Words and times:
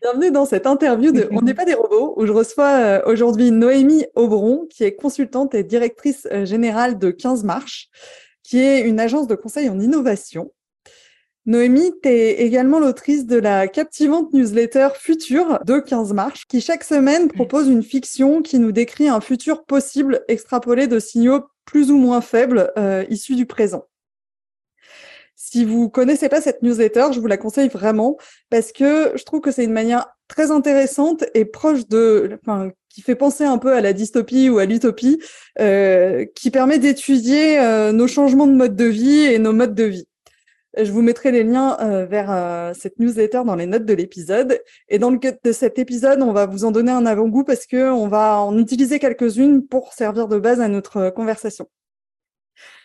Bienvenue 0.00 0.30
dans 0.30 0.46
cette 0.46 0.68
interview 0.68 1.10
de 1.10 1.28
On 1.32 1.42
n'est 1.42 1.54
pas 1.54 1.64
des 1.64 1.74
robots, 1.74 2.14
où 2.16 2.24
je 2.24 2.30
reçois 2.30 2.70
euh, 2.70 3.02
aujourd'hui 3.06 3.50
Noémie 3.50 4.06
Aubron, 4.14 4.66
qui 4.70 4.84
est 4.84 4.94
consultante 4.94 5.56
et 5.56 5.64
directrice 5.64 6.28
euh, 6.30 6.44
générale 6.44 7.00
de 7.00 7.10
15 7.10 7.42
Marches, 7.42 7.88
qui 8.44 8.58
est 8.58 8.82
une 8.82 9.00
agence 9.00 9.26
de 9.26 9.34
conseil 9.34 9.68
en 9.68 9.80
innovation. 9.80 10.52
Noémie, 11.46 11.92
tu 12.00 12.08
es 12.10 12.42
également 12.42 12.78
l'autrice 12.78 13.26
de 13.26 13.38
la 13.38 13.66
captivante 13.66 14.32
newsletter 14.32 14.90
Futur 14.94 15.58
de 15.64 15.80
15 15.80 16.12
marches, 16.12 16.46
qui 16.46 16.60
chaque 16.60 16.84
semaine 16.84 17.26
propose 17.28 17.68
une 17.68 17.82
fiction 17.82 18.40
qui 18.40 18.60
nous 18.60 18.70
décrit 18.70 19.08
un 19.08 19.20
futur 19.20 19.64
possible 19.64 20.22
extrapolé 20.28 20.86
de 20.86 21.00
signaux 21.00 21.42
plus 21.64 21.90
ou 21.90 21.96
moins 21.96 22.20
faibles 22.20 22.70
euh, 22.78 23.04
issus 23.10 23.34
du 23.34 23.46
présent. 23.46 23.84
Si 25.50 25.64
vous 25.64 25.88
connaissez 25.88 26.28
pas 26.28 26.42
cette 26.42 26.62
newsletter, 26.62 27.06
je 27.12 27.20
vous 27.20 27.26
la 27.26 27.38
conseille 27.38 27.68
vraiment 27.68 28.18
parce 28.50 28.70
que 28.72 29.12
je 29.14 29.24
trouve 29.24 29.40
que 29.40 29.50
c'est 29.50 29.64
une 29.64 29.72
manière 29.72 30.06
très 30.28 30.50
intéressante 30.50 31.24
et 31.32 31.46
proche 31.46 31.88
de, 31.88 32.38
enfin, 32.42 32.70
qui 32.90 33.00
fait 33.00 33.14
penser 33.14 33.44
un 33.44 33.56
peu 33.56 33.72
à 33.72 33.80
la 33.80 33.94
dystopie 33.94 34.50
ou 34.50 34.58
à 34.58 34.66
l'utopie, 34.66 35.22
euh, 35.58 36.26
qui 36.34 36.50
permet 36.50 36.78
d'étudier 36.78 37.58
euh, 37.60 37.92
nos 37.92 38.06
changements 38.06 38.46
de 38.46 38.52
mode 38.52 38.76
de 38.76 38.84
vie 38.84 39.20
et 39.20 39.38
nos 39.38 39.54
modes 39.54 39.74
de 39.74 39.84
vie. 39.84 40.06
Je 40.76 40.92
vous 40.92 41.00
mettrai 41.00 41.32
les 41.32 41.44
liens 41.44 41.78
euh, 41.80 42.04
vers 42.04 42.30
euh, 42.30 42.72
cette 42.78 42.98
newsletter 42.98 43.42
dans 43.46 43.56
les 43.56 43.64
notes 43.64 43.86
de 43.86 43.94
l'épisode. 43.94 44.60
Et 44.90 44.98
dans 44.98 45.10
le 45.10 45.18
cadre 45.18 45.38
de 45.42 45.52
cet 45.52 45.78
épisode, 45.78 46.20
on 46.20 46.32
va 46.32 46.44
vous 46.44 46.64
en 46.64 46.72
donner 46.72 46.92
un 46.92 47.06
avant-goût 47.06 47.44
parce 47.44 47.64
que 47.64 47.90
on 47.90 48.06
va 48.06 48.40
en 48.42 48.56
utiliser 48.58 48.98
quelques-unes 48.98 49.66
pour 49.66 49.94
servir 49.94 50.28
de 50.28 50.38
base 50.38 50.60
à 50.60 50.68
notre 50.68 50.96
euh, 50.98 51.10
conversation. 51.10 51.68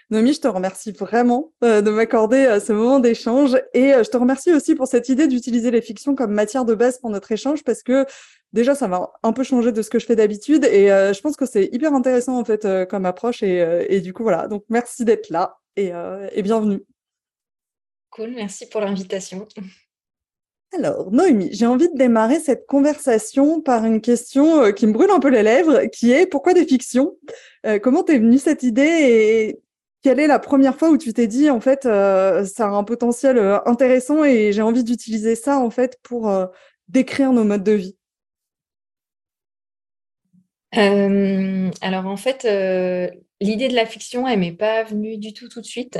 Nomi, 0.09 0.33
je 0.33 0.41
te 0.41 0.47
remercie 0.47 0.91
vraiment 0.91 1.53
de 1.61 1.89
m'accorder 1.89 2.59
ce 2.65 2.73
moment 2.73 2.99
d'échange 2.99 3.55
et 3.73 3.91
je 3.93 4.09
te 4.09 4.17
remercie 4.17 4.53
aussi 4.53 4.75
pour 4.75 4.87
cette 4.87 5.09
idée 5.09 5.27
d'utiliser 5.27 5.71
les 5.71 5.81
fictions 5.81 6.15
comme 6.15 6.31
matière 6.31 6.65
de 6.65 6.75
base 6.75 6.99
pour 6.99 7.09
notre 7.09 7.31
échange 7.31 7.63
parce 7.63 7.83
que 7.83 8.05
déjà 8.51 8.75
ça 8.75 8.87
va 8.87 9.11
un 9.23 9.33
peu 9.33 9.43
changer 9.43 9.71
de 9.71 9.81
ce 9.81 9.89
que 9.89 9.99
je 9.99 10.05
fais 10.05 10.15
d'habitude 10.15 10.65
et 10.65 10.87
je 10.87 11.21
pense 11.21 11.35
que 11.35 11.45
c'est 11.45 11.69
hyper 11.71 11.93
intéressant 11.93 12.37
en 12.37 12.45
fait 12.45 12.67
comme 12.89 13.05
approche 13.05 13.41
et, 13.43 13.85
et, 13.89 14.01
du 14.01 14.13
coup 14.13 14.23
voilà 14.23 14.47
donc 14.47 14.63
merci 14.69 15.05
d'être 15.05 15.29
là 15.29 15.57
et, 15.77 15.91
et 16.33 16.41
bienvenue. 16.43 16.83
Cool, 18.11 18.33
merci 18.35 18.67
pour 18.67 18.81
l'invitation. 18.81 19.47
Alors, 20.75 21.11
Noémie, 21.11 21.49
j'ai 21.51 21.65
envie 21.67 21.89
de 21.89 21.97
démarrer 21.97 22.39
cette 22.39 22.65
conversation 22.65 23.61
par 23.61 23.85
une 23.85 24.01
question 24.01 24.63
euh, 24.63 24.71
qui 24.71 24.87
me 24.87 24.91
brûle 24.91 25.11
un 25.11 25.19
peu 25.19 25.29
les 25.29 25.43
lèvres, 25.43 25.85
qui 25.85 26.11
est 26.11 26.25
pourquoi 26.25 26.53
des 26.53 26.65
fictions? 26.65 27.15
Euh, 27.65 27.77
Comment 27.77 28.03
t'es 28.03 28.17
venue 28.17 28.39
cette 28.39 28.63
idée 28.63 28.81
et 28.81 29.59
quelle 30.03 30.19
est 30.19 30.27
la 30.27 30.39
première 30.39 30.75
fois 30.75 30.89
où 30.89 30.97
tu 30.97 31.13
t'es 31.13 31.27
dit, 31.27 31.49
en 31.49 31.59
fait, 31.59 31.85
euh, 31.85 32.45
ça 32.45 32.67
a 32.67 32.69
un 32.69 32.83
potentiel 32.83 33.39
intéressant 33.65 34.23
et 34.23 34.51
j'ai 34.51 34.61
envie 34.61 34.83
d'utiliser 34.83 35.35
ça, 35.35 35.57
en 35.59 35.69
fait, 35.69 35.97
pour 36.03 36.31
décrire 36.87 37.33
nos 37.33 37.43
modes 37.43 37.63
de 37.63 37.71
vie? 37.71 37.97
Alors, 40.71 42.07
en 42.07 42.17
fait, 42.17 42.43
l'idée 43.41 43.67
de 43.67 43.75
la 43.75 43.85
fiction, 43.85 44.27
elle 44.27 44.39
m'est 44.39 44.51
pas 44.51 44.83
venue 44.83 45.17
du 45.17 45.33
tout 45.33 45.47
tout 45.47 45.61
de 45.61 45.65
suite 45.65 45.99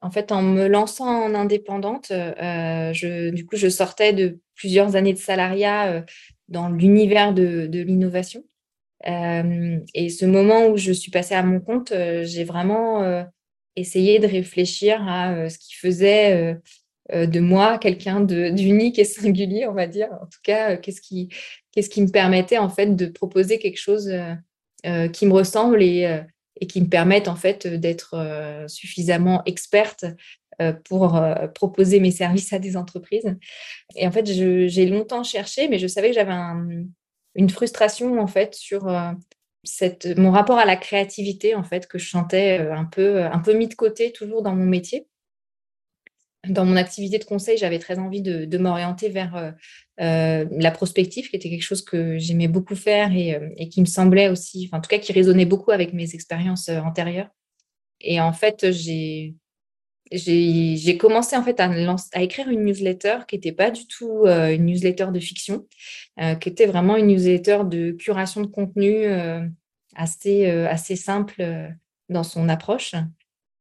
en 0.00 0.10
fait, 0.10 0.32
en 0.32 0.42
me 0.42 0.66
lançant 0.66 1.06
en 1.06 1.34
indépendante, 1.34 2.10
euh, 2.10 2.92
je, 2.92 3.30
du 3.30 3.46
coup, 3.46 3.56
je 3.56 3.68
sortais 3.68 4.12
de 4.12 4.40
plusieurs 4.54 4.96
années 4.96 5.12
de 5.12 5.18
salariat 5.18 5.92
euh, 5.92 6.02
dans 6.48 6.68
l'univers 6.68 7.34
de, 7.34 7.68
l'innovation. 7.72 8.44
Euh, 9.06 9.78
et 9.94 10.10
ce 10.10 10.26
moment 10.26 10.66
où 10.66 10.76
je 10.76 10.92
suis 10.92 11.10
passée 11.10 11.34
à 11.34 11.42
mon 11.42 11.60
compte, 11.60 11.92
j'ai 12.22 12.44
vraiment 12.44 13.24
essayé 13.76 14.18
de 14.18 14.26
réfléchir 14.26 15.02
à 15.08 15.48
ce 15.48 15.58
qui 15.58 15.74
faisait 15.74 16.58
de 17.12 17.40
moi 17.40 17.78
quelqu'un 17.78 18.20
d'unique 18.52 18.98
et 18.98 19.04
singulier, 19.04 19.66
on 19.66 19.74
va 19.74 19.86
dire. 19.86 20.08
En 20.12 20.26
tout 20.26 20.40
cas, 20.42 20.76
qu'est-ce 20.76 21.00
qui, 21.00 21.28
qu'est-ce 21.72 21.90
qui 21.90 22.02
me 22.02 22.10
permettait 22.10 22.58
en 22.58 22.68
fait 22.68 22.94
de 22.94 23.06
proposer 23.06 23.58
quelque 23.58 23.80
chose 23.80 24.12
qui 24.84 25.26
me 25.26 25.32
ressemble 25.32 25.82
et 25.82 26.22
et 26.62 26.66
qui 26.66 26.80
me 26.80 26.86
permettent 26.86 27.28
en 27.28 27.34
fait 27.34 27.66
d'être 27.66 28.14
euh, 28.14 28.68
suffisamment 28.68 29.42
experte 29.46 30.04
euh, 30.60 30.72
pour 30.72 31.16
euh, 31.16 31.48
proposer 31.48 31.98
mes 31.98 32.12
services 32.12 32.52
à 32.52 32.60
des 32.60 32.76
entreprises. 32.76 33.36
Et 33.96 34.06
en 34.06 34.12
fait, 34.12 34.26
j'ai 34.26 34.86
longtemps 34.86 35.24
cherché, 35.24 35.68
mais 35.68 35.78
je 35.78 35.88
savais 35.88 36.10
que 36.10 36.14
j'avais 36.14 36.32
une 37.34 37.50
frustration 37.50 38.20
en 38.20 38.26
fait 38.26 38.54
sur 38.54 38.92
cette, 39.64 40.18
mon 40.18 40.30
rapport 40.30 40.58
à 40.58 40.64
la 40.64 40.76
créativité 40.76 41.54
en 41.54 41.62
fait 41.62 41.86
que 41.86 41.98
je 41.98 42.08
sentais 42.08 42.58
un 42.58 42.84
peu, 42.84 43.22
un 43.22 43.38
peu 43.38 43.54
mis 43.54 43.68
de 43.68 43.74
côté 43.74 44.12
toujours 44.12 44.42
dans 44.42 44.54
mon 44.54 44.64
métier 44.66 45.06
dans 46.48 46.64
mon 46.64 46.76
activité 46.76 47.18
de 47.18 47.24
conseil, 47.24 47.56
j'avais 47.56 47.78
très 47.78 47.98
envie 47.98 48.20
de, 48.20 48.58
m'orienter 48.58 49.08
vers 49.08 49.36
euh, 49.36 49.50
euh, 50.00 50.44
la 50.50 50.70
prospective, 50.70 51.30
qui 51.30 51.36
était 51.36 51.50
quelque 51.50 51.62
chose 51.62 51.82
que 51.82 52.18
j'aimais 52.18 52.48
beaucoup 52.48 52.74
faire 52.74 53.14
et, 53.14 53.34
euh, 53.34 53.66
qui 53.70 53.80
me 53.80 53.86
semblait 53.86 54.28
aussi, 54.28 54.68
en 54.72 54.80
tout 54.80 54.88
cas, 54.88 54.98
qui 54.98 55.12
résonnait 55.12 55.44
beaucoup 55.44 55.70
avec 55.70 55.92
mes 55.92 56.14
expériences 56.14 56.68
antérieures. 56.68 57.28
Et 58.00 58.20
en 58.20 58.32
fait, 58.32 58.72
j'ai 58.72 59.36
j'ai 60.12 60.96
commencé 60.98 61.36
en 61.36 61.42
fait 61.42 61.58
à, 61.60 61.70
écrire 62.20 62.48
une 62.48 62.64
newsletter 62.64 63.18
qui 63.26 63.36
n'était 63.36 63.52
pas 63.52 63.70
du 63.70 63.86
tout 63.86 64.26
une 64.26 64.66
newsletter 64.66 65.06
de 65.12 65.20
fiction, 65.20 65.66
qui 66.40 66.48
était 66.48 66.66
vraiment 66.66 66.96
une 66.96 67.06
newsletter 67.06 67.60
de 67.64 67.92
curation 67.92 68.40
de 68.42 68.46
contenu 68.46 69.06
assez, 69.94 70.46
assez 70.46 70.96
simple 70.96 71.42
dans 72.08 72.24
son 72.24 72.48
approche. 72.48 72.94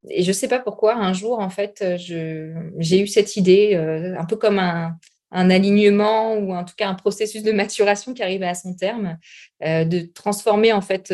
Et 0.10 0.24
je 0.24 0.30
ne 0.30 0.34
sais 0.34 0.48
pas 0.48 0.60
pourquoi, 0.60 0.96
un 0.96 1.14
jour, 1.14 1.40
en 1.40 1.50
fait, 1.50 1.84
j'ai 1.98 3.02
eu 3.02 3.08
cette 3.08 3.36
idée, 3.36 3.76
euh, 3.76 4.18
un 4.18 4.26
peu 4.26 4.36
comme 4.36 4.60
un, 4.60 4.98
alignement 5.32 6.34
ou 6.34 6.54
en 6.54 6.66
tout 6.66 6.74
cas 6.76 6.90
un 6.90 6.96
processus 6.96 7.42
de 7.42 7.54
maturation 7.54 8.14
qui 8.14 8.22
arrivait 8.22 8.48
à 8.48 8.56
son 8.56 8.74
terme, 8.74 9.18
euh, 9.64 9.86
de 9.86 10.02
transformer 10.02 10.74
en 10.74 10.82
fait 10.82 11.14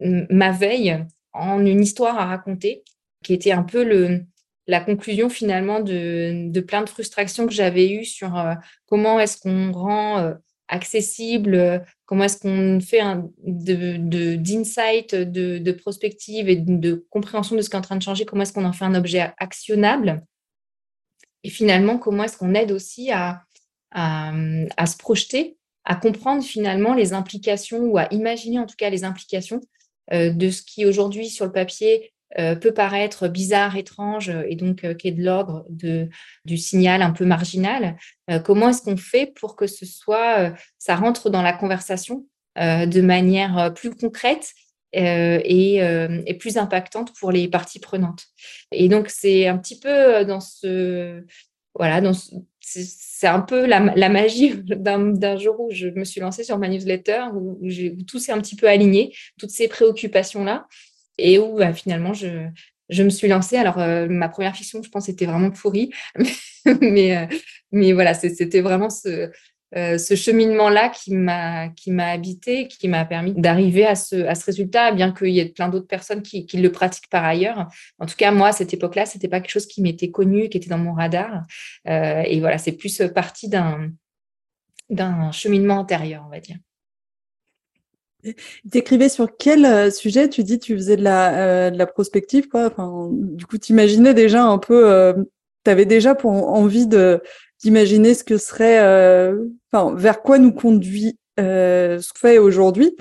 ma 0.00 0.52
veille 0.52 1.04
en 1.34 1.64
une 1.66 1.82
histoire 1.82 2.18
à 2.18 2.24
raconter, 2.24 2.82
qui 3.22 3.34
était 3.34 3.52
un 3.52 3.62
peu 3.62 3.84
le, 3.84 4.24
la 4.70 4.80
conclusion 4.80 5.28
finalement 5.28 5.80
de, 5.80 6.60
plein 6.60 6.82
de 6.82 6.88
frustrations 6.88 7.46
que 7.46 7.52
j'avais 7.52 7.90
eues 7.90 8.04
sur 8.04 8.38
euh, 8.38 8.54
comment 8.86 9.18
est-ce 9.20 9.38
qu'on 9.38 9.72
rend 9.72 10.34
accessible 10.68 11.84
Comment 12.06 12.24
est-ce 12.24 12.38
qu'on 12.38 12.80
fait 12.80 13.00
un, 13.00 13.28
d'insight, 13.44 15.14
de, 15.14 15.58
de, 15.58 15.72
prospective 15.72 16.48
et 16.48 16.56
de, 16.56 17.06
compréhension 17.10 17.56
de 17.56 17.62
ce 17.62 17.68
qui 17.68 17.76
est 17.76 17.78
en 17.78 17.82
train 17.82 17.96
de 17.96 18.02
changer 18.02 18.24
Comment 18.24 18.42
est-ce 18.42 18.52
qu'on 18.52 18.64
en 18.64 18.72
fait 18.72 18.84
un 18.84 18.94
objet 18.94 19.32
actionnable 19.38 20.24
Et 21.44 21.50
finalement, 21.50 21.98
comment 21.98 22.24
est-ce 22.24 22.38
qu'on 22.38 22.54
aide 22.54 22.72
aussi 22.72 23.10
à, 23.10 23.42
à, 23.90 24.86
se 24.86 24.96
projeter, 24.96 25.56
à 25.84 25.96
comprendre 25.96 26.42
finalement 26.42 26.94
les 26.94 27.12
implications 27.12 27.80
ou 27.80 27.98
à 27.98 28.12
imaginer 28.12 28.58
en 28.58 28.66
tout 28.66 28.76
cas 28.76 28.90
les 28.90 29.04
implications 29.04 29.60
euh, 30.12 30.30
de 30.30 30.50
ce 30.50 30.62
qui 30.62 30.86
aujourd'hui 30.86 31.28
sur 31.28 31.46
le 31.46 31.52
papier 31.52 32.12
euh, 32.38 32.54
peut 32.54 32.72
paraître 32.72 33.26
bizarre, 33.26 33.76
étrange 33.76 34.30
et 34.46 34.54
donc 34.54 34.84
euh, 34.84 34.94
qui 34.94 35.08
est 35.08 35.12
de 35.12 35.24
l'ordre 35.24 35.66
du 35.68 36.56
signal 36.56 37.02
un 37.02 37.10
peu 37.10 37.24
marginal. 37.24 37.96
Euh, 38.30 38.38
comment 38.38 38.68
est-ce 38.68 38.82
qu'on 38.82 38.96
fait 38.96 39.32
pour 39.34 39.56
que 39.56 39.66
ce 39.66 39.84
soit, 39.84 40.52
ça 40.78 40.94
rentre 40.94 41.28
dans 41.28 41.42
la 41.42 41.52
conversation 41.52 42.26
de 42.56 43.00
manière 43.00 43.72
plus 43.74 43.90
concrète 43.90 44.52
et, 44.92 46.36
plus 46.38 46.56
impactante 46.56 47.12
pour 47.18 47.32
les 47.32 47.48
parties 47.48 47.80
prenantes? 47.80 48.26
Et 48.70 48.88
donc, 48.88 49.08
c'est 49.08 49.48
un 49.48 49.58
petit 49.58 49.80
peu 49.80 50.24
dans 50.24 50.40
ce, 50.40 51.24
voilà, 51.74 52.00
c'est 52.60 53.26
un 53.26 53.40
peu 53.40 53.66
la, 53.66 54.08
magie 54.08 54.54
d'un 54.66 55.36
jour 55.36 55.60
où 55.60 55.70
je 55.70 55.88
me 55.88 56.04
suis 56.04 56.20
lancée 56.20 56.44
sur 56.44 56.58
ma 56.58 56.68
newsletter, 56.68 57.24
où, 57.34 57.58
tout 58.06 58.18
s'est 58.18 58.32
un 58.32 58.40
petit 58.40 58.56
peu 58.56 58.68
aligné, 58.68 59.14
toutes 59.38 59.50
ces 59.50 59.68
préoccupations-là, 59.68 60.66
et 61.18 61.38
où 61.38 61.56
bah, 61.56 61.72
finalement 61.72 62.12
je, 62.12 62.48
me 63.02 63.10
suis 63.10 63.28
lancée. 63.28 63.56
Alors, 63.56 63.78
euh, 63.78 64.06
ma 64.08 64.28
première 64.28 64.56
fiction, 64.56 64.82
je 64.82 64.90
pense, 64.90 65.08
était 65.08 65.26
vraiment 65.26 65.50
pourrie, 65.50 65.90
mais, 66.80 67.16
euh, 67.16 67.26
mais 67.72 67.92
voilà, 67.92 68.14
c'était 68.14 68.60
vraiment 68.60 68.90
ce, 68.90 69.30
euh, 69.76 69.98
ce 69.98 70.16
cheminement-là 70.16 70.88
qui 70.88 71.14
m'a 71.14 71.68
qui 71.68 71.92
habité, 72.00 72.66
qui 72.66 72.88
m'a 72.88 73.04
permis 73.04 73.34
d'arriver 73.34 73.86
à 73.86 73.94
ce, 73.94 74.16
à 74.26 74.34
ce 74.34 74.44
résultat, 74.44 74.92
bien 74.92 75.12
qu'il 75.12 75.28
y 75.28 75.40
ait 75.40 75.46
plein 75.46 75.68
d'autres 75.68 75.86
personnes 75.86 76.22
qui, 76.22 76.46
le 76.54 76.72
pratiquent 76.72 77.10
par 77.10 77.24
ailleurs. 77.24 77.68
En 77.98 78.06
tout 78.06 78.16
cas, 78.16 78.32
moi, 78.32 78.48
à 78.48 78.52
cette 78.52 78.74
époque-là, 78.74 79.06
c'était 79.06 79.28
pas 79.28 79.40
quelque 79.40 79.52
chose 79.52 79.66
qui 79.66 79.82
m'était 79.82 80.10
connu, 80.10 80.48
qui 80.48 80.56
était 80.58 80.70
dans 80.70 80.78
mon 80.78 80.92
radar. 80.92 81.44
Et 81.86 82.40
voilà, 82.40 82.58
c'est 82.58 82.72
plus 82.72 83.02
partie 83.14 83.48
d'un 83.48 83.90
d'un 84.90 85.30
cheminement 85.30 85.78
intérieur, 85.78 86.24
on 86.26 86.30
va 86.30 86.40
dire. 86.40 86.56
Tu 88.22 88.78
écrivais 88.78 89.08
sur 89.08 89.36
quel 89.38 89.64
euh, 89.64 89.90
sujet? 89.90 90.28
Tu 90.28 90.44
dis 90.44 90.58
tu 90.58 90.74
faisais 90.74 90.96
de 90.96 91.02
la, 91.02 91.70
la 91.70 91.86
prospective, 91.86 92.48
quoi. 92.48 92.66
Enfin, 92.66 93.08
du 93.12 93.46
coup, 93.46 93.58
tu 93.58 93.72
imaginais 93.72 94.14
déjà 94.14 94.44
un 94.44 94.58
peu, 94.58 95.14
tu 95.64 95.70
avais 95.70 95.86
déjà 95.86 96.14
pour 96.14 96.30
envie 96.30 96.86
d'imaginer 96.86 98.14
ce 98.14 98.24
que 98.24 98.38
serait, 98.38 98.80
euh, 98.80 99.44
enfin, 99.72 99.94
vers 99.94 100.22
quoi 100.22 100.38
nous 100.38 100.52
conduit 100.52 101.18
euh, 101.38 102.00
ce 102.00 102.12
que 102.12 102.18
fait 102.18 102.38
aujourd'hui. 102.38 102.96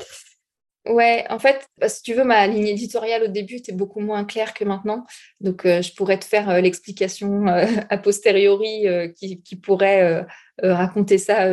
Ouais, 0.86 1.26
en 1.30 1.40
fait, 1.40 1.68
bah, 1.78 1.90
si 1.90 2.02
tu 2.02 2.14
veux, 2.14 2.24
ma 2.24 2.48
ligne 2.48 2.68
éditoriale 2.68 3.24
au 3.24 3.28
début 3.28 3.56
était 3.56 3.74
beaucoup 3.74 4.00
moins 4.00 4.24
claire 4.24 4.54
que 4.54 4.64
maintenant. 4.64 5.06
Donc, 5.42 5.66
euh, 5.66 5.82
je 5.82 5.94
pourrais 5.94 6.18
te 6.18 6.26
faire 6.26 6.62
l'explication 6.62 7.46
a 7.90 7.98
posteriori 7.98 8.88
qui, 9.16 9.56
pourrait 9.58 10.26
raconter 10.62 11.18
ça 11.18 11.48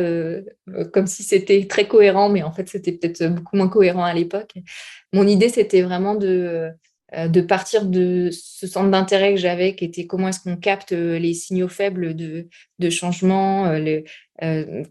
comme 0.93 1.07
si 1.07 1.23
c'était 1.23 1.67
très 1.67 1.87
cohérent, 1.87 2.29
mais 2.29 2.43
en 2.43 2.51
fait, 2.51 2.69
c'était 2.69 2.93
peut-être 2.93 3.27
beaucoup 3.27 3.57
moins 3.57 3.69
cohérent 3.69 4.03
à 4.03 4.13
l'époque. 4.13 4.53
Mon 5.13 5.27
idée, 5.27 5.49
c'était 5.49 5.81
vraiment 5.81 6.15
de 6.15 6.71
euh, 7.15 7.29
de 7.29 7.39
partir 7.39 7.85
de 7.85 8.29
ce 8.31 8.67
centre 8.67 8.91
d'intérêt 8.91 9.33
que 9.33 9.39
j'avais, 9.39 9.75
qui 9.75 9.85
était 9.85 10.05
comment 10.07 10.27
est-ce 10.27 10.41
qu'on 10.41 10.57
capte 10.57 10.91
euh, 10.91 11.17
les 11.17 11.33
signaux 11.33 11.69
faibles 11.69 12.17
de, 12.17 12.49
de 12.79 12.89
changement, 12.89 13.67
euh, 13.67 14.01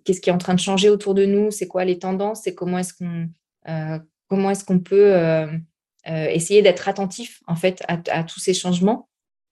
qu'est-ce 0.04 0.22
qui 0.22 0.30
est 0.30 0.32
en 0.32 0.38
train 0.38 0.54
de 0.54 0.60
changer 0.60 0.88
autour 0.88 1.12
de 1.12 1.26
nous, 1.26 1.50
c'est 1.50 1.68
quoi 1.68 1.84
les 1.84 1.98
tendances, 1.98 2.46
et 2.46 2.54
comment 2.54 2.78
est-ce 2.78 2.94
qu'on 2.94 3.28
comment 4.28 4.50
est-ce 4.50 4.64
qu'on 4.64 4.78
peut 4.78 5.14
essayer 6.06 6.62
d'être 6.62 6.88
attentif 6.88 7.42
en 7.46 7.56
fait 7.56 7.82
à, 7.88 8.24
tous 8.24 8.40
ces 8.40 8.54
changements. 8.54 9.08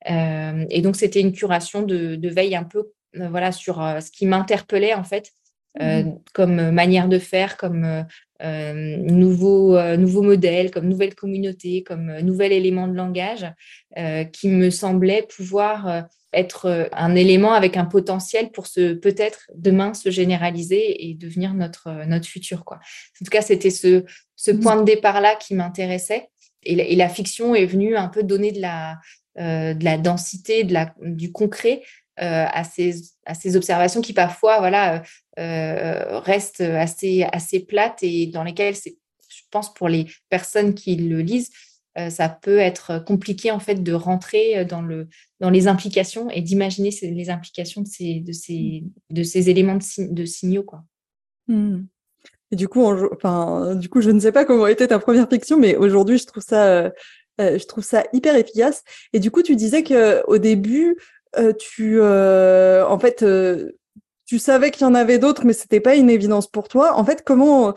et 0.06 0.80
donc 0.82 0.96
c'était 0.96 1.20
une 1.20 1.32
curation 1.32 1.82
de, 1.82 2.16
de, 2.16 2.28
veille 2.28 2.56
un 2.56 2.64
peu 2.64 2.92
voilà 3.14 3.52
sur 3.52 3.76
ce 3.76 4.10
qui 4.10 4.26
m'interpellait 4.26 4.94
en 4.94 5.04
fait 5.04 5.32
mmh 5.80 6.14
comme 6.32 6.70
manière 6.70 7.08
de 7.08 7.18
faire, 7.18 7.56
comme 7.56 8.04
euh, 8.42 8.96
nouveaux, 8.98 9.76
euh, 9.76 9.96
nouveaux 9.96 10.22
modèles, 10.22 10.70
comme 10.70 10.88
nouvelle 10.88 11.14
communauté, 11.14 11.82
comme 11.82 12.10
euh, 12.10 12.20
nouvel 12.20 12.52
élément 12.52 12.88
de 12.88 12.94
langage, 12.94 13.46
qui 14.32 14.48
me 14.48 14.70
semblait 14.70 15.22
pouvoir 15.22 16.08
être 16.32 16.90
un 16.92 17.14
élément 17.14 17.52
avec 17.52 17.76
un 17.76 17.84
potentiel 17.84 18.50
pour 18.50 18.66
se 18.66 18.92
peut-être 18.94 19.48
demain 19.54 19.94
se 19.94 20.10
généraliser 20.10 21.08
et 21.08 21.14
devenir 21.14 21.54
notre, 21.54 22.04
notre 22.08 22.26
futur. 22.26 22.64
Quoi. 22.64 22.78
En 22.78 23.24
tout 23.24 23.30
cas, 23.30 23.40
c'était 23.40 23.70
ce, 23.70 24.04
ce 24.34 24.50
mmh. 24.50 24.60
point 24.60 24.76
de 24.80 24.84
départ-là 24.84 25.36
qui 25.36 25.54
m'intéressait. 25.54 26.28
Et, 26.64 26.96
la 26.96 27.08
fiction 27.08 27.54
est 27.54 27.66
venue 27.66 27.96
un 27.96 28.08
peu 28.08 28.24
donner 28.24 28.50
de 28.50 28.60
la, 28.60 28.98
de 29.36 29.84
la 29.84 29.96
densité, 29.96 30.64
de 30.64 30.72
la, 30.72 30.92
du 31.02 31.30
concret 31.30 31.82
euh, 32.20 32.46
à, 32.48 32.62
ces, 32.62 32.94
à 33.26 33.34
ces 33.34 33.56
observations 33.56 34.00
qui 34.00 34.12
parfois 34.12 34.60
voilà, 34.60 35.02
euh, 35.40 36.20
restent 36.20 36.60
assez, 36.60 37.24
assez 37.32 37.58
plates 37.58 38.04
et 38.04 38.28
dans 38.28 38.44
lesquelles, 38.44 38.76
je 38.76 39.42
pense, 39.50 39.74
pour 39.74 39.88
les 39.88 40.06
personnes 40.28 40.74
qui 40.74 40.94
le 40.94 41.22
lisent, 41.22 41.50
euh, 41.98 42.10
ça 42.10 42.28
peut 42.28 42.58
être 42.58 43.00
compliqué 43.04 43.50
en 43.50 43.58
fait 43.58 43.82
de 43.82 43.92
rentrer 43.92 44.64
dans, 44.64 44.80
le, 44.80 45.08
dans 45.40 45.50
les 45.50 45.66
implications 45.66 46.30
et 46.30 46.40
d'imaginer 46.40 46.90
les 47.02 47.30
implications 47.30 47.80
de 47.80 47.88
ces, 47.88 48.20
de 48.20 48.32
ces, 48.32 48.84
de 49.10 49.22
ces 49.24 49.50
éléments 49.50 49.74
de, 49.74 50.12
de 50.12 50.24
signaux. 50.24 50.62
Quoi. 50.62 50.84
Mmh. 51.48 51.80
Et 52.52 52.56
du 52.56 52.68
coup, 52.68 52.84
enfin, 53.12 53.74
du 53.74 53.88
coup, 53.88 54.02
je 54.02 54.10
ne 54.10 54.20
sais 54.20 54.30
pas 54.30 54.44
comment 54.44 54.68
était 54.68 54.86
ta 54.86 55.00
première 55.00 55.28
fiction, 55.28 55.58
mais 55.58 55.74
aujourd'hui, 55.74 56.18
je 56.18 56.26
trouve 56.26 56.44
ça, 56.44 56.92
je 57.40 57.64
trouve 57.64 57.82
ça 57.82 58.04
hyper 58.12 58.36
efficace. 58.36 58.84
Et 59.12 59.18
du 59.18 59.32
coup, 59.32 59.42
tu 59.42 59.56
disais 59.56 59.82
que 59.82 60.24
au 60.28 60.38
début, 60.38 60.96
euh, 60.96 61.23
tu, 61.58 62.00
euh, 62.00 62.86
en 62.86 62.98
fait, 62.98 63.22
euh, 63.22 63.72
tu 64.26 64.38
savais 64.38 64.70
qu'il 64.70 64.82
y 64.82 64.84
en 64.88 64.94
avait 64.94 65.18
d'autres, 65.18 65.44
mais 65.44 65.52
c'était 65.52 65.80
pas 65.80 65.96
une 65.96 66.08
évidence 66.08 66.46
pour 66.46 66.68
toi. 66.68 66.94
En 66.94 67.04
fait, 67.04 67.22
comment, 67.24 67.74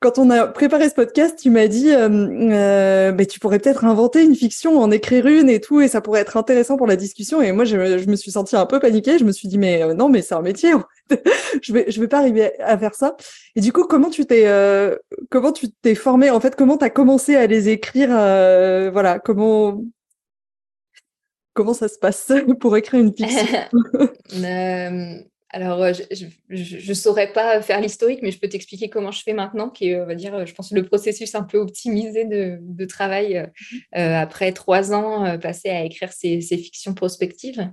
quand 0.00 0.18
on 0.18 0.30
a 0.30 0.46
préparé 0.46 0.88
ce 0.88 0.94
podcast, 0.94 1.38
tu 1.38 1.50
m'as 1.50 1.68
dit, 1.68 1.90
euh, 1.92 3.12
bah, 3.12 3.26
tu 3.26 3.40
pourrais 3.40 3.58
peut-être 3.58 3.84
inventer 3.84 4.24
une 4.24 4.34
fiction, 4.34 4.78
en 4.80 4.90
écrire 4.90 5.26
une 5.26 5.50
et 5.50 5.60
tout, 5.60 5.82
et 5.82 5.88
ça 5.88 6.00
pourrait 6.00 6.20
être 6.20 6.38
intéressant 6.38 6.78
pour 6.78 6.86
la 6.86 6.96
discussion. 6.96 7.42
Et 7.42 7.52
moi, 7.52 7.64
je, 7.64 7.76
me 8.08 8.16
suis 8.16 8.30
sentie 8.30 8.56
un 8.56 8.64
peu 8.64 8.80
paniquée. 8.80 9.18
Je 9.18 9.24
me 9.24 9.32
suis 9.32 9.48
dit, 9.48 9.58
mais 9.58 9.94
non, 9.94 10.08
mais 10.08 10.22
c'est 10.22 10.34
un 10.34 10.42
métier. 10.42 10.72
je 11.62 11.72
vais, 11.72 11.90
je 11.90 12.00
vais 12.00 12.08
pas 12.08 12.18
arriver 12.18 12.58
à 12.60 12.78
faire 12.78 12.94
ça. 12.94 13.14
Et 13.54 13.60
du 13.60 13.72
coup, 13.72 13.84
comment 13.84 14.08
tu 14.08 14.24
t'es, 14.24 14.46
comment 15.30 15.52
tu 15.52 15.70
t'es 15.70 15.94
formé 15.94 16.30
En 16.30 16.40
fait, 16.40 16.56
comment 16.56 16.78
tu 16.78 16.84
as 16.86 16.90
commencé 16.90 17.36
à 17.36 17.46
les 17.46 17.68
écrire 17.68 18.08
Voilà, 18.08 19.18
comment 19.22 19.82
Comment 21.56 21.72
ça 21.72 21.88
se 21.88 21.98
passe 21.98 22.30
pour 22.60 22.76
écrire 22.76 23.00
une 23.00 23.16
fiction? 23.16 23.46
Euh, 24.34 25.14
Alors, 25.50 25.82
euh, 25.82 25.92
je 26.50 26.88
ne 26.88 26.94
saurais 26.94 27.32
pas 27.32 27.62
faire 27.62 27.80
l'historique, 27.80 28.18
mais 28.22 28.32
je 28.32 28.40
peux 28.40 28.48
t'expliquer 28.48 28.90
comment 28.90 29.12
je 29.12 29.22
fais 29.22 29.32
maintenant, 29.32 29.70
qui 29.70 29.90
est, 29.90 30.00
on 30.00 30.04
va 30.04 30.16
dire, 30.16 30.44
je 30.44 30.52
pense, 30.52 30.72
le 30.72 30.84
processus 30.84 31.34
un 31.36 31.44
peu 31.44 31.58
optimisé 31.58 32.24
de, 32.24 32.84
travail 32.84 33.38
mmh 33.38 33.76
euh, 33.98 34.20
après 34.20 34.52
trois 34.52 34.92
ans 34.92 35.38
passés 35.38 35.70
à 35.70 35.84
écrire 35.84 36.12
ces, 36.12 36.40
fictions 36.40 36.92
prospectives. 36.92 37.70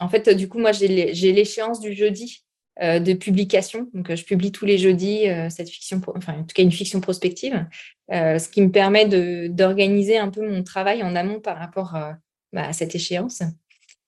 En 0.00 0.08
fait, 0.08 0.30
du 0.30 0.48
coup, 0.48 0.58
moi, 0.58 0.72
j'ai 0.72 0.88
l'échéance 0.88 1.78
du 1.78 1.92
jeudi 1.92 2.44
de 2.80 3.12
publication. 3.12 3.88
Donc, 3.92 4.12
je 4.12 4.24
publie 4.24 4.50
tous 4.50 4.64
les 4.64 4.78
jeudis 4.78 5.26
cette 5.50 5.68
fiction, 5.68 6.00
enfin, 6.16 6.38
en 6.38 6.44
tout 6.44 6.54
cas, 6.54 6.62
une 6.62 6.72
fiction 6.72 7.00
prospective, 7.00 7.66
ce 8.10 8.48
qui 8.48 8.62
me 8.62 8.70
permet 8.70 9.06
d'organiser 9.48 10.16
un 10.16 10.30
peu 10.30 10.48
mon 10.48 10.64
travail 10.64 11.02
en 11.02 11.14
amont 11.14 11.38
par 11.38 11.58
rapport 11.58 11.94
à 11.94 12.16
bah, 12.52 12.66
à 12.66 12.72
cette 12.72 12.94
échéance. 12.94 13.42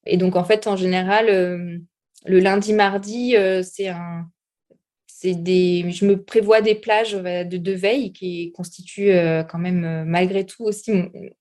Et 0.07 0.17
donc, 0.17 0.37
en 0.37 0.45
fait, 0.45 0.67
en 0.67 0.77
général, 0.77 1.29
euh, 1.29 1.79
le 2.27 2.41
lundi, 2.41 2.73
mardi, 2.73 3.37
euh, 3.37 3.63
c'est 3.63 3.89
un. 3.89 4.29
Des, 5.23 5.91
je 5.91 6.05
me 6.05 6.23
prévois 6.23 6.61
des 6.61 6.75
plages 6.75 7.15
de, 7.15 7.73
veille 7.73 8.13
qui 8.13 8.53
constituent 8.53 9.13
euh, 9.13 9.43
quand 9.43 9.57
même 9.57 10.05
malgré 10.05 10.45
tout 10.45 10.65
aussi 10.65 10.93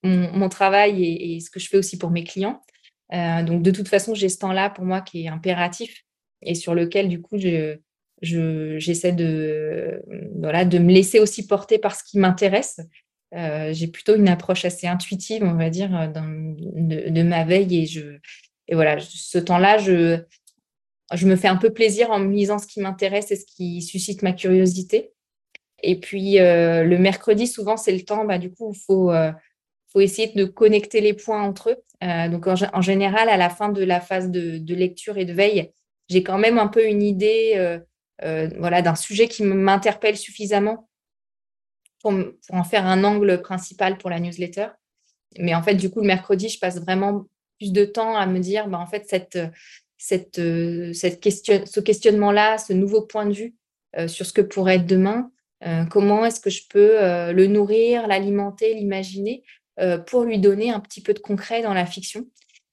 mon, 0.04 0.48
travail 0.48 1.04
et, 1.04 1.42
ce 1.42 1.50
que 1.50 1.60
je 1.60 1.68
fais 1.68 1.76
aussi 1.76 1.98
pour 1.98 2.10
mes 2.10 2.24
clients. 2.24 2.62
donc 3.12 3.62
de 3.62 3.72
toute 3.72 3.90
façon, 3.90 4.16
j'ai 4.16 4.30
ce 4.30 4.38
temps-là 4.38 4.70
pour 4.70 4.86
moi 4.86 5.02
qui 5.02 5.26
est 5.26 5.28
impératif 5.28 6.06
et 6.42 6.56
sur 6.56 6.76
lequel 6.76 7.10
du 7.10 7.22
coup 7.22 7.38
je, 7.38 7.76
j'essaie 8.22 9.12
de, 9.12 10.02
voilà, 10.40 10.64
de 10.64 10.78
me 10.78 10.94
laisser 10.94 11.20
aussi 11.20 11.46
porter 11.46 11.78
par 11.78 11.94
ce 11.94 12.06
qui 12.06 12.20
m'intéresse 12.20 12.80
euh, 13.36 13.74
j'ai 13.74 13.88
plutôt 13.88 14.16
une 14.16 14.28
approche 14.28 14.66
assez 14.66 14.88
intuitive, 14.88 15.44
on 15.44 15.56
va 15.56 15.70
dire, 15.70 15.96
euh, 15.96 16.08
de, 16.08 17.24
ma 17.24 17.44
veille. 17.44 17.84
Et, 17.84 17.86
je, 17.86 18.18
et 18.68 18.76
voilà, 18.76 19.00
ce 19.00 19.40
temps-là, 19.40 19.78
je, 19.80 20.20
je 21.14 21.28
me 21.28 21.36
fais 21.36 21.48
un 21.48 21.56
peu 21.56 21.72
plaisir 21.72 22.12
en 22.12 22.20
me 22.20 22.32
lisant 22.32 22.60
ce 22.60 22.68
qui 22.68 22.80
m'intéresse 22.80 23.32
et 23.32 23.36
ce 23.36 23.46
qui 23.46 23.82
suscite 23.82 24.22
ma 24.22 24.34
curiosité. 24.34 25.14
Et 25.82 26.00
puis, 26.00 26.40
euh, 26.40 26.84
le 26.84 26.98
mercredi, 26.98 27.48
souvent, 27.48 27.76
c'est 27.76 27.92
le 27.92 28.04
temps, 28.04 28.24
bah, 28.24 28.38
du 28.38 28.52
coup, 28.52 28.72
il 28.74 28.80
faut, 28.80 29.12
faut 29.88 30.00
essayer 30.00 30.32
de 30.34 30.46
connecter 30.46 31.02
les 31.02 31.14
points 31.14 31.42
entre 31.42 31.72
eux. 31.72 32.30
donc, 32.30 32.48
en, 32.48 32.82
général, 32.82 33.30
à 33.30 33.38
la 33.38 33.50
fin 33.50 33.70
de 33.70 33.84
la 33.84 34.00
phase 34.00 34.30
de, 34.30 34.74
lecture 34.74 35.18
et 35.18 35.26
de 35.26 35.34
veille, 35.34 35.72
j'ai 36.08 36.24
quand 36.24 36.38
même 36.38 36.58
un 36.58 36.68
peu 36.68 36.86
une 36.86 37.02
idée 37.02 37.80
voilà, 38.22 38.82
d'un 38.82 38.96
sujet 38.96 39.28
qui 39.28 39.44
m'interpelle 39.44 40.18
suffisamment 40.18 40.88
pour, 42.04 42.14
en 42.50 42.64
faire 42.64 42.86
un 42.86 43.04
angle 43.04 43.42
principal 43.42 43.98
pour 43.98 44.12
la 44.12 44.20
newsletter. 44.20 44.68
Mais 45.40 45.56
en 45.56 45.64
fait, 45.64 45.74
du 45.74 45.90
coup, 45.90 46.02
le 46.02 46.08
mercredi, 46.08 46.50
je 46.50 46.60
passe 46.60 46.80
vraiment 46.80 47.26
plus 47.58 47.72
de 47.72 47.86
temps 47.86 48.16
à 48.16 48.28
me 48.28 48.40
dire, 48.40 48.68
bah, 48.68 48.78
en 48.78 48.86
fait, 48.86 49.08
cette, 49.08 49.40
cette, 49.98 50.42
cette 50.94 51.20
question, 51.22 51.64
ce 51.66 51.80
questionnement-là, 51.80 52.58
ce 52.58 52.74
nouveau 52.74 53.02
point 53.02 53.26
de 53.26 53.34
vue 53.34 53.56
euh, 53.98 54.08
sur 54.08 54.26
ce 54.26 54.34
que 54.34 54.42
pourrait 54.42 54.76
être 54.76 54.86
demain, 54.86 55.32
euh, 55.66 55.86
comment 55.86 56.26
est-ce 56.26 56.40
que 56.40 56.50
je 56.50 56.64
peux 56.70 57.02
euh, 57.02 57.32
le 57.32 57.48
nourrir, 57.48 58.08
l'alimenter, 58.08 58.74
l'imaginer 58.74 59.44
pour 60.06 60.24
lui 60.24 60.38
donner 60.38 60.70
un 60.70 60.80
petit 60.80 61.02
peu 61.02 61.16
de 61.16 61.20
concret 61.20 61.64
dans 61.64 61.74
la 61.74 61.88
fiction. 61.88 62.28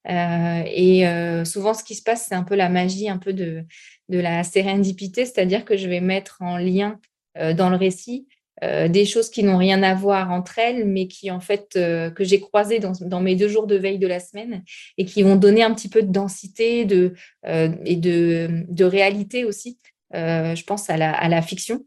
et 0.07 1.05
souvent, 1.47 1.73
ce 1.73 1.83
qui 1.83 1.95
se 1.95 2.03
passe, 2.03 2.27
c'est 2.29 2.35
un 2.35 2.43
peu 2.43 2.55
la 2.55 2.69
magie, 2.69 3.09
un 3.09 3.17
peu 3.17 3.33
de, 3.33 3.65
de 4.11 4.19
la 4.19 4.45
sérendipité, 4.45 5.25
c'est-à-dire 5.25 5.65
que 5.65 5.79
je 5.79 5.89
vais 5.89 6.03
mettre 6.03 6.37
en 6.43 6.59
lien 6.59 7.01
dans 7.37 7.71
le 7.71 7.77
récit 7.77 8.29
des 8.63 9.05
choses 9.07 9.31
qui 9.31 9.43
n'ont 9.43 9.57
rien 9.57 9.83
à 9.83 9.95
voir 9.95 10.31
entre 10.31 10.59
elles, 10.59 10.87
mais 10.87 11.09
qui 11.09 11.31
en 11.31 11.41
fait 11.41 11.71
que 11.73 12.25
j'ai 12.25 12.41
croisées 12.41 12.79
dans, 12.79 13.21
mes 13.21 13.35
deux 13.35 13.49
jours 13.49 13.67
de 13.67 13.77
veille 13.77 13.99
de 13.99 14.07
la 14.07 14.21
semaine 14.21 14.63
et 14.99 15.05
qui 15.05 15.23
vont 15.23 15.37
donner 15.37 15.63
un 15.63 15.73
petit 15.73 15.89
peu 15.89 16.03
de 16.03 16.13
densité 16.13 16.85
de, 16.85 17.15
et 17.47 17.97
de, 17.97 18.65
de, 18.69 18.85
réalité 18.85 19.45
aussi. 19.45 19.79
je 20.13 20.63
pense 20.65 20.91
à 20.91 20.97
la, 20.97 21.11
à 21.13 21.29
la 21.29 21.41
fiction 21.41 21.85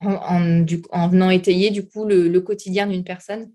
en, 0.00 0.64
en, 0.90 1.08
venant 1.08 1.30
étayer 1.30 1.70
du 1.70 1.86
coup 1.86 2.04
le, 2.04 2.40
quotidien 2.40 2.86
d'une 2.86 3.04
personne. 3.04 3.50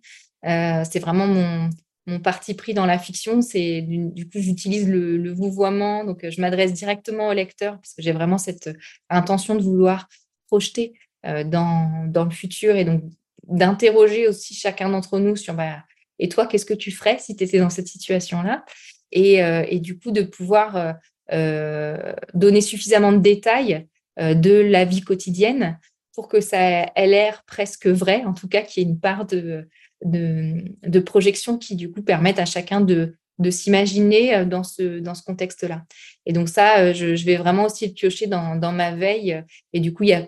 Euh, 0.45 0.83
c'est 0.89 0.99
vraiment 0.99 1.27
mon, 1.27 1.69
mon, 2.05 2.19
parti 2.19 2.53
pris 2.53 2.73
dans 2.73 2.85
la 2.85 2.99
fiction. 2.99 3.41
C'est 3.41 3.81
du, 3.81 4.29
coup 4.29 4.39
j'utilise 4.39 4.87
le, 4.87 5.17
le, 5.17 5.33
vouvoiement, 5.33 6.03
donc 6.03 6.23
euh, 6.23 6.31
je 6.31 6.41
m'adresse 6.41 6.73
directement 6.73 7.29
au 7.29 7.33
lecteur 7.33 7.75
parce 7.75 7.93
que 7.93 8.01
j'ai 8.01 8.11
vraiment 8.11 8.37
cette 8.37 8.69
intention 9.09 9.55
de 9.55 9.61
vouloir 9.61 10.07
projeter 10.47 10.93
euh, 10.93 11.04
dans, 11.45 12.05
dans, 12.07 12.25
le 12.25 12.31
futur 12.31 12.75
et 12.75 12.85
donc 12.85 13.03
d'interroger 13.47 14.27
aussi 14.27 14.53
chacun 14.53 14.89
d'entre 14.89 15.19
nous 15.19 15.35
sur 15.35 15.53
bah, 15.53 15.83
et 16.19 16.29
toi 16.29 16.47
qu'est-ce 16.47 16.65
que 16.65 16.73
tu 16.73 16.91
ferais 16.91 17.17
si 17.19 17.35
tu 17.35 17.43
étais 17.43 17.59
dans 17.59 17.69
cette 17.69 17.87
situation 17.87 18.41
là 18.43 18.63
et, 19.11 19.35
et, 19.35 19.79
du 19.79 19.97
coup 19.97 20.11
de 20.11 20.21
pouvoir 20.21 20.95
donner 21.31 22.61
suffisamment 22.61 23.11
de 23.11 23.17
détails 23.17 23.87
de 24.17 24.59
la 24.59 24.85
vie 24.85 25.01
quotidienne 25.01 25.79
pour 26.15 26.27
que 26.27 26.41
ça 26.41 26.59
ait 26.95 27.07
l'air 27.07 27.43
presque 27.45 27.87
vrai, 27.87 28.23
en 28.25 28.33
tout 28.33 28.47
cas 28.47 28.61
qu'il 28.61 28.81
y 28.81 28.85
ait 28.85 28.89
une 28.89 28.99
part 28.99 29.25
de, 29.25 29.67
de, 30.03 30.99
projection 30.99 31.57
qui 31.57 31.75
du 31.75 31.91
coup 31.91 32.01
permettent 32.01 32.39
à 32.39 32.45
chacun 32.45 32.81
de, 32.81 33.17
de 33.39 33.49
s'imaginer 33.49 34.35
euh, 34.35 34.45
dans 34.45 34.63
ce, 34.63 34.99
dans 34.99 35.13
ce 35.13 35.23
contexte-là. 35.23 35.83
Et 36.25 36.33
donc 36.33 36.49
ça, 36.49 36.79
euh, 36.79 36.93
je, 36.93 37.25
vais 37.25 37.35
vraiment 37.35 37.65
aussi 37.65 37.87
le 37.87 37.93
piocher 37.93 38.27
dans, 38.27 38.55
dans, 38.55 38.71
ma 38.71 38.95
veille. 38.95 39.43
Et 39.73 39.79
du 39.79 39.93
coup, 39.93 40.03
il 40.03 40.09
y 40.09 40.13
a, 40.13 40.27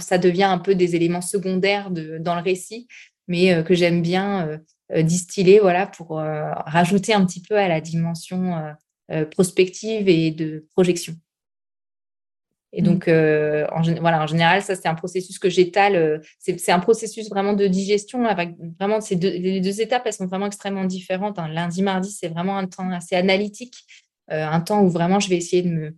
ça 0.00 0.18
devient 0.18 0.44
un 0.44 0.58
peu 0.58 0.74
des 0.74 0.96
éléments 0.96 1.20
secondaires 1.20 1.90
de, 1.90 2.18
dans 2.18 2.34
le 2.34 2.42
récit, 2.42 2.88
mais 3.28 3.52
euh, 3.52 3.62
que 3.62 3.74
j'aime 3.74 4.02
bien 4.02 4.60
distiller 4.96 5.58
voilà, 5.58 5.88
pour 5.88 6.10
rajouter 6.10 7.12
un 7.12 7.26
petit 7.26 7.42
peu 7.42 7.56
à 7.56 7.66
la 7.66 7.80
dimension 7.80 8.54
prospective 9.32 10.08
et 10.08 10.30
de 10.30 10.64
projection. 10.70 11.16
Et 12.76 12.82
mmh. 12.82 12.84
donc, 12.84 13.08
euh, 13.08 13.66
en, 13.72 13.82
voilà, 14.00 14.22
en 14.22 14.26
général, 14.26 14.62
ça, 14.62 14.74
c'est 14.74 14.86
un 14.86 14.94
processus 14.94 15.38
que 15.38 15.48
j'étale. 15.48 15.96
Euh, 15.96 16.18
c'est 16.38 16.72
un 16.72 16.78
processus 16.78 17.28
vraiment 17.30 17.54
de 17.54 17.66
digestion. 17.66 18.26
Avec 18.26 18.50
vraiment, 18.78 19.00
ces 19.00 19.16
deux, 19.16 19.30
les 19.30 19.60
deux 19.60 19.80
étapes, 19.80 20.02
elles 20.04 20.12
sont 20.12 20.26
vraiment 20.26 20.46
extrêmement 20.46 20.84
différentes. 20.84 21.38
Hein. 21.38 21.48
Lundi, 21.48 21.82
mardi, 21.82 22.10
c'est 22.10 22.28
vraiment 22.28 22.58
un 22.58 22.66
temps 22.66 22.90
assez 22.90 23.16
analytique, 23.16 23.76
euh, 24.30 24.46
un 24.46 24.60
temps 24.60 24.82
où 24.82 24.90
vraiment 24.90 25.20
je 25.20 25.30
vais 25.30 25.36
essayer 25.36 25.62
de 25.62 25.70
me 25.70 25.96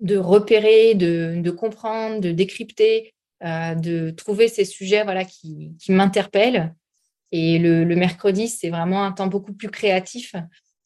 de 0.00 0.16
repérer, 0.16 0.94
de, 0.94 1.50
comprendre, 1.50 2.20
de 2.20 2.32
décrypter, 2.32 3.14
de 3.42 4.10
trouver 4.10 4.48
ces 4.48 4.64
sujets 4.64 5.04
voilà, 5.04 5.24
qui, 5.24 5.76
m'interpellent. 5.88 6.74
Et 7.32 7.58
le, 7.58 7.84
mercredi, 7.94 8.48
c'est 8.48 8.70
vraiment 8.70 9.04
un 9.04 9.12
temps 9.12 9.26
beaucoup 9.26 9.52
plus 9.52 9.70
créatif 9.70 10.34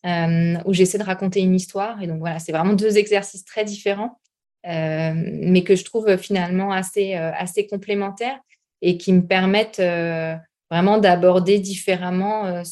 où 0.05 0.73
j'essaie 0.73 0.99
de 0.99 1.05
raconter 1.05 1.41
une 1.41 1.55
histoire. 1.55 2.03
Et 2.03 2.07
donc 2.07 2.19
voilà, 2.19 2.39
c'est 2.39 2.53
vraiment 2.53 2.75
deux 2.75 2.99
exercices 2.99 3.45
très 3.45 3.65
différents. 3.65 4.19
Euh, 4.67 5.13
mais 5.15 5.63
que 5.63 5.77
je 5.77 5.85
trouve 5.85 6.17
finalement 6.17 6.73
assez, 6.73 7.15
euh, 7.15 7.33
complémentaires 7.71 8.39
et 8.83 8.99
qui 8.99 9.13
me 9.13 9.27
permettent 9.27 9.79
euh, 9.79 10.37
vraiment 10.71 10.99
d'aborder 10.99 11.59
différemment 11.59 12.63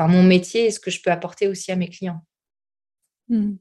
mon 0.00 0.22
métier 0.22 0.66
et 0.66 0.70
ce 0.70 0.80
que 0.80 0.90
je 0.90 1.00
peux 1.02 1.10
apporter 1.10 1.48
aussi 1.48 1.72
à 1.72 1.76
mes 1.76 1.88
clients. 1.88 2.20
Mmh. 3.28 3.54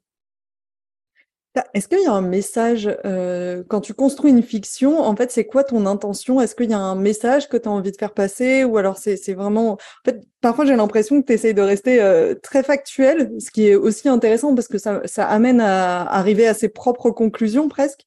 Est-ce 1.74 1.88
qu'il 1.88 2.02
y 2.02 2.08
a 2.08 2.12
un 2.12 2.22
message, 2.22 2.90
quand 3.68 3.82
tu 3.82 3.94
construis 3.94 4.32
une 4.32 4.44
fiction, 4.44 5.00
en 5.02 5.16
fait, 5.16 5.32
c'est 5.32 5.46
quoi 5.46 5.64
ton 5.64 5.86
intention? 5.86 6.42
Est-ce 6.42 6.56
qu'il 6.56 6.70
y 6.70 6.74
a 6.74 6.80
un 6.80 6.96
message 6.96 7.50
que 7.50 7.58
tu 7.58 7.68
as 7.68 7.72
envie 7.72 7.92
de 7.92 7.98
faire 7.98 8.14
passer? 8.14 8.64
Ou 8.64 8.78
alors 8.78 8.98
c'est 8.98 9.34
vraiment... 9.34 9.78
Parfois 10.42 10.66
j'ai 10.66 10.76
l'impression 10.76 11.22
que 11.22 11.28
tu 11.28 11.34
essayes 11.34 11.54
de 11.54 11.62
rester 11.62 12.00
très 12.44 12.64
factuel, 12.64 13.32
ce 13.40 13.52
qui 13.52 13.68
est 13.68 13.76
aussi 13.76 14.10
intéressant 14.10 14.56
parce 14.56 14.68
que 14.68 14.78
ça, 14.78 15.02
amène 15.28 15.62
à 15.62 16.04
arriver 16.04 16.48
à 16.48 16.54
ses 16.54 16.70
propres 16.70 17.12
conclusions 17.12 17.70
presque. 17.70 18.02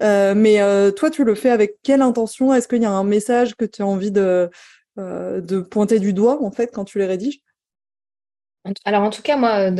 mais 0.00 0.58
toi, 0.96 1.10
tu 1.10 1.24
le 1.24 1.34
fais 1.34 1.50
avec 1.50 1.76
quelle 1.82 2.02
intention? 2.02 2.54
Est-ce 2.54 2.68
qu'il 2.68 2.82
y 2.82 2.86
a 2.86 2.90
un 2.90 3.04
message 3.04 3.56
que 3.56 3.64
tu 3.64 3.82
as 3.82 3.86
envie 3.86 4.12
de, 4.12 4.50
de 4.96 5.60
pointer 5.60 5.98
du 5.98 6.12
doigt, 6.12 6.42
en 6.42 6.50
fait, 6.50 6.70
quand 6.72 6.84
tu 6.84 6.98
les 6.98 7.06
rédiges? 7.06 7.40
Alors, 8.84 9.02
en 9.02 9.10
tout 9.10 9.22
cas, 9.22 9.36
moi, 9.36 9.70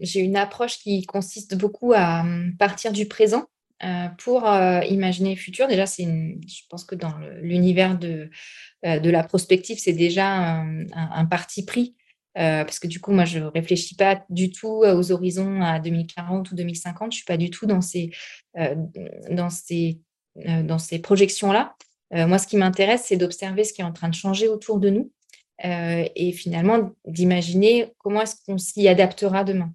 j'ai 0.00 0.20
une 0.20 0.36
approche 0.36 0.78
qui 0.78 1.04
consiste 1.04 1.56
beaucoup 1.56 1.92
à 1.92 2.20
hum, 2.20 2.56
partir 2.58 2.92
du 2.92 3.06
présent 3.06 3.46
euh, 3.82 4.08
pour 4.18 4.48
euh, 4.48 4.80
imaginer 4.84 5.30
le 5.30 5.40
futur. 5.40 5.68
Déjà, 5.68 5.84
c'est 5.84 6.04
je 6.04 6.62
pense 6.70 6.84
que 6.84 6.94
dans 6.94 7.12
l'univers 7.42 7.98
de, 7.98 8.30
euh, 8.86 8.98
de 8.98 9.10
la 9.10 9.24
prospective, 9.24 9.78
c'est 9.78 9.92
déjà 9.92 10.62
un, 10.62 11.26
parti 11.26 11.64
pris. 11.64 11.96
parce 12.34 12.78
que 12.78 12.86
du 12.86 13.00
coup, 13.00 13.12
moi, 13.12 13.24
je 13.26 13.40
ne 13.40 13.44
réfléchis 13.46 13.94
pas 13.94 14.24
du 14.30 14.50
tout 14.50 14.84
aux 14.84 15.12
horizons 15.12 15.60
à 15.60 15.80
2040 15.80 16.50
ou 16.50 16.54
2050. 16.54 17.12
Je 17.12 17.16
ne 17.16 17.18
suis 17.18 17.24
pas 17.24 17.36
du 17.36 17.50
tout 17.50 17.66
dans 17.66 17.80
ces, 17.80 18.10
dans 19.30 19.50
ces, 19.50 20.00
dans 20.36 20.78
ces 20.78 20.98
projections-là. 21.00 21.74
moi, 22.12 22.38
ce 22.38 22.46
qui 22.46 22.56
m'intéresse, 22.56 23.04
c'est 23.06 23.16
d'observer 23.16 23.64
ce 23.64 23.72
qui 23.72 23.82
est 23.82 23.84
en 23.84 23.92
train 23.92 24.08
de 24.08 24.14
changer 24.14 24.48
autour 24.48 24.80
de 24.80 24.90
nous 24.90 25.12
euh, 25.64 26.04
et 26.16 26.32
finalement 26.32 26.90
d'imaginer 27.06 27.92
comment 27.98 28.22
est-ce 28.22 28.36
qu'on 28.44 28.58
s'y 28.58 28.88
adaptera 28.88 29.44
demain. 29.44 29.72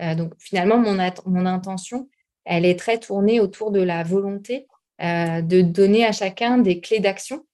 Euh, 0.00 0.14
donc 0.14 0.32
finalement, 0.38 0.76
mon, 0.76 0.98
intention, 1.46 2.08
elle 2.44 2.66
est 2.66 2.78
très 2.78 2.98
tournée 2.98 3.40
autour 3.40 3.70
de 3.70 3.80
la 3.80 4.02
volonté 4.02 4.66
euh, 5.02 5.40
de 5.40 5.62
donner 5.62 6.04
à 6.04 6.12
chacun 6.12 6.58
des 6.58 6.80
clés 6.80 7.00
d'action, 7.00 7.46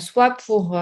soit 0.00 0.36
pour 0.44 0.78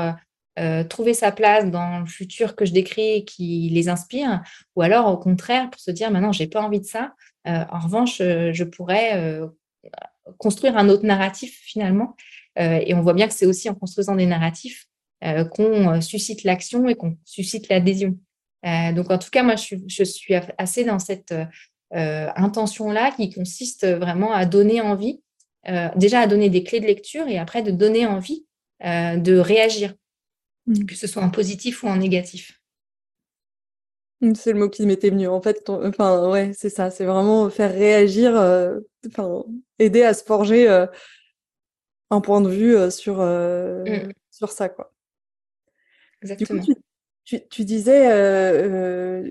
trouver 0.89 1.15
sa 1.15 1.33
place 1.33 1.71
dans 1.71 2.01
le 2.01 2.07
futur 2.07 2.57
que 2.57 2.65
je 2.65 2.73
décris 2.73 3.11
et 3.11 3.25
qui 3.25 3.71
les 3.71 3.89
inspire, 3.89 4.43
ou 4.75 4.83
alors 4.83 5.07
au 5.07 5.17
contraire 5.17 5.71
pour 5.71 5.81
se 5.81 5.91
dire 5.91 6.11
maintenant 6.11 6.33
j'ai 6.33 6.47
pas 6.47 6.63
envie 6.63 6.81
de 6.81 6.87
ça. 6.87 7.15
en 7.45 7.79
revanche, 7.79 8.19
je 8.19 8.65
pourrais 8.65 9.41
construire 10.39 10.77
un 10.79 10.89
autre 10.89 11.05
narratif 11.05 11.61
finalement. 11.63 12.17
et 12.57 12.95
on 12.95 13.03
voit 13.03 13.15
bien 13.15 13.29
que 13.29 13.35
c'est 13.35 13.47
aussi 13.47 13.69
en 13.69 13.75
construisant 13.75 14.17
des 14.17 14.27
narratifs 14.27 14.90
qu'on 15.45 15.95
euh, 15.95 16.01
suscite 16.01 16.45
l'action 16.45 16.89
et 16.89 16.95
qu'on 16.95 17.17
suscite 17.25 17.69
l'adhésion. 17.69 18.19
Euh, 18.67 18.93
donc, 18.93 19.11
en 19.11 19.19
tout 19.19 19.31
cas, 19.31 19.43
moi, 19.43 19.57
je 19.57 20.05
suis, 20.05 20.35
assez 20.59 20.85
dans 20.85 20.99
cette 20.99 21.35
intention-là 21.93 23.13
qui 23.13 23.31
consiste 23.31 23.87
vraiment 23.87 24.33
à 24.33 24.47
donner 24.47 24.81
envie, 24.81 25.23
déjà 25.97 26.21
à 26.21 26.27
donner 26.27 26.49
des 26.49 26.63
clés 26.63 26.81
de 26.81 26.87
lecture 26.87 27.27
et 27.27 27.39
après 27.39 27.63
de 27.63 27.73
donner 27.73 28.07
envie 28.07 28.47
de 28.81 29.37
réagir, 29.37 29.95
mmh. 30.67 30.85
que 30.85 30.95
ce 30.95 31.07
soit 31.09 31.23
en 31.23 31.31
positif 31.31 31.83
ou 31.83 31.89
en 31.89 31.97
négatif. 31.97 32.61
Mmh, 34.21 34.35
c'est 34.35 34.53
le 34.53 34.61
mot 34.61 34.69
qui 34.69 34.87
m'était 34.87 35.11
venu. 35.11 35.27
En 35.27 35.43
fait, 35.43 35.69
enfin, 35.69 36.31
ouais, 36.31 36.53
c'est 36.55 36.71
ça. 36.71 36.91
C'est 36.91 37.07
vraiment 37.07 37.51
faire 37.51 37.73
réagir, 37.73 38.35
enfin, 39.09 39.43
aider 39.81 40.03
à 40.03 40.15
se 40.15 40.23
forger 40.23 40.69
un 42.11 42.21
point 42.21 42.41
de 42.41 42.51
vue 42.51 42.91
sur, 42.93 43.17
mmh. 43.17 44.13
sur 44.31 44.51
ça, 44.53 44.69
quoi. 44.69 44.93
Exactement. 46.23 46.63
tu, 47.25 47.65
disais, 47.65 48.11
euh, 48.11 49.23
euh, 49.25 49.31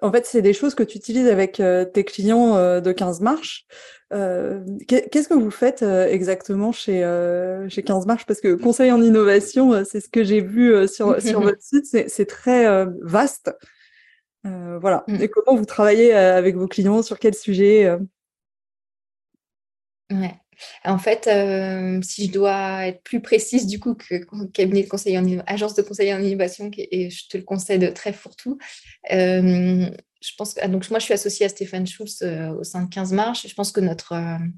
en 0.00 0.12
fait, 0.12 0.26
c'est 0.26 0.42
des 0.42 0.52
choses 0.52 0.74
que 0.74 0.82
tu 0.82 0.98
utilises 0.98 1.28
avec 1.28 1.60
euh, 1.60 1.84
tes 1.84 2.04
clients 2.04 2.80
de 2.80 2.92
15 2.92 3.20
marches. 3.20 3.66
Qu'est-ce 4.10 5.28
que 5.28 5.34
vous 5.34 5.50
faites 5.50 5.82
exactement 5.82 6.72
chez, 6.72 7.00
chez 7.68 7.82
15 7.82 8.06
marches? 8.06 8.26
Parce 8.26 8.40
que 8.40 8.54
conseil 8.54 8.92
en 8.92 9.02
innovation, 9.02 9.84
c'est 9.84 10.00
ce 10.00 10.08
que 10.08 10.24
j'ai 10.24 10.40
vu 10.40 10.86
sur, 10.88 11.20
sur 11.22 11.40
votre 11.40 11.62
site, 11.62 11.86
c'est 11.86 12.26
très 12.26 12.86
vaste. 13.02 13.52
voilà. 14.44 15.04
Mmh. 15.08 15.22
Et 15.22 15.28
comment 15.28 15.56
vous 15.56 15.64
travaillez 15.64 16.12
avec 16.12 16.56
vos 16.56 16.68
clients? 16.68 17.02
Sur 17.02 17.18
quel 17.18 17.34
sujet 17.34 17.98
Ouais. 20.10 20.34
En 20.84 20.98
fait, 20.98 21.26
euh, 21.26 22.00
si 22.02 22.26
je 22.26 22.32
dois 22.32 22.86
être 22.86 23.02
plus 23.02 23.20
précise 23.20 23.66
du 23.66 23.80
coup 23.80 23.94
que 23.94 24.24
cabinet 24.52 24.82
de 24.82 24.88
conseil 24.88 25.18
en 25.18 25.24
agence 25.46 25.74
de 25.74 25.82
conseil 25.82 26.12
en 26.12 26.20
innovation, 26.20 26.70
et 26.76 27.10
je 27.10 27.28
te 27.28 27.36
le 27.36 27.42
conseille 27.42 27.78
de 27.78 27.88
très 27.88 28.12
fourre-tout, 28.12 28.58
euh, 29.12 29.90
je 30.20 30.30
pense 30.38 30.54
que, 30.54 30.66
donc 30.66 30.88
moi 30.90 30.98
je 30.98 31.04
suis 31.04 31.14
associée 31.14 31.46
à 31.46 31.48
Stéphane 31.48 31.86
Schulz 31.86 32.22
euh, 32.22 32.50
au 32.54 32.64
sein 32.64 32.82
de 32.82 32.88
15 32.88 33.12
marches. 33.12 33.46
Je 33.46 33.54
pense 33.54 33.72
que 33.72 33.80
notre, 33.80 34.14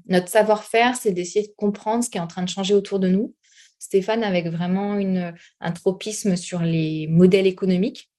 notre 0.07 0.29
savoir-faire, 0.29 0.95
c'est 0.95 1.11
d'essayer 1.11 1.47
de 1.47 1.53
comprendre 1.57 2.03
ce 2.03 2.09
qui 2.09 2.17
est 2.17 2.21
en 2.21 2.27
train 2.27 2.43
de 2.43 2.49
changer 2.49 2.73
autour 2.73 2.99
de 2.99 3.09
nous. 3.09 3.35
Stéphane 3.79 4.23
avec 4.23 4.47
vraiment 4.47 4.99
un 5.59 5.71
tropisme 5.71 6.35
sur 6.35 6.61
les 6.61 7.07
modèles 7.07 7.45
économiques. 7.45 8.09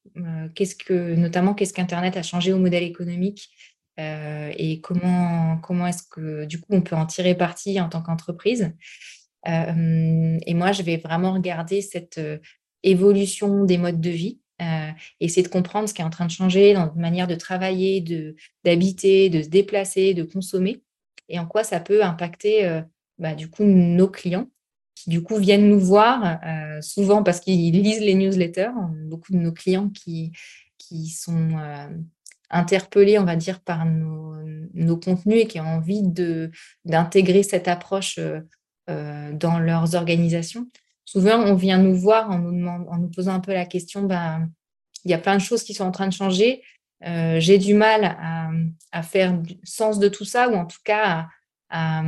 qu'est-ce 0.55 0.77
que, 0.77 1.17
notamment, 1.17 1.53
qu'est-ce 1.53 1.73
qu'Internet 1.73 2.17
a 2.17 2.23
changé 2.23 2.53
au 2.53 2.59
modèle 2.59 2.85
économique 2.85 3.51
euh, 3.99 4.53
et 4.57 4.81
comment, 4.81 5.59
comment 5.59 5.87
est-ce 5.87 6.05
que 6.05 6.45
du 6.45 6.61
coup 6.61 6.69
on 6.71 6.83
peut 6.83 6.97
en 6.97 7.07
tirer 7.07 7.35
parti 7.35 7.81
en 7.81 7.89
tant 7.89 8.03
qu'entreprise? 8.03 8.73
Euh, 9.49 10.39
et 10.47 10.55
moi, 10.55 10.73
je 10.73 10.83
vais 10.83 10.97
vraiment 10.97 11.33
regarder 11.33 11.81
cette 11.81 12.19
euh, 12.19 12.39
évolution 12.83 13.65
des 13.65 13.79
modes 13.79 14.01
de 14.01 14.11
vie, 14.11 14.41
essayer 15.21 15.43
de 15.45 15.49
comprendre 15.49 15.89
ce 15.89 15.95
qui 15.95 16.03
est 16.03 16.05
en 16.05 16.11
train 16.11 16.27
de 16.27 16.33
changer 16.33 16.75
dans 16.75 16.87
notre 16.87 16.97
manière 16.97 17.29
de 17.29 17.37
travailler, 17.37 18.05
d'habiter, 18.65 19.31
de 19.31 19.43
se 19.43 19.49
déplacer, 19.49 20.15
de 20.15 20.25
consommer, 20.25 20.83
et 21.29 21.39
en 21.39 21.47
quoi 21.47 21.63
ça 21.63 21.79
peut 21.79 22.03
impacter 22.03 22.83
bah, 23.19 23.35
du 23.37 23.49
coup 23.49 23.63
nos 23.63 24.09
clients. 24.09 24.49
qui 24.97 25.11
du 25.11 25.23
coup 25.23 25.37
viennent 25.37 25.69
nous 25.69 25.79
voir, 25.79 26.41
souvent 26.83 27.23
parce 27.23 27.39
qu'ils 27.39 27.73
lisent 27.73 28.01
les 28.01 28.15
newsletters. 28.15 28.73
Beaucoup 29.07 29.33
de 29.33 29.39
nos 29.39 29.53
clients 29.53 29.91
qui, 29.91 30.33
qui 30.77 31.09
sont 31.09 31.57
interpellés, 32.51 33.19
on 33.19 33.25
va 33.25 33.37
dire, 33.37 33.61
par 33.61 33.85
nos, 33.85 34.97
contenus 34.97 35.43
et 35.43 35.47
qui 35.47 35.61
ont 35.61 35.67
envie 35.67 36.03
d'intégrer 36.85 37.43
cette 37.43 37.69
approche 37.69 38.21
dans 38.87 39.59
leurs 39.59 39.95
organisations. 39.97 40.69
Souvent, 41.05 41.39
on 41.39 41.55
vient 41.55 41.79
nous 41.79 41.97
voir 41.97 42.31
en 42.31 42.39
nous, 42.39 43.09
posant 43.09 43.33
un 43.33 43.41
peu 43.41 43.55
la 43.55 43.65
question, 43.65 44.03
ben, 44.03 44.51
il 45.07 45.11
y 45.11 45.15
a 45.15 45.19
plein 45.19 45.37
de 45.37 45.41
choses 45.41 45.63
qui 45.63 45.73
sont 45.73 45.85
en 45.85 45.91
train 45.91 46.07
de 46.07 46.13
changer. 46.13 46.63
Euh, 47.07 47.41
j'ai 47.41 47.57
du 47.57 47.73
mal 47.73 48.17
à, 48.93 49.03
faire 49.03 49.41
sens 49.65 49.99
de 49.99 50.09
tout 50.09 50.27
ça, 50.27 50.51
ou 50.51 50.55
en 50.55 50.67
tout 50.67 50.81
cas 50.85 51.29
à, 51.71 52.03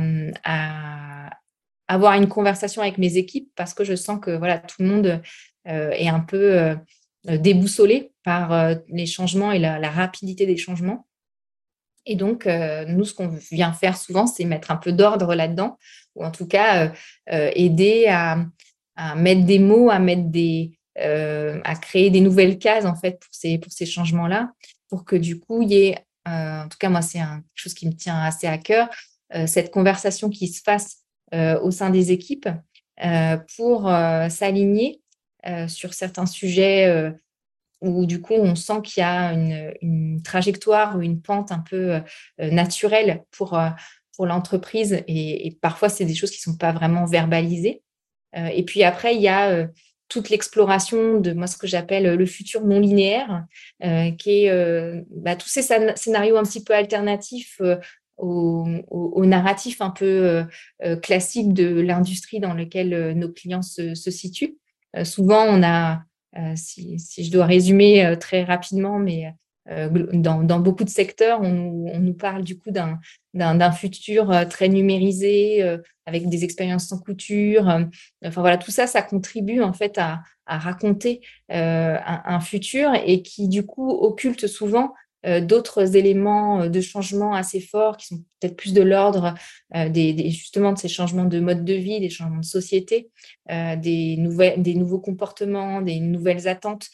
avoir 1.87 2.13
une 2.13 2.27
conversation 2.27 2.83
avec 2.83 2.99
mes 2.99 3.17
équipes 3.17 3.51
parce 3.55 3.73
que 3.73 3.83
je 3.83 3.95
sens 3.95 4.19
que 4.21 4.37
voilà, 4.37 4.59
tout 4.59 4.83
le 4.83 4.87
monde 4.87 5.21
euh, 5.67 5.89
est 5.91 6.07
un 6.07 6.19
peu 6.19 6.77
euh, 7.29 7.37
déboussolé 7.37 8.13
par 8.23 8.75
les 8.87 9.05
changements 9.05 9.51
et 9.51 9.59
la, 9.59 9.89
rapidité 9.89 10.45
des 10.45 10.57
changements. 10.57 11.07
Et 12.05 12.15
donc, 12.15 12.45
nous, 12.45 13.05
ce 13.05 13.15
qu'on 13.15 13.35
vient 13.51 13.73
faire 13.73 13.97
souvent, 13.97 14.27
c'est 14.27 14.45
mettre 14.45 14.69
un 14.69 14.75
peu 14.75 14.91
d'ordre 14.91 15.33
là-dedans, 15.33 15.79
ou 16.15 16.23
en 16.23 16.29
tout 16.29 16.45
cas 16.45 16.93
aider 17.27 18.05
à, 18.07 18.45
mettre 19.15 19.43
des 19.45 19.57
mots, 19.57 19.89
à 19.89 19.97
mettre 19.97 20.29
des, 20.29 20.77
à 20.95 21.75
créer 21.81 22.11
des 22.11 22.21
nouvelles 22.21 22.59
cases 22.59 22.85
en 22.85 22.95
fait 22.95 23.19
pour 23.19 23.33
ces, 23.33 23.57
pour 23.57 23.71
ces 23.71 23.87
changements-là 23.87 24.51
pour 24.91 25.05
que 25.05 25.15
du 25.15 25.39
coup, 25.39 25.63
il 25.63 25.71
y 25.71 25.77
ait, 25.87 26.05
euh, 26.27 26.63
en 26.63 26.67
tout 26.67 26.77
cas, 26.77 26.89
moi, 26.89 27.01
c'est 27.01 27.19
quelque 27.19 27.45
chose 27.55 27.73
qui 27.73 27.87
me 27.87 27.93
tient 27.93 28.21
assez 28.21 28.45
à 28.45 28.57
cœur, 28.57 28.89
euh, 29.33 29.47
cette 29.47 29.71
conversation 29.71 30.29
qui 30.29 30.49
se 30.49 30.61
fasse 30.61 30.97
euh, 31.33 31.59
au 31.61 31.71
sein 31.71 31.89
des 31.89 32.11
équipes 32.11 32.49
pour 33.57 33.89
s'aligner 34.29 35.00
sur 35.67 35.93
certains 35.93 36.25
sujets 36.25 37.13
où 37.81 38.05
du 38.05 38.21
coup 38.21 38.33
on 38.33 38.55
sent 38.55 38.81
qu'il 38.83 39.01
y 39.01 39.03
a 39.03 39.33
une, 39.33 40.21
trajectoire 40.23 40.97
ou 40.97 41.01
une 41.01 41.21
pente 41.21 41.51
un 41.51 41.59
peu 41.59 41.99
naturelle 42.39 43.23
pour, 43.31 43.59
l'entreprise 44.19 45.03
et, 45.07 45.57
parfois 45.63 45.89
c'est 45.89 46.05
des 46.05 46.13
choses 46.13 46.29
qui 46.29 46.47
ne 46.47 46.53
sont 46.53 46.57
pas 46.57 46.71
vraiment 46.71 47.05
verbalisées. 47.05 47.81
et 48.35 48.63
puis 48.63 48.83
après, 48.83 49.15
il 49.15 49.21
y 49.21 49.27
a 49.27 49.67
toute 50.11 50.29
l'exploration 50.29 51.21
de 51.21 51.33
ce 51.47 51.57
que 51.57 51.67
j'appelle 51.67 52.15
le 52.15 52.25
futur 52.25 52.65
non 52.65 52.81
linéaire, 52.81 53.45
euh, 53.83 54.11
qui 54.11 54.43
est 54.43 54.49
euh, 54.49 55.01
bah, 55.09 55.37
tous 55.37 55.47
ces 55.47 55.61
scénarios 55.61 56.35
un 56.35 56.43
petit 56.43 56.63
peu 56.63 56.73
alternatifs 56.73 57.61
euh, 57.61 57.77
au, 58.17 59.25
narratif 59.25 59.81
un 59.81 59.89
peu 59.89 60.43
classique 61.01 61.53
de 61.53 61.79
l'industrie 61.79 62.39
dans 62.39 62.53
lequel 62.53 63.13
nos 63.17 63.31
clients 63.31 63.61
se, 63.61 63.95
situent. 63.95 64.57
Souvent, 65.03 65.45
on 65.47 65.63
a, 65.63 66.03
si, 66.55 66.99
si, 66.99 67.23
je 67.23 67.31
dois 67.31 67.45
résumer 67.45 68.15
très 68.19 68.43
rapidement, 68.43 68.99
mais 68.99 69.33
euh, 69.69 69.89
dans, 70.13 70.41
dans, 70.43 70.59
beaucoup 70.59 70.83
de 70.83 70.89
secteurs, 70.89 71.39
on, 71.41 71.85
on 71.93 71.99
nous 71.99 72.15
parle 72.15 72.43
du 72.43 72.57
coup 72.57 72.71
d'un 72.71 73.71
futur 73.71 74.31
euh, 74.31 74.45
très 74.45 74.69
numérisé, 74.69 75.61
euh, 75.61 75.77
avec 76.07 76.27
des 76.29 76.43
expériences 76.43 76.87
sans 76.87 76.99
couture. 76.99 77.67
Enfin 78.25 78.41
voilà, 78.41 78.57
tout 78.57 78.71
ça, 78.71 78.87
ça 78.87 79.03
contribue 79.03 79.61
en 79.61 79.71
fait 79.71 79.99
à, 79.99 80.23
à 80.47 80.57
raconter 80.57 81.21
un, 81.49 82.21
un, 82.25 82.39
futur 82.39 82.91
et 83.05 83.21
qui 83.21 83.47
du 83.47 83.65
coup 83.65 83.89
occulte 83.89 84.47
souvent 84.47 84.93
d'autres 85.23 85.95
éléments 85.95 86.67
de 86.67 86.81
changement 86.81 87.33
assez 87.33 87.59
forts 87.59 87.97
qui 87.97 88.07
sont 88.07 88.23
peut-être 88.39 88.55
plus 88.55 88.73
de 88.73 88.81
l'ordre 88.81 89.35
des, 89.73 90.13
des, 90.13 90.31
justement 90.31 90.73
de 90.73 90.79
ces 90.79 90.87
changements 90.87 91.25
de 91.25 91.39
mode 91.39 91.63
de 91.63 91.73
vie, 91.73 91.99
des 91.99 92.09
changements 92.09 92.39
de 92.39 92.45
société, 92.45 93.11
des, 93.47 94.17
des 94.57 94.73
nouveaux 94.75 94.99
comportements, 94.99 95.81
des 95.81 95.99
nouvelles 95.99 96.47
attentes 96.47 96.89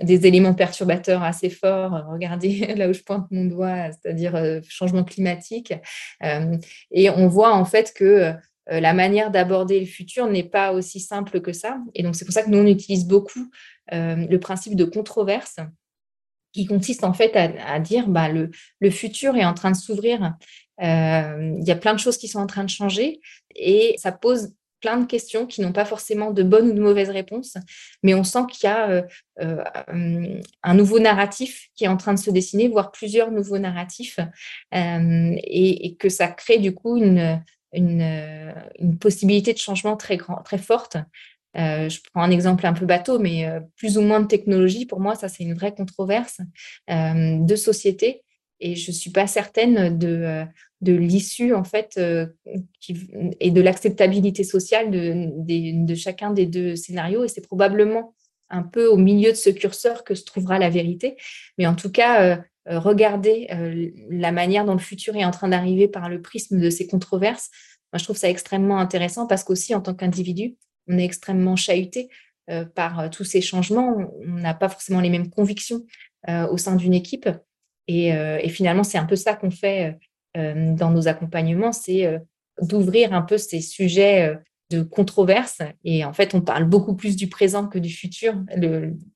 des 0.00 0.26
éléments 0.26 0.54
perturbateurs 0.54 1.22
assez 1.22 1.50
forts. 1.50 2.04
Regardez 2.10 2.66
là 2.76 2.88
où 2.88 2.92
je 2.92 3.02
pointe 3.02 3.26
mon 3.30 3.44
doigt, 3.44 3.90
c'est-à-dire 3.92 4.34
euh, 4.36 4.60
changement 4.68 5.04
climatique. 5.04 5.74
Euh, 6.22 6.56
et 6.90 7.10
on 7.10 7.28
voit 7.28 7.54
en 7.54 7.64
fait 7.64 7.92
que 7.94 8.04
euh, 8.04 8.32
la 8.68 8.94
manière 8.94 9.30
d'aborder 9.30 9.80
le 9.80 9.86
futur 9.86 10.28
n'est 10.28 10.48
pas 10.48 10.72
aussi 10.72 11.00
simple 11.00 11.40
que 11.40 11.52
ça. 11.52 11.78
Et 11.94 12.02
donc, 12.02 12.14
c'est 12.14 12.24
pour 12.24 12.32
ça 12.32 12.42
que 12.42 12.50
nous, 12.50 12.58
on 12.58 12.66
utilise 12.66 13.06
beaucoup 13.06 13.50
le 13.90 14.36
principe 14.38 14.76
de 14.76 14.84
controverse 14.84 15.56
qui 16.52 16.66
consiste 16.66 17.04
en 17.04 17.12
fait 17.12 17.34
à, 17.36 17.80
dire 17.80 18.08
bah, 18.08 18.28
le, 18.28 18.50
futur 18.90 19.36
est 19.36 19.44
en 19.44 19.54
train 19.54 19.70
de 19.70 19.76
s'ouvrir. 19.76 20.34
Il 20.80 21.64
y 21.64 21.70
a 21.70 21.76
plein 21.76 21.94
de 21.94 21.98
choses 21.98 22.18
qui 22.18 22.28
sont 22.28 22.40
en 22.40 22.46
train 22.46 22.64
de 22.64 22.70
changer 22.70 23.20
et 23.54 23.94
ça 23.98 24.12
pose 24.12 24.52
plein 24.82 24.98
de 24.98 25.06
questions 25.06 25.46
qui 25.46 25.62
n'ont 25.62 25.72
pas 25.72 25.86
forcément 25.86 26.32
de 26.32 26.42
bonnes 26.42 26.68
ou 26.68 26.72
de 26.74 26.80
mauvaises 26.80 27.08
réponses, 27.08 27.56
mais 28.02 28.14
on 28.14 28.24
sent 28.24 28.40
qu'il 28.50 28.68
y 28.68 28.70
a 28.70 28.90
euh, 28.90 29.02
euh, 29.40 30.40
un 30.62 30.74
nouveau 30.74 30.98
narratif 30.98 31.68
qui 31.76 31.84
est 31.84 31.88
en 31.88 31.96
train 31.96 32.12
de 32.12 32.18
se 32.18 32.30
dessiner, 32.30 32.68
voire 32.68 32.90
plusieurs 32.90 33.30
nouveaux 33.30 33.58
narratifs, 33.58 34.18
euh, 34.74 35.36
et, 35.44 35.96
que 35.98 36.08
ça 36.08 36.26
crée 36.26 36.58
du 36.58 36.74
coup 36.74 36.96
une, 36.96 37.40
une, 37.72 38.98
possibilité 39.00 39.52
de 39.52 39.58
changement 39.58 39.96
très, 39.96 40.16
grand, 40.16 40.42
très 40.42 40.58
forte. 40.58 40.96
Je 41.54 41.98
prends 42.12 42.22
un 42.22 42.30
exemple 42.30 42.66
un 42.66 42.72
peu 42.72 42.86
bateau, 42.86 43.18
mais 43.18 43.46
plus 43.76 43.98
ou 43.98 44.02
moins 44.02 44.20
de 44.20 44.26
technologie, 44.26 44.86
pour 44.86 45.00
moi, 45.00 45.14
ça 45.14 45.28
c'est 45.28 45.44
une 45.44 45.54
vraie 45.54 45.74
controverse 45.74 46.40
de 46.88 47.56
société. 47.56 48.22
Et 48.64 48.76
je 48.76 48.92
suis 48.92 49.10
pas 49.10 49.26
certaine 49.26 49.98
de, 49.98 50.46
de 50.82 50.92
l'issue 50.92 51.54
en 51.54 51.64
fait 51.64 51.94
euh, 51.96 52.26
et 53.40 53.50
de 53.50 53.60
l'acceptabilité 53.60 54.44
sociale 54.44 54.90
de, 54.90 55.84
de, 55.86 55.94
chacun 55.94 56.30
des 56.30 56.44
deux 56.44 56.76
scénarios. 56.76 57.24
Et 57.24 57.28
c'est 57.28 57.46
probablement 57.46 58.14
un 58.50 58.62
peu 58.62 58.86
au 58.86 58.96
milieu 58.96 59.30
de 59.30 59.36
ce 59.36 59.48
curseur 59.48 60.04
que 60.04 60.14
se 60.14 60.24
trouvera 60.24 60.58
la 60.58 60.68
vérité. 60.68 61.16
Mais 61.56 61.66
en 61.66 61.74
tout 61.74 61.90
cas 61.90 62.22
euh, 62.22 62.36
euh, 62.68 62.78
regarder 62.78 63.48
la 64.10 64.30
manière 64.32 64.64
dont 64.64 64.74
le 64.74 64.78
futur 64.78 65.16
est 65.16 65.24
en 65.24 65.30
train 65.30 65.48
d'arriver 65.48 65.88
par 65.88 66.08
le 66.08 66.20
prisme 66.20 66.60
de 66.60 66.70
ces 66.70 66.86
controverses 66.86 67.50
moi 67.92 67.98
je 67.98 68.04
trouve 68.04 68.16
ça 68.16 68.30
extrêmement 68.30 68.78
intéressant 68.78 69.26
parce 69.26 69.44
qu'aussi 69.44 69.74
en 69.74 69.80
tant 69.80 69.94
qu'individu 69.94 70.56
on 70.92 70.98
est 70.98 71.04
extrêmement 71.04 71.56
chahuté 71.56 72.08
par 72.74 73.08
tous 73.10 73.24
ces 73.24 73.40
changements 73.40 73.96
on 74.26 74.32
n'a 74.32 74.52
pas 74.52 74.68
forcément 74.68 75.00
les 75.00 75.10
mêmes 75.10 75.30
convictions 75.30 75.86
au 76.28 76.58
sein 76.58 76.76
d'une 76.76 76.92
équipe 76.92 77.28
et, 77.88 78.48
finalement 78.48 78.84
c'est 78.84 78.98
un 78.98 79.06
peu 79.06 79.16
ça 79.16 79.34
qu'on 79.34 79.50
fait 79.50 79.96
euh, 80.36 80.74
dans 80.74 80.90
nos 80.90 81.08
accompagnements, 81.08 81.72
c'est 81.72 82.06
euh, 82.06 82.18
d'ouvrir 82.60 83.12
un 83.12 83.20
peu 83.20 83.36
ces 83.36 83.60
sujets 83.60 84.30
euh, 84.30 84.36
de 84.70 84.82
controverse. 84.82 85.58
Et 85.84 86.02
en 86.04 86.14
fait, 86.14 86.34
on 86.34 86.40
parle 86.40 86.64
beaucoup 86.64 86.96
plus 86.96 87.16
du 87.16 87.28
présent 87.28 87.68
que 87.68 87.78
du 87.78 87.90
futur. 87.90 88.34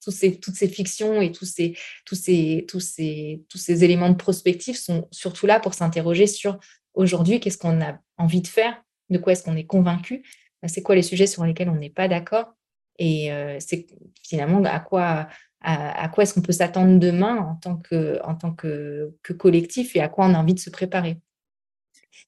Toutes 0.03 0.13
ces 0.13 0.69
fictions 0.69 1.23
et 1.23 1.33
tous 1.33 1.47
ces 1.47 3.85
éléments 3.85 4.11
de 4.11 4.17
prospective 4.17 4.77
sont 4.77 5.09
surtout 5.11 5.47
là 5.47 5.59
pour 5.59 5.73
s'interroger 5.73 6.27
sur 6.27 6.59
aujourd'hui, 6.93 7.41
qu'est-ce 7.41 7.57
qu'on 7.57 7.81
a 7.81 7.99
envie 8.19 8.43
de 8.43 8.47
faire, 8.47 8.83
de 9.09 9.17
quoi 9.17 9.33
est-ce 9.33 9.43
qu'on 9.43 9.57
est 9.57 9.65
convaincu, 9.65 10.23
c'est 10.67 10.83
quoi 10.83 10.95
les 10.95 11.03
sujets 11.03 11.27
sur 11.27 11.45
lesquels 11.45 11.69
on 11.69 11.77
n'est 11.77 11.91
pas 11.91 12.09
d'accord. 12.09 12.55
Et 12.99 13.31
c'est 13.59 13.87
finalement 14.23 14.63
à 14.65 14.81
quoi, 14.81 15.29
à, 15.61 16.09
quoi 16.09 16.23
est-ce 16.23 16.35
qu'on 16.35 16.43
peut 16.43 16.53
s'attendre 16.53 16.99
demain 16.99 17.37
en 17.37 17.55
tant, 17.57 17.77
que, 17.77 18.19
en 18.25 18.35
tant 18.35 18.53
que, 18.53 19.13
collectif 19.39 19.97
et 19.97 20.01
à 20.01 20.09
quoi 20.09 20.27
on 20.27 20.35
a 20.35 20.39
envie 20.39 20.55
de 20.55 20.61
se 20.61 20.71
préparer? 20.71 21.19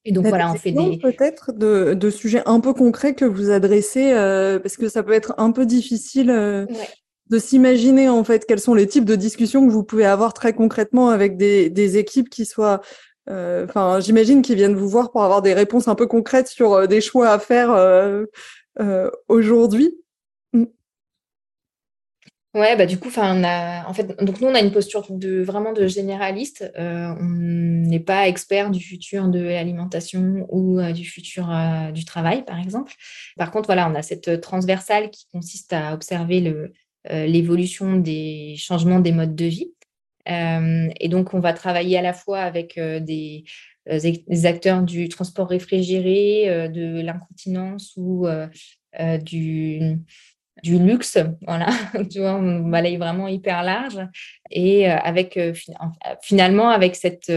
Et 0.04 0.12
donc 0.12 0.26
voilà, 0.26 0.50
on 0.50 0.54
fait 0.54 0.72
des 0.72 0.98
peut-être 0.98 1.52
de, 1.52 2.10
sujets 2.10 2.42
un 2.46 2.60
peu 2.60 2.72
concrets 2.72 3.14
que 3.14 3.24
vous 3.24 3.50
adressez 3.50 4.12
euh, 4.12 4.58
parce 4.58 4.76
que 4.76 4.88
ça 4.88 5.02
peut 5.02 5.12
être 5.12 5.34
un 5.38 5.50
peu 5.50 5.66
difficile 5.66 6.30
euh, 6.30 6.66
de 7.30 7.38
s'imaginer 7.38 8.08
en 8.08 8.24
fait 8.24 8.46
quels 8.46 8.60
sont 8.60 8.74
les 8.74 8.86
types 8.86 9.04
de 9.04 9.16
discussions 9.16 9.66
que 9.66 9.72
vous 9.72 9.84
pouvez 9.84 10.06
avoir 10.06 10.34
très 10.34 10.52
concrètement 10.52 11.10
avec 11.10 11.36
des, 11.36 11.98
équipes 11.98 12.30
qui 12.30 12.46
soient 12.46 12.80
euh, 12.80 12.84
Enfin, 13.28 14.00
j'imagine 14.00 14.42
qu'ils 14.42 14.56
viennent 14.56 14.76
vous 14.76 14.88
voir 14.88 15.10
pour 15.10 15.22
avoir 15.22 15.42
des 15.42 15.54
réponses 15.54 15.88
un 15.88 15.94
peu 15.94 16.06
concrètes 16.06 16.48
sur 16.48 16.88
des 16.88 17.00
choix 17.00 17.28
à 17.28 17.38
faire 17.38 17.70
aujourd'hui. 19.28 19.94
Ouais, 22.54 22.76
bah 22.76 22.86
du 22.86 22.98
coup, 22.98 23.10
en 23.16 23.92
fait, 23.94 24.24
donc 24.24 24.40
nous, 24.40 24.48
on 24.48 24.54
a 24.54 24.60
une 24.60 24.72
posture 24.72 25.06
de 25.10 25.42
vraiment 25.42 25.72
de 25.74 25.86
généraliste. 25.86 26.68
Euh, 26.78 27.14
on 27.20 27.24
n'est 27.24 28.00
pas 28.00 28.26
expert 28.26 28.70
du 28.70 28.80
futur 28.80 29.28
de 29.28 29.38
l'alimentation 29.38 30.46
ou 30.50 30.80
euh, 30.80 30.92
du 30.92 31.04
futur 31.04 31.50
euh, 31.50 31.92
du 31.92 32.06
travail, 32.06 32.44
par 32.44 32.58
exemple. 32.58 32.94
Par 33.36 33.50
contre, 33.50 33.66
voilà, 33.66 33.88
on 33.88 33.94
a 33.94 34.02
cette 34.02 34.40
transversale 34.40 35.10
qui 35.10 35.26
consiste 35.30 35.74
à 35.74 35.92
observer 35.92 36.40
l'évolution 37.04 37.96
des 37.96 38.56
changements 38.56 39.00
des 39.00 39.12
modes 39.12 39.36
de 39.36 39.44
vie. 39.44 39.72
Et 40.26 41.08
donc, 41.08 41.34
on 41.34 41.40
va 41.40 41.52
travailler 41.52 41.96
à 41.98 42.02
la 42.02 42.12
fois 42.12 42.40
avec 42.40 42.78
des, 42.78 43.44
acteurs 44.44 44.82
du 44.82 45.08
transport 45.08 45.48
réfrigéré, 45.48 46.68
de 46.68 47.00
l'incontinence 47.00 47.94
ou 47.96 48.26
du 50.62 50.78
luxe, 50.78 51.18
voilà, 51.42 51.68
tu 52.10 52.20
vois, 52.20 52.34
on 52.34 52.60
balaye 52.60 52.96
vraiment 52.96 53.28
hyper 53.28 53.62
large 53.62 54.00
et 54.50 54.86
avec 54.86 55.36
euh, 55.36 55.52
finalement 56.22 56.70
avec 56.70 56.96
cette 56.96 57.32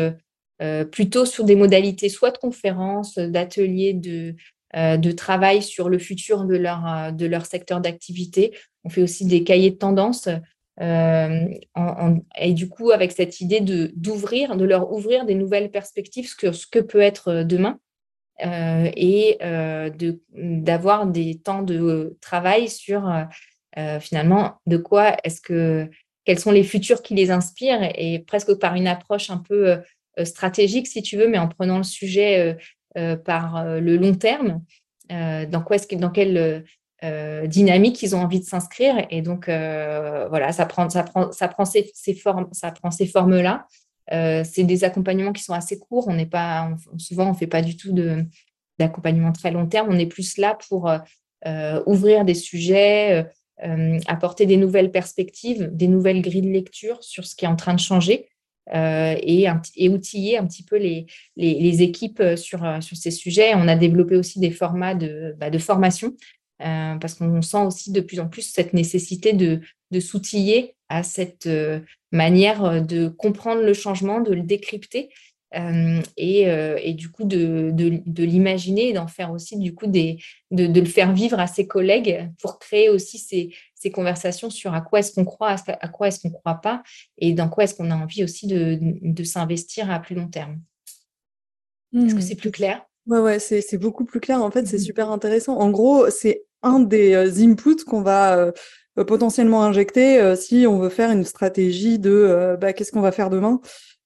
plutôt 0.91 1.25
sur 1.25 1.43
des 1.43 1.55
modalités 1.55 2.09
soit 2.09 2.31
de 2.31 2.37
conférences, 2.37 3.15
d'ateliers 3.17 3.93
de 3.93 4.35
de 4.73 5.11
travail 5.11 5.61
sur 5.61 5.89
le 5.89 5.99
futur 5.99 6.45
de 6.45 6.55
leur, 6.55 7.11
de 7.11 7.25
leur 7.25 7.45
secteur 7.45 7.81
d'activité. 7.81 8.57
On 8.85 8.89
fait 8.89 9.01
aussi 9.01 9.25
des 9.25 9.43
cahiers 9.43 9.71
de 9.71 9.75
tendance. 10.81 12.19
et 12.39 12.53
du 12.53 12.69
coup, 12.69 12.91
avec 12.91 13.11
cette 13.11 13.41
idée 13.41 13.61
de 13.61 13.91
d'ouvrir, 13.95 14.55
de 14.55 14.65
leur 14.65 14.91
ouvrir 14.91 15.25
des 15.25 15.35
nouvelles 15.35 15.71
perspectives 15.71 16.27
sur 16.27 16.55
ce 16.55 16.67
que 16.67 16.79
peut 16.79 17.01
être 17.01 17.43
demain. 17.43 17.79
et 18.43 19.37
d'avoir 20.33 21.07
des 21.07 21.39
temps 21.39 21.61
de 21.61 22.17
travail 22.21 22.69
sur 22.69 23.11
finalement 23.99 24.55
de 24.65 24.77
quoi 24.77 25.17
est-ce 25.23 25.41
que 25.41 25.89
quels 26.25 26.39
sont 26.39 26.51
les 26.51 26.63
futurs 26.63 27.01
qui 27.01 27.15
les 27.15 27.31
inspirent 27.31 27.83
et, 27.95 28.19
presque 28.19 28.53
par 28.55 28.75
une 28.75 28.87
approche 28.87 29.29
un 29.29 29.37
peu 29.37 29.79
euh, 30.19 30.25
stratégique, 30.25 30.87
si 30.87 31.01
tu 31.01 31.17
veux, 31.17 31.27
mais 31.27 31.37
en 31.37 31.47
prenant 31.47 31.77
le 31.77 31.83
sujet 31.83 32.39
euh, 32.39 32.53
euh, 32.97 33.15
par 33.15 33.65
le 33.65 33.95
long 33.97 34.13
terme. 34.13 34.61
dans, 35.09 35.63
quoi 35.65 35.77
est-ce 35.77 35.95
dans 35.95 36.09
quelle 36.09 36.65
dynamique 37.47 38.03
ils 38.03 38.15
ont 38.15 38.19
envie 38.19 38.39
de 38.39 38.45
s'inscrire. 38.45 39.05
Et 39.09 39.21
donc, 39.21 39.45
voilà, 39.45 40.51
ça 40.51 40.65
prend, 40.65 40.89
ça 40.89 41.03
prend, 41.03 41.31
ça 41.31 41.47
prend 41.47 41.65
ces, 41.65 41.91
formes, 42.13 42.47
ça 42.51 42.71
prend 42.71 42.91
ces 42.91 43.07
formes-là. 43.07 43.65
c'est 44.09 44.63
des 44.63 44.83
accompagnements 44.83 45.33
qui 45.33 45.43
sont 45.43 45.53
assez 45.53 45.79
courts. 45.79 46.07
On 46.07 46.13
n'est 46.13 46.25
pas, 46.25 46.69
souvent, 46.97 47.29
on 47.29 47.33
fait 47.33 47.47
pas 47.47 47.61
du 47.61 47.75
tout 47.75 47.95
d'accompagnement 48.79 49.31
très 49.31 49.51
long 49.51 49.65
terme. 49.65 49.87
On 49.89 49.97
est 49.97 50.05
plus 50.05 50.37
là 50.37 50.57
pour 50.69 50.91
ouvrir 51.85 52.25
des 52.25 52.35
sujets, 52.35 53.25
apporter 54.07 54.45
des 54.45 54.57
nouvelles 54.57 54.91
perspectives, 54.91 55.69
des 55.71 55.87
nouvelles 55.87 56.21
grilles 56.21 56.41
de 56.41 56.51
lecture 56.51 57.03
sur 57.03 57.25
ce 57.25 57.35
qui 57.35 57.45
est 57.45 57.49
en 57.49 57.55
train 57.55 57.73
de 57.73 57.79
changer. 57.79 58.27
Euh, 58.73 59.15
et, 59.21 59.89
outiller 59.89 60.37
un 60.37 60.45
petit 60.45 60.63
peu 60.63 60.77
les, 60.77 61.05
les, 61.35 61.81
équipes 61.81 62.19
euh, 62.19 62.35
sur, 62.37 62.63
euh, 62.63 62.79
sur, 62.79 62.95
ces 62.95 63.11
sujets. 63.11 63.53
On 63.55 63.67
a 63.67 63.75
développé 63.75 64.15
aussi 64.15 64.39
des 64.39 64.51
formats 64.51 64.95
de, 64.95 65.35
bah, 65.37 65.49
de 65.49 65.57
formation 65.57 66.15
parce 66.99 67.15
qu'on 67.15 67.41
sent 67.41 67.63
aussi 67.65 67.91
de 67.91 68.01
plus 68.01 68.19
en 68.19 68.27
plus 68.27 68.43
cette 68.43 68.73
nécessité 68.73 69.33
de, 69.33 69.61
de 69.91 69.99
s'outiller 69.99 70.75
à 70.89 71.03
cette 71.03 71.49
manière 72.11 72.81
de 72.85 73.07
comprendre 73.07 73.61
le 73.61 73.73
changement, 73.73 74.21
de 74.21 74.33
le 74.33 74.43
décrypter 74.43 75.09
et, 76.17 76.41
et, 76.43 76.93
du 76.93 77.09
coup 77.09 77.25
de, 77.25 77.71
de, 77.73 78.01
de 78.05 78.23
l'imaginer 78.23 78.89
et 78.89 78.93
d'en 78.93 79.07
faire 79.07 79.31
aussi 79.31 79.57
du 79.57 79.73
coup 79.73 79.87
des, 79.87 80.19
de, 80.51 80.79
le 80.79 80.85
faire 80.85 81.13
vivre 81.13 81.39
à 81.39 81.47
ses 81.47 81.67
collègues 81.67 82.29
pour 82.41 82.59
créer 82.59 82.89
aussi 82.89 83.17
ces, 83.17 83.51
ces 83.81 83.89
conversations 83.89 84.51
sur 84.51 84.75
à 84.75 84.81
quoi 84.81 84.99
est-ce 84.99 85.11
qu'on 85.11 85.25
croit, 85.25 85.55
à 85.67 85.87
quoi 85.87 86.07
est-ce 86.07 86.19
qu'on 86.19 86.29
ne 86.29 86.33
croit 86.33 86.61
pas, 86.61 86.83
et 87.17 87.33
dans 87.33 87.49
quoi 87.49 87.63
est-ce 87.63 87.73
qu'on 87.73 87.89
a 87.89 87.95
envie 87.95 88.23
aussi 88.23 88.45
de, 88.45 89.23
s'investir 89.23 89.89
à 89.89 89.99
plus 89.99 90.13
long 90.13 90.27
terme. 90.27 90.61
Est-ce 91.95 92.13
que 92.13 92.19
mmh. 92.19 92.21
c'est 92.21 92.35
plus 92.35 92.51
clair? 92.51 92.85
Ouais, 93.07 93.19
ouais, 93.19 93.39
c'est 93.39 93.77
beaucoup 93.77 94.05
plus 94.05 94.19
clair. 94.19 94.41
En 94.41 94.51
fait, 94.51 94.67
c'est 94.67 94.77
mmh. 94.77 94.81
super 94.81 95.11
intéressant. 95.11 95.57
En 95.57 95.71
gros, 95.71 96.09
c'est 96.11 96.43
un 96.63 96.79
des 96.79 97.13
euh, 97.13 97.43
inputs 97.43 97.83
qu'on 97.85 98.01
va 98.01 98.37
euh, 98.37 98.51
potentiellement 99.05 99.63
injecter 99.63 100.19
euh, 100.19 100.35
si 100.35 100.65
on 100.67 100.79
veut 100.79 100.89
faire 100.89 101.11
une 101.11 101.25
stratégie 101.25 101.99
de 101.99 102.57
bah, 102.59 102.73
qu'est-ce 102.73 102.91
qu'on 102.91 103.01
va 103.01 103.11
faire 103.11 103.29
demain. 103.29 103.61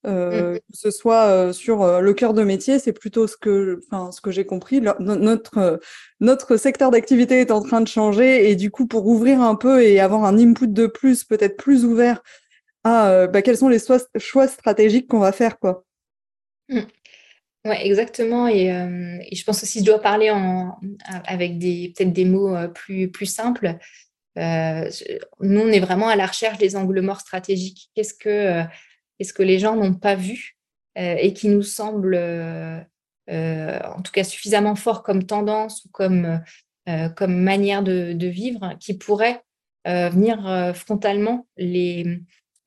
Euh, 0.06 0.54
mmh. 0.54 0.58
que 0.58 0.76
ce 0.76 0.90
soit 0.92 1.24
euh, 1.24 1.52
sur 1.52 1.82
euh, 1.82 2.00
le 2.00 2.14
cœur 2.14 2.32
de 2.32 2.44
métier, 2.44 2.78
c'est 2.78 2.92
plutôt 2.92 3.26
ce 3.26 3.36
que, 3.36 3.80
enfin, 3.90 4.12
ce 4.12 4.20
que 4.20 4.30
j'ai 4.30 4.46
compris. 4.46 4.80
notre, 5.00 5.80
notre 6.20 6.56
secteur 6.56 6.92
d'activité 6.92 7.40
est 7.40 7.50
en 7.50 7.60
train 7.60 7.80
de 7.80 7.88
changer 7.88 8.48
et 8.48 8.54
du 8.54 8.70
coup, 8.70 8.86
pour 8.86 9.08
ouvrir 9.08 9.40
un 9.40 9.56
peu 9.56 9.82
et 9.82 9.98
avoir 9.98 10.24
un 10.24 10.38
input 10.38 10.68
de 10.68 10.86
plus, 10.86 11.24
peut-être 11.24 11.56
plus 11.56 11.84
ouvert 11.84 12.22
à 12.84 13.26
bah, 13.26 13.42
quels 13.42 13.56
sont 13.56 13.68
les 13.68 13.80
choix 14.16 14.46
stratégiques 14.46 15.08
qu'on 15.08 15.18
va 15.18 15.32
faire, 15.32 15.58
quoi. 15.58 15.84
Mmh. 16.68 16.80
Ouais, 17.66 17.86
exactement. 17.86 18.48
Et, 18.48 18.66
et, 18.66 19.34
je 19.34 19.44
pense 19.44 19.62
aussi, 19.62 19.80
je 19.80 19.84
dois 19.84 20.00
parler 20.00 20.32
avec 21.24 21.58
des, 21.58 21.92
peut-être 21.96 22.12
des 22.12 22.24
mots 22.24 22.54
plus, 22.74 23.10
plus 23.10 23.26
simples. 23.26 23.76
nous, 24.36 25.60
on 25.60 25.68
est 25.68 25.80
vraiment 25.80 26.08
à 26.08 26.16
la 26.16 26.26
recherche 26.26 26.58
des 26.58 26.76
angles 26.76 27.00
morts 27.00 27.20
stratégiques. 27.20 27.90
Qu'est-ce 27.94 28.14
que 28.14 28.64
ce 29.24 29.32
que 29.32 29.42
les 29.42 29.58
gens 29.58 29.76
n'ont 29.76 29.94
pas 29.94 30.14
vu 30.14 30.56
euh, 30.98 31.16
et 31.18 31.32
qui 31.32 31.48
nous 31.48 31.62
semble, 31.62 32.14
euh, 32.14 32.80
euh, 33.30 33.78
en 33.96 34.02
tout 34.02 34.12
cas, 34.12 34.24
suffisamment 34.24 34.74
fort 34.74 35.02
comme 35.02 35.24
tendance 35.24 35.84
ou 35.84 35.88
comme, 35.90 36.40
manière 37.28 37.82
de, 37.82 38.26
vivre, 38.26 38.74
qui 38.80 38.94
pourrait 38.94 39.42
venir 39.84 40.72
frontalement 40.74 41.46
les, 41.56 42.20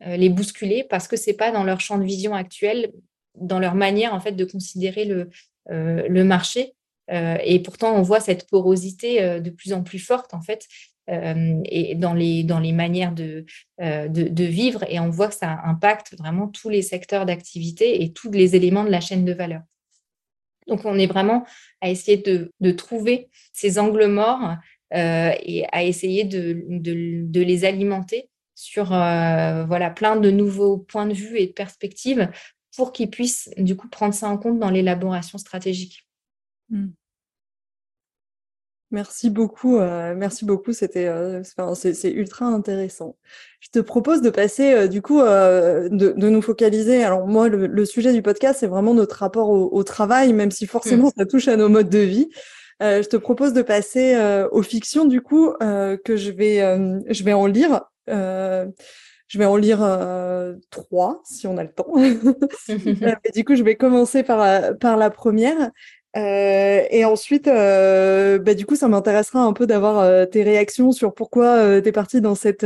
les 0.06 0.30
bousculer 0.30 0.86
parce 0.90 1.08
que 1.08 1.18
c'est 1.18 1.34
pas 1.34 1.52
dans 1.52 1.66
leur 1.66 1.82
champ 1.82 1.98
de 1.98 2.06
vision 2.06 2.34
actuel, 2.34 2.92
dans 3.40 3.60
leur 3.60 3.76
manière 3.76 4.14
en 4.14 4.20
fait 4.20 4.34
de 4.34 4.46
considérer 4.46 5.06
le, 5.06 5.30
le 5.68 6.24
marché. 6.24 6.74
et 7.10 7.60
pourtant, 7.64 7.96
on 7.96 8.02
voit 8.02 8.20
cette 8.20 8.50
porosité 8.50 9.40
de 9.40 9.50
plus 9.50 9.74
en 9.74 9.84
plus 9.84 10.00
forte 10.00 10.34
en 10.34 10.42
fait 10.42 10.68
euh, 11.10 11.62
et 11.66 11.96
dans 11.96 12.14
les, 12.14 12.44
dans 12.44 12.60
les 12.60 12.72
manières 12.72 13.14
de, 13.14 13.46
euh, 13.82 14.08
de, 14.08 14.44
vivre. 14.44 14.84
Et 14.88 15.00
on 15.00 15.10
voit 15.10 15.28
que 15.28 15.36
ça 15.36 15.60
impacte 15.66 16.16
vraiment 16.18 16.48
tous 16.48 16.70
les 16.70 16.84
secteurs 16.84 17.26
d'activité 17.26 18.04
et 18.04 18.14
tous 18.14 18.32
les 18.32 18.56
éléments 18.56 18.84
de 18.84 18.92
la 18.92 19.02
chaîne 19.02 19.26
de 19.26 19.34
valeur. 19.34 19.62
Donc, 20.68 20.86
on 20.86 21.00
est 21.00 21.08
vraiment 21.08 21.46
à 21.82 21.90
essayer 21.90 22.18
de, 22.18 22.52
de 22.60 22.72
trouver 22.72 23.30
ces 23.54 23.80
angles 23.80 24.06
morts 24.06 24.56
euh, 24.94 25.32
et 25.42 25.66
à 25.72 25.84
essayer 25.84 26.26
de, 26.26 26.64
de, 26.70 27.42
les 27.42 27.66
alimenter 27.66 28.30
sur 28.54 28.90
voilà, 28.90 29.90
plein 29.90 30.16
de 30.18 30.30
nouveaux 30.30 30.78
points 30.78 31.08
de 31.08 31.14
vue 31.14 31.40
et 31.40 31.48
de 31.48 31.54
perspectives 31.54 32.30
pour 32.80 32.94
qu'ils 32.94 33.10
puissent 33.10 33.50
du 33.58 33.76
coup 33.76 33.90
prendre 33.90 34.14
ça 34.14 34.30
en 34.30 34.38
compte 34.38 34.58
dans 34.58 34.70
l'élaboration 34.70 35.38
stratégique. 35.38 36.08
Mmh. 36.70 36.88
Merci 38.92 39.30
beaucoup, 39.30 39.80
euh, 39.80 40.16
merci 40.16 40.46
beaucoup. 40.46 40.72
C'était, 40.72 41.08
euh, 41.08 41.44
c'est, 41.76 42.10
ultra 42.10 42.46
intéressant. 42.46 43.18
Je 43.60 43.68
te 43.68 43.80
propose 43.80 44.22
de 44.22 44.30
passer, 44.30 44.72
euh, 44.72 44.88
du 44.88 45.02
coup, 45.02 45.20
de, 45.20 45.90
de, 45.90 46.30
nous 46.30 46.42
focaliser. 46.42 47.04
Alors 47.04 47.28
moi, 47.28 47.50
le, 47.50 47.86
sujet 47.86 48.14
du 48.14 48.22
podcast, 48.22 48.62
c'est 48.62 48.68
vraiment 48.68 48.94
notre 48.94 49.18
rapport 49.18 49.50
au, 49.50 49.84
travail, 49.84 50.32
même 50.32 50.50
si 50.50 50.66
forcément 50.66 51.12
ça 51.18 51.26
touche 51.26 51.50
à 51.50 51.58
nos 51.58 51.68
modes 51.68 51.90
de 51.90 52.00
vie. 52.00 52.30
je 52.80 53.08
te 53.10 53.18
propose 53.18 53.52
de 53.52 53.62
passer 53.62 54.18
aux 54.54 54.64
fictions, 54.64 55.04
du 55.04 55.20
coup, 55.20 55.52
que 55.60 56.16
je 56.16 56.32
vais, 56.32 56.60
je 57.10 57.24
vais 57.26 57.34
en 57.34 57.46
lire. 57.46 57.82
Je 59.30 59.38
vais 59.38 59.46
en 59.46 59.56
lire 59.56 59.80
trois, 60.70 61.22
si 61.24 61.48
on 61.48 61.58
a 61.58 61.64
le 61.64 61.72
temps. 61.72 61.94
Et 63.24 63.32
du 63.32 63.46
coup, 63.46 63.56
je 63.56 63.64
vais 63.64 63.76
commencer 63.76 64.24
par 64.24 64.78
par 64.78 64.98
la 64.98 65.10
première. 65.10 65.72
Euh, 66.18 66.88
et 66.90 67.06
ensuite, 67.06 67.48
euh, 67.48 68.40
bah, 68.40 68.56
du 68.56 68.66
coup, 68.66 68.76
ça 68.76 68.88
m'intéressera 68.88 69.42
un 69.42 69.54
peu 69.54 69.68
d'avoir 69.68 70.00
euh, 70.00 70.26
tes 70.26 70.44
réactions 70.44 70.92
sur 70.92 71.14
pourquoi 71.14 71.82
tu 71.82 71.88
es 71.88 71.92
parti 71.92 72.22
dans 72.22 72.36
cette 72.36 72.66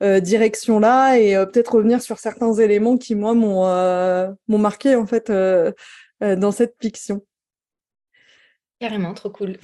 direction-là 0.00 1.18
et 1.18 1.34
peut-être 1.46 1.76
revenir 1.76 2.02
sur 2.02 2.18
certains 2.18 2.52
éléments 2.54 2.98
qui, 2.98 3.14
moi, 3.14 3.34
m'ont 3.34 4.58
marqué 4.58 4.96
en 4.96 5.06
fait 5.06 5.32
dans 6.20 6.52
cette 6.52 6.74
fiction. 6.80 7.24
Carrément, 8.80 9.14
trop 9.14 9.30
cool. 9.30 9.56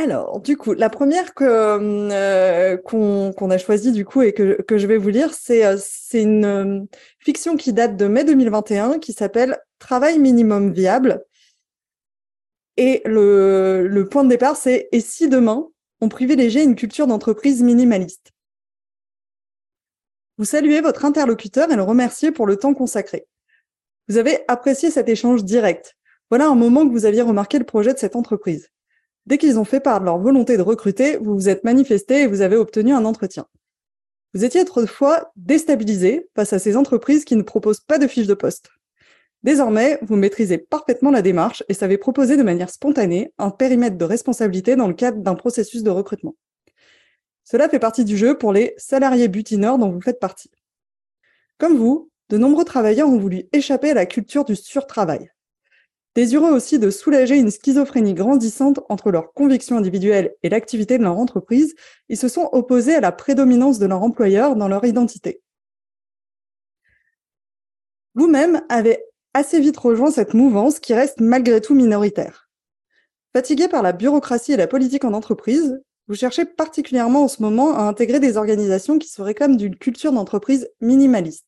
Alors, 0.00 0.38
du 0.40 0.56
coup, 0.56 0.74
la 0.74 0.90
première 0.90 1.34
que 1.34 2.76
qu'on 2.84 3.50
a 3.50 3.58
choisie 3.58 3.90
du 3.90 4.04
coup 4.04 4.22
et 4.22 4.32
que, 4.32 4.64
je 4.70 4.86
vais 4.86 4.96
vous 4.96 5.08
lire, 5.08 5.34
c'est 5.34 5.76
c'est 5.76 6.22
une 6.22 6.86
fiction 7.18 7.56
qui 7.56 7.72
date 7.72 7.96
de 7.96 8.06
mai 8.06 8.22
2021 8.22 9.00
qui 9.00 9.12
s'appelle 9.12 9.58
Travail 9.80 10.20
minimum 10.20 10.72
viable 10.72 11.24
et 12.76 13.02
le, 13.06 14.06
point 14.08 14.22
de 14.22 14.28
départ, 14.28 14.56
c'est 14.56 14.88
et 14.92 15.00
si 15.00 15.28
demain, 15.28 15.66
on 16.00 16.08
privilégiait 16.08 16.62
une 16.62 16.76
culture 16.76 17.08
d'entreprise 17.08 17.60
minimaliste? 17.64 18.30
Vous 20.36 20.44
saluez 20.44 20.80
votre 20.80 21.04
interlocuteur 21.06 21.72
et 21.72 21.76
le 21.76 21.82
remerciez 21.82 22.30
pour 22.30 22.46
le 22.46 22.56
temps 22.56 22.72
consacré. 22.72 23.26
Vous 24.06 24.16
avez 24.16 24.44
apprécié 24.46 24.92
cet 24.92 25.08
échange 25.08 25.42
direct. 25.42 25.96
Voilà 26.30 26.46
un 26.46 26.54
moment 26.54 26.86
que 26.86 26.92
vous 26.92 27.04
aviez 27.04 27.22
remarqué 27.22 27.58
le 27.58 27.64
projet 27.64 27.94
de 27.94 27.98
cette 27.98 28.14
entreprise. 28.14 28.70
Dès 29.28 29.36
qu'ils 29.36 29.58
ont 29.58 29.64
fait 29.64 29.80
part 29.80 30.00
de 30.00 30.06
leur 30.06 30.16
volonté 30.16 30.56
de 30.56 30.62
recruter, 30.62 31.18
vous 31.18 31.34
vous 31.34 31.50
êtes 31.50 31.62
manifesté 31.62 32.22
et 32.22 32.26
vous 32.26 32.40
avez 32.40 32.56
obtenu 32.56 32.94
un 32.94 33.04
entretien. 33.04 33.44
Vous 34.32 34.42
étiez 34.42 34.62
autrefois 34.62 35.32
déstabilisé 35.36 36.30
face 36.34 36.54
à 36.54 36.58
ces 36.58 36.78
entreprises 36.78 37.26
qui 37.26 37.36
ne 37.36 37.42
proposent 37.42 37.82
pas 37.82 37.98
de 37.98 38.06
fiche 38.06 38.26
de 38.26 38.32
poste. 38.32 38.70
Désormais, 39.42 39.98
vous 40.00 40.16
maîtrisez 40.16 40.56
parfaitement 40.56 41.10
la 41.10 41.20
démarche 41.20 41.62
et 41.68 41.74
savez 41.74 41.98
proposer 41.98 42.38
de 42.38 42.42
manière 42.42 42.70
spontanée 42.70 43.34
un 43.36 43.50
périmètre 43.50 43.98
de 43.98 44.04
responsabilité 44.06 44.76
dans 44.76 44.88
le 44.88 44.94
cadre 44.94 45.18
d'un 45.18 45.34
processus 45.34 45.82
de 45.82 45.90
recrutement. 45.90 46.34
Cela 47.44 47.68
fait 47.68 47.78
partie 47.78 48.06
du 48.06 48.16
jeu 48.16 48.38
pour 48.38 48.54
les 48.54 48.72
salariés 48.78 49.28
butineurs 49.28 49.76
dont 49.76 49.90
vous 49.90 50.00
faites 50.00 50.20
partie. 50.20 50.50
Comme 51.58 51.76
vous, 51.76 52.10
de 52.30 52.38
nombreux 52.38 52.64
travailleurs 52.64 53.10
ont 53.10 53.18
voulu 53.18 53.44
échapper 53.52 53.90
à 53.90 53.94
la 53.94 54.06
culture 54.06 54.46
du 54.46 54.56
surtravail. 54.56 55.30
Désireux 56.18 56.50
aussi 56.50 56.80
de 56.80 56.90
soulager 56.90 57.36
une 57.36 57.52
schizophrénie 57.52 58.12
grandissante 58.12 58.80
entre 58.88 59.12
leurs 59.12 59.32
convictions 59.34 59.78
individuelles 59.78 60.34
et 60.42 60.48
l'activité 60.48 60.98
de 60.98 61.04
leur 61.04 61.16
entreprise, 61.16 61.76
ils 62.08 62.16
se 62.16 62.26
sont 62.26 62.48
opposés 62.50 62.96
à 62.96 63.00
la 63.00 63.12
prédominance 63.12 63.78
de 63.78 63.86
leur 63.86 64.02
employeur 64.02 64.56
dans 64.56 64.66
leur 64.66 64.84
identité. 64.84 65.40
Vous-même 68.16 68.62
avez 68.68 69.04
assez 69.32 69.60
vite 69.60 69.76
rejoint 69.76 70.10
cette 70.10 70.34
mouvance 70.34 70.80
qui 70.80 70.92
reste 70.92 71.20
malgré 71.20 71.60
tout 71.60 71.76
minoritaire. 71.76 72.50
Fatigué 73.32 73.68
par 73.68 73.84
la 73.84 73.92
bureaucratie 73.92 74.54
et 74.54 74.56
la 74.56 74.66
politique 74.66 75.04
en 75.04 75.12
entreprise, 75.12 75.80
vous 76.08 76.16
cherchez 76.16 76.44
particulièrement 76.44 77.22
en 77.22 77.28
ce 77.28 77.40
moment 77.42 77.76
à 77.76 77.82
intégrer 77.82 78.18
des 78.18 78.36
organisations 78.36 78.98
qui 78.98 79.08
se 79.08 79.22
réclament 79.22 79.56
d'une 79.56 79.76
culture 79.76 80.10
d'entreprise 80.10 80.68
minimaliste. 80.80 81.46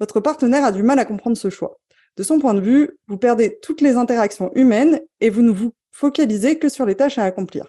Votre 0.00 0.20
partenaire 0.20 0.64
a 0.64 0.72
du 0.72 0.82
mal 0.82 0.98
à 0.98 1.04
comprendre 1.04 1.36
ce 1.36 1.50
choix. 1.50 1.78
De 2.16 2.22
son 2.22 2.38
point 2.38 2.54
de 2.54 2.60
vue, 2.60 2.98
vous 3.08 3.18
perdez 3.18 3.58
toutes 3.60 3.80
les 3.80 3.96
interactions 3.96 4.50
humaines 4.54 5.00
et 5.20 5.30
vous 5.30 5.42
ne 5.42 5.50
vous 5.52 5.72
focalisez 5.90 6.58
que 6.58 6.68
sur 6.68 6.86
les 6.86 6.94
tâches 6.94 7.18
à 7.18 7.24
accomplir. 7.24 7.66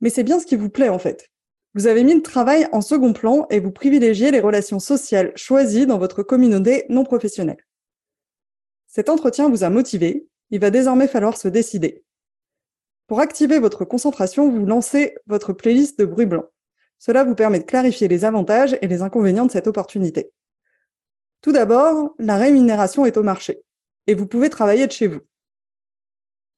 Mais 0.00 0.10
c'est 0.10 0.22
bien 0.22 0.38
ce 0.38 0.46
qui 0.46 0.56
vous 0.56 0.68
plaît 0.68 0.88
en 0.88 0.98
fait. 0.98 1.28
Vous 1.74 1.86
avez 1.86 2.04
mis 2.04 2.14
le 2.14 2.22
travail 2.22 2.66
en 2.72 2.80
second 2.80 3.12
plan 3.12 3.46
et 3.50 3.60
vous 3.60 3.70
privilégiez 3.70 4.30
les 4.30 4.40
relations 4.40 4.80
sociales 4.80 5.32
choisies 5.36 5.86
dans 5.86 5.98
votre 5.98 6.22
communauté 6.22 6.84
non 6.88 7.04
professionnelle. 7.04 7.64
Cet 8.86 9.08
entretien 9.08 9.48
vous 9.48 9.64
a 9.64 9.70
motivé, 9.70 10.26
il 10.50 10.60
va 10.60 10.70
désormais 10.70 11.08
falloir 11.08 11.36
se 11.36 11.48
décider. 11.48 12.04
Pour 13.06 13.20
activer 13.20 13.58
votre 13.58 13.84
concentration, 13.84 14.50
vous 14.50 14.66
lancez 14.66 15.14
votre 15.26 15.52
playlist 15.52 15.98
de 15.98 16.04
bruit 16.04 16.26
blanc. 16.26 16.44
Cela 16.98 17.24
vous 17.24 17.34
permet 17.34 17.60
de 17.60 17.64
clarifier 17.64 18.08
les 18.08 18.24
avantages 18.24 18.76
et 18.82 18.88
les 18.88 19.02
inconvénients 19.02 19.46
de 19.46 19.52
cette 19.52 19.66
opportunité. 19.66 20.32
Tout 21.40 21.52
d'abord, 21.52 22.14
la 22.18 22.36
rémunération 22.36 23.06
est 23.06 23.16
au 23.16 23.22
marché 23.22 23.62
et 24.06 24.14
vous 24.14 24.26
pouvez 24.26 24.50
travailler 24.50 24.86
de 24.86 24.92
chez 24.92 25.06
vous. 25.06 25.20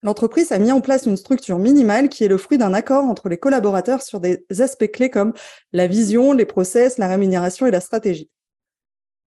L'entreprise 0.03 0.51
a 0.53 0.59
mis 0.59 0.73
en 0.73 0.81
place 0.81 1.05
une 1.05 1.19
structure 1.19 1.59
minimale 1.59 2.09
qui 2.09 2.25
est 2.25 2.29
le 2.29 2.39
fruit 2.39 2.57
d'un 2.57 2.73
accord 2.73 3.05
entre 3.05 3.29
les 3.29 3.37
collaborateurs 3.37 4.01
sur 4.01 4.19
des 4.19 4.47
aspects 4.61 4.91
clés 4.91 5.11
comme 5.11 5.35
la 5.73 5.87
vision, 5.87 6.33
les 6.33 6.47
process, 6.47 6.97
la 6.97 7.09
rémunération 7.09 7.67
et 7.67 7.71
la 7.71 7.81
stratégie. 7.81 8.31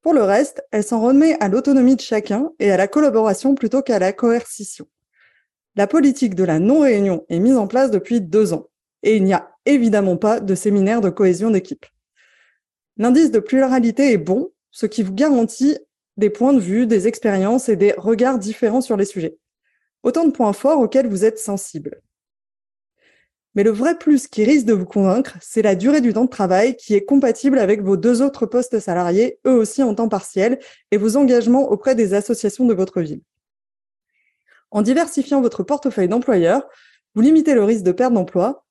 Pour 0.01 0.13
le 0.13 0.23
reste, 0.23 0.63
elle 0.71 0.83
s'en 0.83 1.01
remet 1.01 1.37
à 1.39 1.47
l'autonomie 1.47 1.95
de 1.95 2.01
chacun 2.01 2.51
et 2.59 2.71
à 2.71 2.77
la 2.77 2.87
collaboration 2.87 3.53
plutôt 3.53 3.83
qu'à 3.83 3.99
la 3.99 4.13
coercition. 4.13 4.87
La 5.75 5.85
politique 5.85 6.33
de 6.33 6.43
la 6.43 6.59
non-réunion 6.59 7.25
est 7.29 7.39
mise 7.39 7.57
en 7.57 7.67
place 7.67 7.91
depuis 7.91 8.19
deux 8.19 8.53
ans 8.53 8.69
et 9.03 9.15
il 9.15 9.23
n'y 9.23 9.33
a 9.33 9.51
évidemment 9.65 10.17
pas 10.17 10.39
de 10.39 10.55
séminaire 10.55 11.01
de 11.01 11.09
cohésion 11.09 11.51
d'équipe. 11.51 11.85
L'indice 12.97 13.31
de 13.31 13.39
pluralité 13.39 14.11
est 14.11 14.17
bon, 14.17 14.51
ce 14.73 14.86
qui 14.86 15.03
vous 15.03 15.13
garantit 15.13 15.77
des 16.17 16.29
points 16.29 16.53
de 16.53 16.59
vue, 16.59 16.86
des 16.86 17.07
expériences 17.07 17.69
et 17.69 17.77
des 17.77 17.93
regards 17.93 18.39
différents 18.39 18.81
sur 18.81 18.97
les 18.97 19.05
sujets. 19.05 19.38
Autant 20.03 20.25
de 20.25 20.31
points 20.31 20.51
forts 20.51 20.79
auxquels 20.79 21.07
vous 21.07 21.23
êtes 21.23 21.39
sensible. 21.39 22.01
Mais 23.55 23.63
le 23.63 23.69
vrai 23.69 23.97
plus 23.97 24.27
qui 24.27 24.43
risque 24.43 24.65
de 24.65 24.73
vous 24.73 24.86
convaincre, 24.86 25.38
c'est 25.39 25.62
la 25.62 25.75
durée 25.75 26.01
du 26.01 26.12
temps 26.12 26.25
de 26.25 26.29
travail 26.29 26.75
qui 26.75 26.95
est 26.95 27.05
compatible 27.05 27.59
avec 27.59 27.81
vos 27.81 27.97
deux 27.97 28.23
autres 28.23 28.47
postes 28.47 28.79
salariés, 28.79 29.39
eux 29.45 29.53
aussi 29.53 29.83
en 29.83 29.93
temps 29.93 30.09
partiel, 30.09 30.59
et 30.89 30.97
vos 30.97 31.17
engagements 31.17 31.69
auprès 31.69 31.93
des 31.93 32.15
associations 32.15 32.65
de 32.65 32.73
votre 32.73 33.01
ville. 33.01 33.21
En 34.71 34.81
diversifiant 34.81 35.39
votre 35.39 35.62
portefeuille 35.62 36.07
d'employeurs, 36.07 36.67
vous 37.13 37.21
limitez 37.21 37.53
le 37.53 37.63
risque 37.63 37.83
de 37.83 37.91
perte 37.91 38.13
d'emploi. 38.13 38.65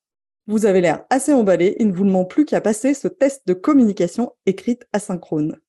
Vous 0.47 0.65
avez 0.65 0.81
l'air 0.81 1.05
assez 1.09 1.31
emballé, 1.31 1.77
il 1.79 1.87
ne 1.87 1.93
vous 1.93 2.03
demande 2.03 2.29
plus 2.29 2.43
qu'à 2.43 2.59
passer 2.59 2.93
ce 2.93 3.07
test 3.07 3.47
de 3.47 3.53
communication 3.53 4.33
écrite 4.45 4.85
asynchrone. 4.91 5.61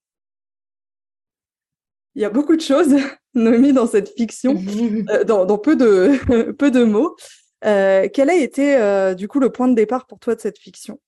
Il 2.17 2.23
y 2.23 2.25
a 2.25 2.31
beaucoup 2.31 2.57
de 2.57 2.61
choses, 2.61 2.95
Noémie, 3.35 3.73
dans 3.73 3.87
cette 3.87 4.11
fiction, 4.17 4.55
euh, 5.11 5.25
dans, 5.25 5.59
peu, 5.59 5.77
de, 5.77 6.53
peu 6.59 6.71
de 6.71 6.85
mots. 6.85 7.17
Euh, 7.65 8.09
quel 8.13 8.31
a 8.31 8.35
été, 8.35 8.77
euh, 8.77 9.15
du 9.15 9.27
coup, 9.27 9.41
le 9.41 9.51
point 9.51 9.69
de 9.69 9.75
départ 9.75 10.07
pour 10.07 10.19
toi 10.19 10.35
de 10.35 10.41
cette 10.41 10.59
fiction? 10.59 11.01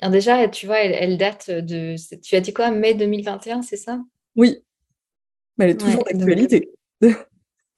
Alors 0.00 0.12
déjà, 0.12 0.46
tu 0.48 0.66
vois, 0.66 0.78
elle, 0.80 1.18
date 1.18 1.50
de... 1.50 1.96
Tu 2.22 2.36
as 2.36 2.40
dit 2.40 2.52
quoi, 2.52 2.70
mai 2.70 2.94
2021, 2.94 3.62
c'est 3.62 3.76
ça? 3.76 4.00
Oui, 4.36 4.62
mais 5.56 5.64
elle 5.64 5.70
est 5.72 5.76
toujours 5.76 6.04
d'actualité. 6.04 6.70
Elle 7.00 7.16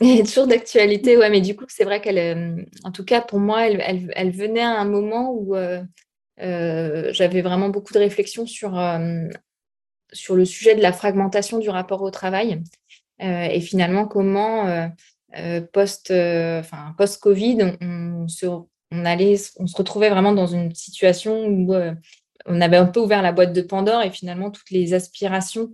est 0.01 0.27
toujours 0.27 0.46
d'actualité, 0.46 1.16
ouais, 1.16 1.31
mais 1.31 1.40
du 1.40 1.57
coup, 1.57 1.64
c'est 1.68 1.85
vrai 1.85 2.03
qu'elle, 2.03 2.66
en 2.85 2.92
tout 2.92 3.05
cas, 3.05 3.23
pour 3.23 3.38
moi, 3.38 3.66
elle, 3.66 4.11
elle, 4.14 4.33
venait 4.33 4.61
à 4.61 4.79
un 4.79 4.85
moment 4.85 5.33
où 5.33 5.55
j'avais 6.37 7.40
vraiment 7.40 7.70
beaucoup 7.70 7.94
de 7.94 7.99
réflexions 7.99 8.46
sur 8.46 8.79
sur 10.12 10.35
le 10.35 10.44
sujet 10.44 10.75
de 10.75 10.83
la 10.83 10.92
fragmentation 10.92 11.59
du 11.59 11.70
rapport 11.70 12.03
au 12.03 12.11
travail 12.11 12.62
euh, 13.23 13.44
et 13.44 13.61
finalement 13.61 14.07
comment 14.07 14.66
euh, 14.66 14.88
euh, 15.37 15.61
post-Covid, 15.73 17.59
on, 17.81 18.29
se, 18.29 18.46
retrouvait 19.75 20.11
vraiment 20.11 20.33
dans 20.33 20.46
une 20.46 20.75
situation 20.75 21.46
où 21.46 21.75
on 22.46 22.61
avait 22.61 22.79
un 22.79 22.87
peu 22.87 23.01
ouvert 23.01 23.23
la 23.23 23.33
boîte 23.33 23.53
de 23.53 23.62
Pandore 23.62 24.03
et 24.03 24.11
finalement 24.11 24.51
toutes 24.51 24.70
les 24.70 24.94
aspirations 24.94 25.70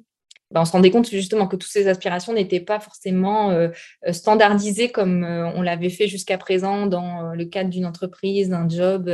ben, 0.53 0.61
on 0.61 0.65
se 0.65 0.71
rendait 0.71 0.93
compte 0.93 1.11
justement 1.11 1.49
que 1.49 1.57
toutes 1.57 1.71
ces 1.71 1.89
aspirations 1.89 2.33
n'étaient 2.33 2.61
pas 2.61 2.79
forcément 2.79 3.53
standardisées 4.13 4.91
comme 4.91 5.25
on 5.25 5.61
l'avait 5.63 5.91
fait 5.91 6.07
jusqu'à 6.07 6.39
présent 6.39 6.87
dans 6.87 7.33
le 7.35 7.45
cadre 7.47 7.71
d'une 7.71 7.87
entreprise, 7.87 8.51
d'un 8.51 8.69
job 8.69 9.09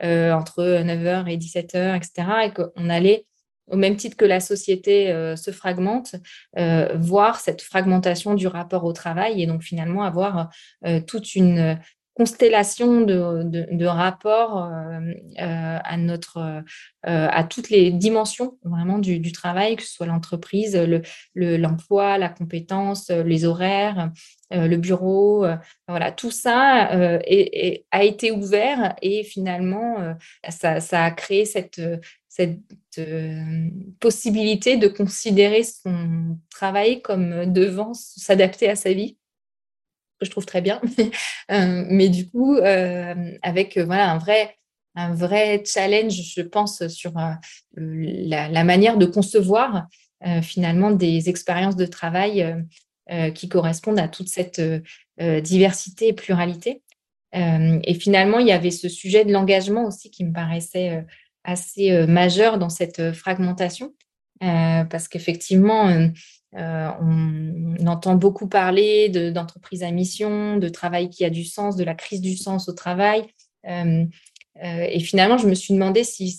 entre 0.00 0.62
9h 0.62 1.28
et 1.28 1.36
17h, 1.36 1.96
etc. 1.96 2.28
Et 2.46 2.52
qu'on 2.52 2.88
allait 2.90 3.26
au 3.68 3.76
même 3.76 3.96
titre 3.96 4.16
que 4.16 4.24
la 4.24 4.40
société 4.40 5.10
euh, 5.10 5.36
se 5.36 5.50
fragmente, 5.50 6.14
euh, 6.58 6.96
voir 6.98 7.40
cette 7.40 7.62
fragmentation 7.62 8.34
du 8.34 8.46
rapport 8.46 8.84
au 8.84 8.92
travail 8.92 9.42
et 9.42 9.46
donc 9.46 9.62
finalement 9.62 10.02
avoir 10.02 10.50
euh, 10.86 11.00
toute 11.00 11.34
une 11.34 11.78
constellation 12.14 13.00
de, 13.00 13.86
rapports 13.86 14.70
à 15.38 15.96
notre 15.96 16.62
à 17.04 17.44
toutes 17.44 17.70
les 17.70 17.90
dimensions 17.90 18.58
vraiment 18.64 18.98
du, 18.98 19.32
travail, 19.32 19.76
que 19.76 19.82
ce 19.82 19.94
soit 19.94 20.04
l'entreprise, 20.04 20.78
l'emploi, 21.34 22.18
la 22.18 22.28
compétence, 22.28 23.08
les 23.08 23.46
horaires, 23.46 24.10
le 24.50 24.76
bureau, 24.76 25.46
voilà, 25.88 26.12
tout 26.12 26.30
ça 26.30 26.90
a 26.90 28.04
été 28.04 28.30
ouvert 28.30 28.94
et 29.00 29.24
finalement 29.24 30.14
ça, 30.50 30.80
ça, 30.80 31.04
a 31.04 31.10
créé 31.12 31.46
cette, 31.46 31.80
cette 32.34 32.60
euh, 32.98 33.68
possibilité 34.00 34.78
de 34.78 34.88
considérer 34.88 35.64
son 35.64 36.38
travail 36.48 37.02
comme 37.02 37.52
devant 37.52 37.92
s'adapter 37.92 38.70
à 38.70 38.74
sa 38.74 38.94
vie, 38.94 39.18
que 40.18 40.24
je 40.24 40.30
trouve 40.30 40.46
très 40.46 40.62
bien. 40.62 40.80
Euh, 41.50 41.84
mais 41.90 42.08
du 42.08 42.30
coup, 42.30 42.56
euh, 42.56 43.36
avec 43.42 43.76
voilà, 43.76 44.10
un, 44.10 44.16
vrai, 44.16 44.56
un 44.94 45.12
vrai 45.12 45.62
challenge, 45.66 46.14
je 46.14 46.40
pense, 46.40 46.86
sur 46.86 47.12
la, 47.74 48.64
manière 48.64 48.96
de 48.96 49.04
concevoir 49.04 49.88
finalement 50.40 50.92
des 50.92 51.28
expériences 51.28 51.76
de 51.76 51.84
travail 51.84 52.64
qui 53.34 53.48
correspondent 53.48 53.98
à 53.98 54.08
toute 54.08 54.28
cette 54.28 54.62
diversité 55.20 56.08
et 56.08 56.12
pluralité. 56.12 56.82
et 57.34 57.94
finalement, 57.94 58.38
il 58.38 58.46
y 58.46 58.52
avait 58.52 58.70
ce 58.70 58.88
sujet 58.88 59.24
de 59.24 59.32
l'engagement 59.32 59.84
aussi 59.86 60.10
qui 60.10 60.24
me 60.24 60.32
paraissait 60.32 61.04
assez 61.44 61.90
euh, 61.90 62.06
majeur 62.06 62.58
dans 62.58 62.68
cette 62.68 63.00
euh, 63.00 63.12
fragmentation, 63.12 63.94
euh, 64.42 64.84
parce 64.84 65.08
qu'effectivement, 65.08 66.12
on, 66.54 67.86
entend 67.86 68.14
beaucoup 68.14 68.46
parler 68.46 69.08
d'entreprise 69.08 69.82
à 69.82 69.90
mission, 69.90 70.58
de 70.58 70.68
travail 70.68 71.08
qui 71.08 71.24
a 71.24 71.30
du 71.30 71.44
sens, 71.44 71.76
de 71.76 71.84
la 71.84 71.94
crise 71.94 72.20
du 72.20 72.36
sens 72.36 72.68
au 72.68 72.72
travail. 72.72 73.26
et 73.64 75.00
finalement, 75.00 75.38
je 75.38 75.48
me 75.48 75.54
suis 75.54 75.72
demandé 75.72 76.04
si 76.04 76.38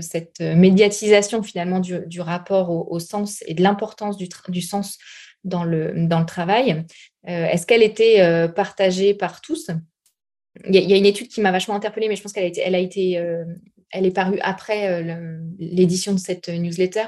cette 0.00 0.40
médiatisation 0.40 1.42
finalement 1.42 1.80
du, 1.80 2.20
rapport 2.20 2.70
au, 2.70 2.98
sens 3.00 3.42
et 3.46 3.54
de 3.54 3.62
l'importance 3.62 4.16
du, 4.16 4.60
sens 4.62 4.98
dans 5.42 5.64
le, 5.64 6.06
dans 6.06 6.20
le 6.20 6.26
travail, 6.26 6.84
est-ce 7.24 7.66
qu'elle 7.66 7.82
était 7.82 8.48
partagée 8.54 9.14
par 9.14 9.40
tous? 9.40 9.70
Il 10.68 10.74
y, 10.74 10.92
a, 10.92 10.96
une 10.96 11.06
étude 11.06 11.28
qui 11.28 11.40
m'a 11.40 11.52
vachement 11.52 11.74
interpellée, 11.74 12.08
mais 12.08 12.16
je 12.16 12.22
pense 12.22 12.32
qu'elle 12.32 12.74
a 12.74 12.78
été 12.78 13.44
elle 13.90 14.06
est 14.06 14.12
parue 14.12 14.38
après 14.42 14.88
euh, 14.88 15.38
l'édition 15.58 16.12
de 16.12 16.18
cette 16.18 16.48
newsletter. 16.48 17.06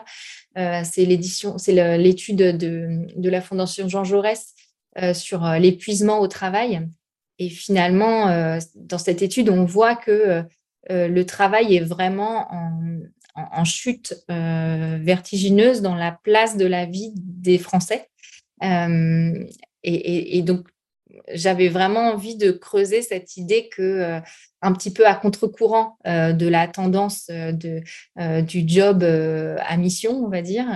Euh, 0.58 0.82
c'est 0.84 1.04
l'étude 1.04 2.36
de, 2.36 3.28
la 3.28 3.40
Fondation 3.40 3.88
Jean 3.88 4.04
Jaurès 4.04 4.54
euh, 4.98 5.14
sur 5.14 5.44
l'épuisement 5.52 6.20
au 6.20 6.28
travail. 6.28 6.88
Et 7.38 7.48
finalement, 7.48 8.58
dans 8.76 8.98
cette 8.98 9.22
étude, 9.22 9.48
on 9.48 9.64
voit 9.64 9.96
que 9.96 10.44
le 10.90 11.22
travail 11.24 11.74
est 11.74 11.80
vraiment 11.80 12.46
en, 13.34 13.64
chute 13.64 14.14
vertigineuse 14.28 15.80
dans 15.80 15.96
la 15.96 16.12
place 16.22 16.56
de 16.56 16.66
la 16.66 16.84
vie 16.84 17.12
des 17.16 17.58
Français. 17.58 18.10
et, 18.62 20.42
donc, 20.42 20.68
j'avais 21.32 21.68
vraiment 21.68 22.12
envie 22.12 22.36
de 22.36 22.50
creuser 22.50 23.02
cette 23.02 23.36
idée 23.36 23.68
que 23.68 23.82
euh, 23.82 24.20
un 24.60 24.72
petit 24.72 24.92
peu 24.92 25.06
à 25.06 25.14
contre-courant 25.14 25.98
euh, 26.06 26.32
de 26.32 26.46
la 26.46 26.68
tendance 26.68 27.28
euh, 27.30 27.52
de, 27.52 27.82
du 28.42 28.64
job 28.66 29.02
à 29.02 29.76
mission, 29.76 30.12
on 30.12 30.28
va 30.28 30.42
dire, 30.42 30.66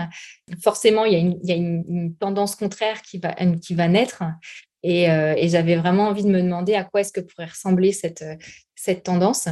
forcément, 0.62 1.04
il 1.04 1.38
y 1.42 1.52
a 1.52 1.54
une, 1.54 2.14
tendance 2.16 2.56
contraire 2.56 3.02
qui 3.02 3.18
va, 3.18 3.88
naître. 3.88 4.22
Et, 4.82 5.06
j'avais 5.48 5.76
vraiment 5.76 6.08
envie 6.08 6.24
de 6.24 6.28
me 6.28 6.42
demander 6.42 6.74
à 6.74 6.84
quoi 6.84 7.00
est-ce 7.00 7.12
que 7.12 7.20
pourrait 7.20 7.46
ressembler 7.46 7.92
cette, 7.92 8.24
tendance. 9.04 9.48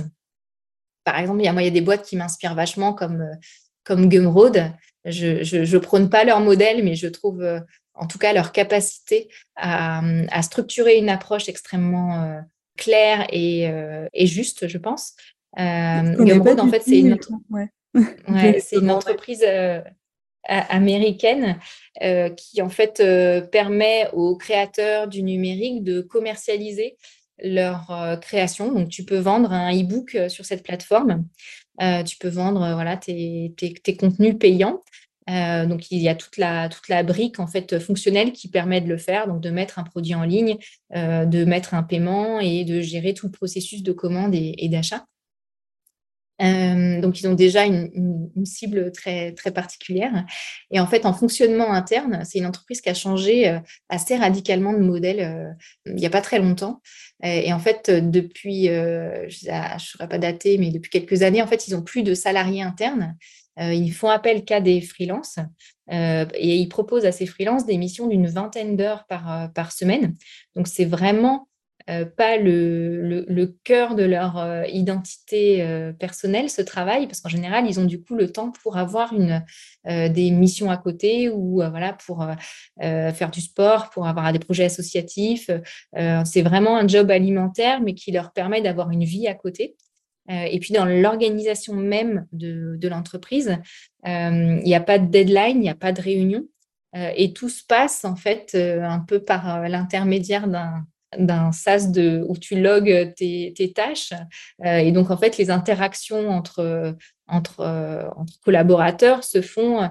Par 1.05 1.19
exemple, 1.19 1.41
il 1.41 1.45
y 1.45 1.49
a, 1.49 1.53
moi, 1.53 1.63
il 1.63 1.67
y 1.67 1.69
a 1.69 1.73
des 1.73 1.81
boîtes 1.81 2.05
qui 2.05 2.17
m'inspirent 2.17 2.55
vachement 2.55 2.95
comme, 2.95 3.25
comme 3.85 4.09
Gumroad. 4.09 4.73
Je 5.05 5.75
ne 5.75 5.79
prône 5.79 6.09
pas 6.09 6.25
leur 6.25 6.41
modèle, 6.41 6.83
mais 6.83 6.95
je 6.95 7.09
trouve 7.09 7.45
en 7.95 8.07
tout 8.07 8.19
cas 8.19 8.33
leur 8.33 8.53
capacité 8.53 9.29
à, 9.57 10.03
structurer 10.43 10.97
une 10.97 11.09
approche 11.09 11.49
extrêmement 11.49 12.43
claire 12.77 13.27
et, 13.31 14.27
juste, 14.27 14.69
je 14.69 14.79
pense. 14.79 15.15
Gumroad, 15.57 16.61
en 16.61 16.69
fait, 16.69 16.83
c'est 16.85 16.99
une, 16.99 17.17
une, 18.73 18.91
entreprise 18.91 19.45
américaine 20.45 21.59
qui 22.37 22.63
en 22.63 22.69
fait 22.69 23.03
permet 23.51 24.09
aux 24.13 24.37
créateurs 24.37 25.09
du 25.09 25.23
numérique 25.23 25.85
de 25.85 26.01
commercialiser 26.01 26.97
leur 27.43 28.19
création. 28.21 28.73
Donc, 28.73 28.89
tu 28.89 29.05
peux 29.05 29.19
vendre 29.19 29.53
un 29.53 29.73
e-book 29.73 30.19
sur 30.29 30.45
cette 30.45 30.65
plateforme. 30.65 31.25
tu 31.79 32.17
peux 32.19 32.29
vendre 32.29 32.75
voilà, 32.75 32.97
tes, 32.97 33.55
tes 33.57 33.97
contenus 33.97 34.37
payants. 34.39 34.83
Euh, 35.31 35.67
donc, 35.67 35.91
il 35.91 35.99
y 35.99 36.09
a 36.09 36.15
toute 36.15 36.37
la, 36.37 36.69
toute 36.69 36.89
la 36.89 37.03
brique 37.03 37.41
en 37.41 37.47
fait 37.47 37.79
fonctionnelle 37.79 38.33
qui 38.33 38.49
permet 38.49 38.81
de 38.81 38.89
le 38.89 38.99
faire, 38.99 39.27
donc 39.27 39.41
de 39.41 39.51
mettre 39.51 39.79
un 39.79 39.85
produit 39.85 40.15
en 40.15 40.25
ligne, 40.25 40.59
euh, 40.95 41.25
de 41.25 41.45
mettre 41.45 41.75
un 41.75 41.83
paiement 41.83 42.41
et 42.41 42.65
de 42.65 42.81
gérer 42.81 43.15
tout 43.15 43.27
le 43.27 43.33
processus 43.33 43.83
de 43.83 43.93
commande 43.93 44.35
et, 44.35 44.69
d'achat. 44.69 45.07
Euh, 46.43 47.01
donc, 47.01 47.21
ils 47.21 47.29
ont 47.29 47.35
déjà 47.35 47.65
une, 47.65 48.29
cible 48.45 48.91
très, 48.93 49.33
très 49.33 49.53
particulière. 49.53 50.27
Et 50.71 50.81
en 50.81 50.87
fait, 50.87 51.07
en 51.07 51.15
fonctionnement 51.15 51.73
interne, 51.73 52.23
c'est 52.25 52.39
une 52.39 52.47
entreprise 52.47 52.81
qui 52.81 52.91
a 52.91 52.95
changé 52.95 53.59
assez 53.89 54.17
radicalement 54.17 54.73
de 54.73 54.81
modèle 54.81 55.57
il 55.87 55.95
n'y 55.95 56.07
a 56.07 56.11
pas 56.11 56.21
très 56.21 56.41
longtemps. 56.41 56.83
Et, 57.23 57.53
en 57.53 57.61
fait, 57.61 57.89
depuis, 57.89 58.67
je 58.67 59.25
ne 59.25 59.79
serais 59.79 60.09
pas 60.09 60.19
daté, 60.19 60.59
mais 60.59 60.71
depuis 60.71 60.91
quelques 60.91 61.23
années, 61.23 61.41
en 61.41 61.47
fait, 61.47 61.69
ils 61.69 61.75
n'ont 61.75 61.83
plus 61.83 62.03
de 62.03 62.15
salariés 62.15 62.63
internes. 62.63 63.17
Euh, 63.61 63.73
ils 63.73 63.93
font 63.93 64.09
appel 64.09 64.45
qu'à 64.45 64.61
des 64.61 64.81
freelances 64.81 65.39
euh, 65.93 66.27
et 66.35 66.57
ils 66.57 66.69
proposent 66.69 67.05
à 67.05 67.13
ces 67.13 67.27
freelances 67.27 67.67
des 67.67 67.79
missions 67.79 68.09
d'une 68.09 68.27
vingtaine 68.27 68.77
d'heures 68.77 69.05
par, 69.07 69.43
euh, 69.43 69.65
semaine. 69.71 70.15
Donc, 70.57 70.69
c'est 70.69 70.85
vraiment 70.85 71.49
pas 72.17 72.39
le, 72.39 73.57
cœur 73.63 73.95
de 73.95 74.05
leur 74.05 74.65
identité 74.69 75.93
personnelle, 75.99 76.49
ce 76.49 76.63
travail, 76.63 77.07
parce 77.07 77.21
qu'en 77.21 77.29
général, 77.29 77.67
ils 77.69 77.79
ont 77.79 77.85
du 77.85 78.03
coup 78.03 78.15
le 78.15 78.33
temps 78.33 78.53
pour 78.63 78.79
avoir 78.79 79.13
des 79.85 80.31
missions 80.31 80.71
à 80.71 80.79
côté 80.79 81.29
ou 81.29 81.57
voilà, 81.57 81.93
pour 82.07 82.27
faire 82.81 83.31
du 83.31 83.43
sport, 83.43 83.91
pour 83.91 84.07
avoir 84.07 84.33
des 84.33 84.39
projets 84.39 84.65
associatifs. 84.65 85.51
c'est 86.25 86.43
vraiment 86.43 86.79
un 86.79 86.89
job 86.89 87.11
alimentaire, 87.11 87.83
mais 87.83 87.93
qui 87.93 88.13
leur 88.13 88.33
permet 88.33 88.63
d'avoir 88.63 88.91
une 88.91 89.05
vie 89.05 89.27
à 89.27 89.35
côté. 89.35 89.77
Euh, 90.31 90.45
et 90.51 90.59
puis 90.59 90.73
dans 90.73 90.87
l'organisation 90.87 91.75
même 91.75 92.27
de, 92.33 92.89
l'entreprise, 92.89 93.59
euh, 94.07 94.59
il 94.61 94.65
n'y 94.65 94.75
a 94.75 94.81
pas 94.81 94.99
de 94.99 95.07
deadline, 95.07 95.57
il 95.57 95.61
n'y 95.61 95.71
a 95.71 95.75
pas 95.75 95.93
de 95.93 96.01
réunion. 96.01 96.45
Euh, 96.97 97.11
et 97.17 97.33
tout 97.33 97.49
se 97.49 97.65
passe 97.65 98.05
en 98.05 98.17
fait 98.17 98.55
un 98.55 99.01
peu 99.01 99.21
par 99.21 99.69
l'intermédiaire 99.69 100.49
d'un 100.49 100.87
d'un 101.17 101.53
SaaS 101.53 101.93
de, 101.93 102.27
où 102.29 102.37
tu 102.37 102.61
logs 102.61 103.15
tes, 103.15 103.73
tâches. 103.73 104.13
et 104.65 104.91
donc, 104.91 105.13
en 105.13 105.17
fait, 105.17 105.39
les 105.39 105.49
interactions 105.49 106.29
entre, 106.29 106.97
entre, 107.29 108.11
collaborateurs 108.45 109.23
se 109.23 109.41
font 109.41 109.89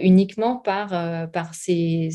uniquement 0.00 0.58
par, 0.58 0.90
par 1.32 1.52
cette 1.52 2.06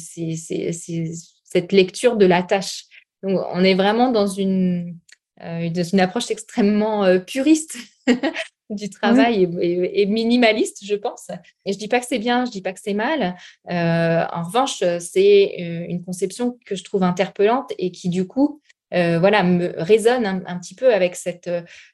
lecture 1.73 2.15
de 2.15 2.25
la 2.25 2.41
tâche. 2.41 2.85
Donc, 3.21 3.37
on 3.51 3.65
est 3.65 3.75
vraiment 3.75 4.13
dans 4.13 4.27
une, 4.27 4.97
euh, 5.43 5.69
une 5.93 5.99
approche 5.99 6.31
extrêmement 6.31 7.03
euh, 7.03 7.19
puriste 7.19 7.77
du 8.69 8.89
travail 8.89 9.47
et, 9.61 10.05
minimaliste, 10.05 10.83
je 10.83 10.95
pense. 10.95 11.29
Et 11.65 11.73
je 11.73 11.77
dis 11.77 11.87
pas 11.87 11.99
que 11.99 12.05
c'est 12.07 12.19
bien, 12.19 12.45
je 12.45 12.51
dis 12.51 12.61
pas 12.61 12.73
que 12.73 12.79
c'est 12.81 12.93
mal. 12.93 13.35
Euh, 13.69 14.25
en 14.33 14.43
revanche, 14.43 14.83
c'est 14.99 15.55
une 15.87 16.03
conception 16.03 16.57
que 16.65 16.75
je 16.75 16.83
trouve 16.83 17.03
interpellante 17.03 17.71
et 17.77 17.91
qui 17.91 18.09
du 18.09 18.27
coup, 18.27 18.61
voilà, 18.91 19.43
me 19.43 19.73
résonne 19.77 20.25
un, 20.25 20.59
petit 20.59 20.75
peu 20.75 20.93
avec 20.93 21.15
cette, 21.15 21.49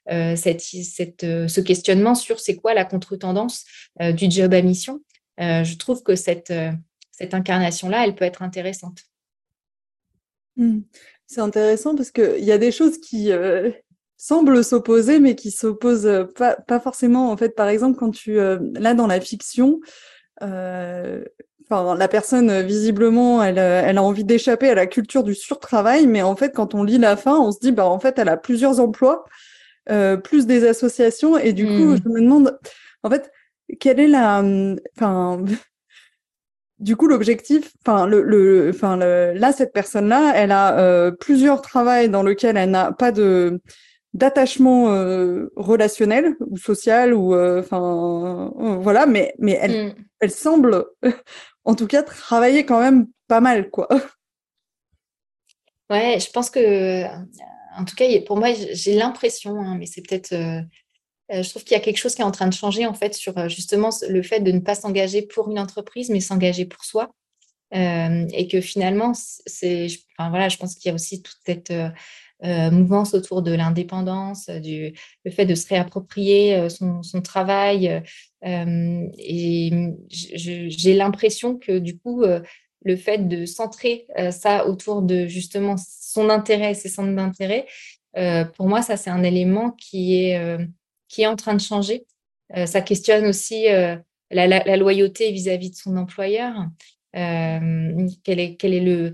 cette, 0.08 1.22
ce 1.22 1.60
questionnement 1.60 2.16
sur 2.16 2.40
c'est 2.40 2.56
quoi 2.56 2.74
la 2.74 2.86
contre-tendance 2.86 3.66
du 4.00 4.32
job 4.32 4.52
à 4.56 4.62
mission. 4.64 5.02
je 5.38 5.78
trouve 5.78 6.02
que 6.02 6.16
cette, 6.16 6.52
cette 7.12 7.36
incarnation-là, 7.36 8.04
elle 8.04 8.16
peut 8.16 8.26
être 8.26 8.42
intéressante. 8.42 9.04
Mmh. 10.56 10.82
C'est 11.28 11.42
intéressant 11.42 11.96
parce 11.96 12.12
qu'il 12.12 12.44
y 12.44 12.52
a 12.52 12.58
des 12.58 12.72
choses 12.72 13.00
qui 13.00 13.32
euh, 13.32 13.72
semblent 14.18 14.64
s'opposer, 14.64 15.20
mais 15.20 15.36
qui 15.36 15.52
s'opposent 15.52 16.06
euh, 16.06 16.26
pas, 16.26 16.56
pas, 16.56 16.80
forcément. 16.80 17.32
En 17.32 17.38
fait, 17.38 17.56
par 17.56 17.68
exemple, 17.68 17.98
quand 17.98 18.12
tu 18.12 18.40
euh, 18.40 18.60
là 18.74 18.94
dans 18.94 19.08
la 19.08 19.20
fiction, 19.20 19.80
enfin 20.42 21.96
la 21.96 22.08
personne 22.08 22.62
visiblement, 22.62 23.42
elle, 23.42 23.58
elle 23.58 23.98
a 23.98 24.04
envie 24.04 24.26
d'échapper 24.26 24.70
à 24.70 24.76
la 24.76 24.88
culture 24.88 25.24
du 25.24 25.34
surtravail, 25.34 26.08
mais 26.08 26.22
en 26.22 26.36
fait, 26.36 26.54
quand 26.54 26.76
on 26.76 26.84
lit 26.84 26.98
la 26.98 27.16
fin, 27.16 27.40
on 27.40 27.52
se 27.52 27.60
dit 27.60 27.72
bah 27.72 27.88
en 27.88 28.00
fait, 28.00 28.20
elle 28.20 28.30
a 28.30 28.38
plusieurs 28.38 28.80
emplois, 28.82 29.24
plus 30.24 30.46
des 30.46 30.68
associations, 30.68 31.38
et 31.38 31.54
du 31.54 31.66
coup, 31.66 31.72
mmh. 31.72 31.98
je 32.04 32.10
me 32.10 32.22
demande, 32.22 32.60
en 33.04 33.10
fait, 33.10 33.32
quelle 33.80 34.02
est 34.02 34.08
la, 34.08 34.44
enfin 34.98 35.46
du 36.84 36.98
coup, 36.98 37.08
l'objectif, 37.08 37.72
enfin, 37.86 38.06
le, 38.06 38.70
enfin, 38.74 38.98
là, 38.98 39.54
cette 39.54 39.72
personne-là, 39.72 40.34
elle 40.36 40.52
a 40.52 40.78
euh, 40.80 41.12
plusieurs 41.12 41.62
travails 41.62 42.10
dans 42.10 42.24
lesquels 42.24 42.58
elle 42.58 42.72
n'a 42.72 42.92
pas 42.92 43.12
de 43.12 43.62
d'attachement 44.14 44.92
euh, 44.92 45.52
relationnel 45.56 46.36
ou 46.42 46.58
social 46.58 47.16
ou 47.16 47.34
euh, 47.34 47.62
enfin 47.62 48.52
voilà, 48.80 49.08
mais 49.08 49.34
mais 49.40 49.58
elle, 49.60 49.88
mm. 49.88 49.96
elle 50.20 50.32
semble, 50.32 50.86
en 51.64 51.74
tout 51.74 51.88
cas, 51.88 52.04
travailler 52.04 52.66
quand 52.66 52.80
même 52.80 53.08
pas 53.28 53.40
mal, 53.40 53.70
quoi. 53.70 53.88
Ouais, 55.90 56.18
je 56.20 56.32
pense 56.32 56.50
que, 56.50 57.04
en 57.78 57.86
tout 57.86 57.96
cas, 57.96 58.06
pour 58.26 58.38
moi, 58.38 58.48
j'ai 58.72 58.96
l'impression, 58.96 59.60
hein, 59.60 59.76
mais 59.78 59.86
c'est 59.86 60.02
peut-être 60.02 60.34
je 61.30 61.50
trouve 61.50 61.64
qu'il 61.64 61.76
y 61.76 61.80
a 61.80 61.84
quelque 61.84 61.98
chose 61.98 62.16
qui 62.16 62.22
est 62.22 62.26
en 62.26 62.32
train 62.32 62.48
de 62.48 62.54
changer 62.54 62.86
en 62.86 62.94
fait 62.94 63.14
sur 63.14 63.38
euh, 63.38 63.48
justement 63.48 63.90
le 64.08 64.22
fait 64.22 64.42
de 64.42 64.52
ne 64.52 64.60
pas 64.60 64.76
s'engager 64.76 65.22
pour 65.22 65.50
une 65.50 65.60
entreprise, 65.60 66.10
mais 66.10 66.20
s'engager 66.20 66.66
pour 66.66 66.84
soi. 66.84 67.14
Euh, 67.74 68.28
et 68.34 68.48
que 68.48 68.62
finalement, 68.62 69.14
c'est, 69.16 69.88
enfin, 70.18 70.30
voilà, 70.30 70.48
je 70.48 70.58
pense 70.58 70.76
qu'il 70.76 70.90
y 70.90 70.92
a 70.92 70.96
aussi 70.96 71.24
toute 71.24 71.38
cette 71.44 71.74
mouvance 72.72 73.14
autour 73.14 73.42
de 73.42 73.52
l'indépendance, 73.54 74.50
du 74.50 74.94
le 75.24 75.32
fait 75.32 75.46
de 75.46 75.56
se 75.56 75.66
réapproprier 75.70 76.68
son, 76.70 77.02
travail. 77.24 78.04
et 78.44 79.72
j'ai 80.10 80.94
l'impression 80.94 81.58
que 81.58 81.80
du 81.80 81.98
coup, 81.98 82.24
le 82.24 82.96
fait 82.96 83.30
de 83.30 83.46
centrer 83.46 84.06
ça 84.30 84.68
autour 84.68 85.02
de 85.02 85.26
justement 85.26 85.76
son 85.78 86.30
intérêt, 86.30 86.76
ses 86.76 86.90
centres 86.90 87.16
d'intérêt, 87.16 87.66
pour 88.56 88.68
moi, 88.68 88.84
ça 88.84 88.98
c'est 88.98 89.10
un 89.10 89.24
élément 89.24 89.72
qui 89.72 90.26
est 90.26 90.38
qui 91.14 91.22
est 91.22 91.28
en 91.28 91.36
train 91.36 91.54
de 91.54 91.62
changer. 91.62 92.06
Euh, 92.58 92.66
ça 92.66 92.82
questionne 92.82 93.28
aussi 93.28 93.70
euh, 93.70 93.96
la, 94.32 94.78
loyauté 94.78 95.32
vis-à-vis 95.32 95.70
de 95.70 95.76
son 95.76 95.96
employeur. 95.96 96.56
Euh, 97.16 98.08
quel 98.24 98.40
est, 98.40 98.56
quel 98.56 98.74
est 98.74 98.80
le, 98.80 99.14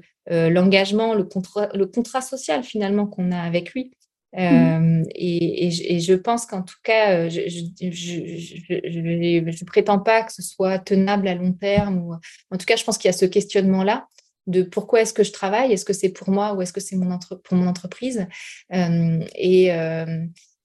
l'engagement, 0.49 1.13
le 1.13 1.25
contrat, 1.25 1.67
le 1.73 1.85
contrat 1.85 2.21
social 2.21 2.63
finalement 2.63 3.05
qu'on 3.05 3.31
a 3.31 3.41
avec 3.41 3.73
lui. 3.73 3.91
Mmh. 4.31 5.05
et, 5.15 5.71
je 5.71 6.13
pense 6.13 6.45
qu'en 6.45 6.61
tout 6.61 6.77
cas, 6.83 7.27
je 7.29 7.41
ne 7.41 9.65
prétends 9.65 9.97
pas 9.97 10.21
que 10.21 10.31
ce 10.31 10.43
soit 10.43 10.77
tenable 10.79 11.27
à 11.27 11.35
long 11.35 11.51
terme. 11.51 11.97
Ou, 11.97 12.13
en 12.13 12.57
tout 12.57 12.65
cas, 12.65 12.77
je 12.77 12.85
pense 12.85 12.97
qu'il 12.97 13.09
y 13.09 13.13
a 13.13 13.17
ce 13.17 13.25
questionnement-là 13.25 14.07
de 14.47 14.63
pourquoi 14.63 15.01
est-ce 15.01 15.13
que 15.13 15.23
je 15.23 15.31
travaille, 15.31 15.73
est-ce 15.73 15.85
que 15.85 15.93
c'est 15.93 16.09
pour 16.09 16.29
moi 16.29 16.53
ou 16.53 16.61
est-ce 16.61 16.73
que 16.73 16.79
c'est 16.79 16.95
mon 16.95 17.19
pour 17.43 17.57
mon 17.57 17.67
entreprise? 17.67 18.27
et, 18.71 19.71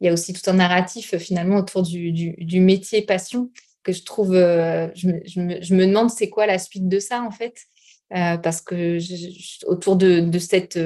il 0.01 0.07
y 0.07 0.11
a 0.11 0.13
aussi 0.13 0.33
tout 0.33 0.49
un 0.51 0.55
narratif 0.55 1.15
euh, 1.15 1.19
finalement 1.19 1.57
autour 1.57 1.83
du, 1.83 2.61
métier 2.61 3.03
passion 3.03 3.51
que 3.83 3.93
je 3.93 4.03
trouve, 4.03 4.35
euh, 4.35 4.89
je, 4.95 5.09
me, 5.09 5.87
demande 5.87 6.11
c'est 6.11 6.31
quoi 6.31 6.47
la 6.47 6.59
suite 6.59 6.89
de 6.89 6.99
ça 6.99 7.23
en 7.23 7.31
fait, 7.31 7.55
euh, 8.15 8.39
parce 8.39 8.61
que 8.61 8.99
autour 9.67 9.97
de, 9.97 10.39
cette 10.39 10.79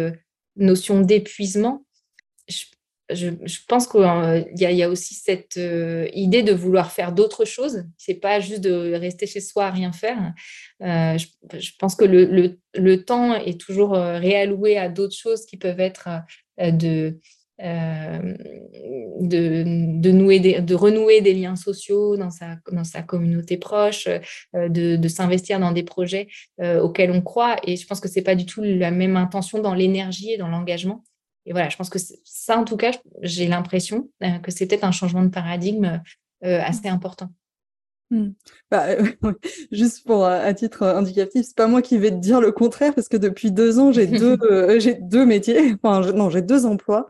notion 0.57 1.01
d'épuisement, 1.01 1.85
je, 3.11 3.31
pense 3.69 3.87
qu'il 3.87 4.03
y, 4.57 4.65
y, 4.65 4.83
a 4.83 4.89
aussi 4.91 5.15
cette 5.15 5.59
idée 6.13 6.43
de 6.43 6.53
vouloir 6.53 6.93
faire 6.93 7.13
d'autres 7.13 7.47
choses. 7.47 7.85
C'est 7.97 8.15
pas 8.15 8.39
juste 8.41 8.61
de 8.61 8.93
rester 8.95 9.27
chez 9.27 9.41
soi 9.41 9.67
à 9.67 9.71
rien 9.71 9.93
faire. 9.93 10.35
je, 10.81 11.71
pense 11.79 11.95
que 11.95 12.05
le, 12.05 12.59
le, 12.75 13.05
temps 13.05 13.35
est 13.35 13.59
toujours 13.59 13.93
réalloué 13.93 14.77
à 14.77 14.89
d'autres 14.89 15.17
choses 15.17 15.47
qui 15.47 15.57
peuvent 15.57 15.81
être 15.81 16.09
de 16.59 17.19
euh, 17.61 18.37
de, 19.21 20.13
nouer 20.13 20.39
de 20.39 20.75
renouer 20.77 21.21
des 21.21 21.35
liens 21.35 21.57
sociaux 21.57 22.17
dans 22.17 22.31
sa, 22.31 22.57
dans 22.71 22.85
sa 22.85 23.03
communauté 23.03 23.57
proche, 23.57 24.07
euh, 24.55 24.69
de, 24.69 25.09
s'investir 25.09 25.59
dans 25.59 25.73
des 25.73 25.83
projets 25.83 26.29
euh, 26.61 26.81
auxquels 26.81 27.11
on 27.11 27.21
croit. 27.21 27.57
Et 27.65 27.77
je 27.77 27.87
pense 27.87 28.01
que 28.01 28.09
c'est 28.09 28.23
pas 28.23 28.37
du 28.37 28.47
tout 28.47 28.63
la 28.63 28.93
même 28.93 29.17
intention 29.17 29.61
dans 29.61 29.75
l'énergie 29.75 30.33
et 30.33 30.37
dans 30.37 30.49
l'engagement. 30.49 31.03
Et 31.47 31.53
voilà, 31.53 31.69
je 31.69 31.77
pense 31.77 31.91
que 31.91 31.99
ça, 32.25 32.59
en 32.59 32.65
tout 32.65 32.77
cas, 32.77 32.93
j'ai 33.23 33.49
l'impression 33.49 34.11
que 34.43 34.51
c'est 34.51 34.67
peut-être 34.67 34.85
un 34.85 34.93
changement 34.93 35.23
de 35.23 35.31
paradigme 35.31 36.03
assez 36.43 36.89
important. 36.89 37.31
Mmh. 38.11 38.29
Bah, 38.71 38.87
juste 39.73 40.07
pour 40.07 40.25
à 40.25 40.55
titre 40.55 40.83
indicatif, 40.83 41.45
c'est 41.47 41.57
pas 41.57 41.67
moi 41.67 41.83
qui 41.83 41.99
vais 41.99 42.11
te 42.11 42.17
dire 42.17 42.41
le 42.41 42.53
contraire 42.53 42.95
parce 42.95 43.09
que 43.09 43.19
depuis 43.19 43.51
deux 43.51 43.79
ans 43.79 43.93
j'ai 43.93 44.07
deux 44.07 44.39
j'ai 44.79 44.95
deux 44.95 45.27
métiers, 45.27 45.75
enfin 45.83 46.13
non 46.13 46.31
j'ai 46.31 46.43
deux 46.43 46.65
emplois. 46.67 47.09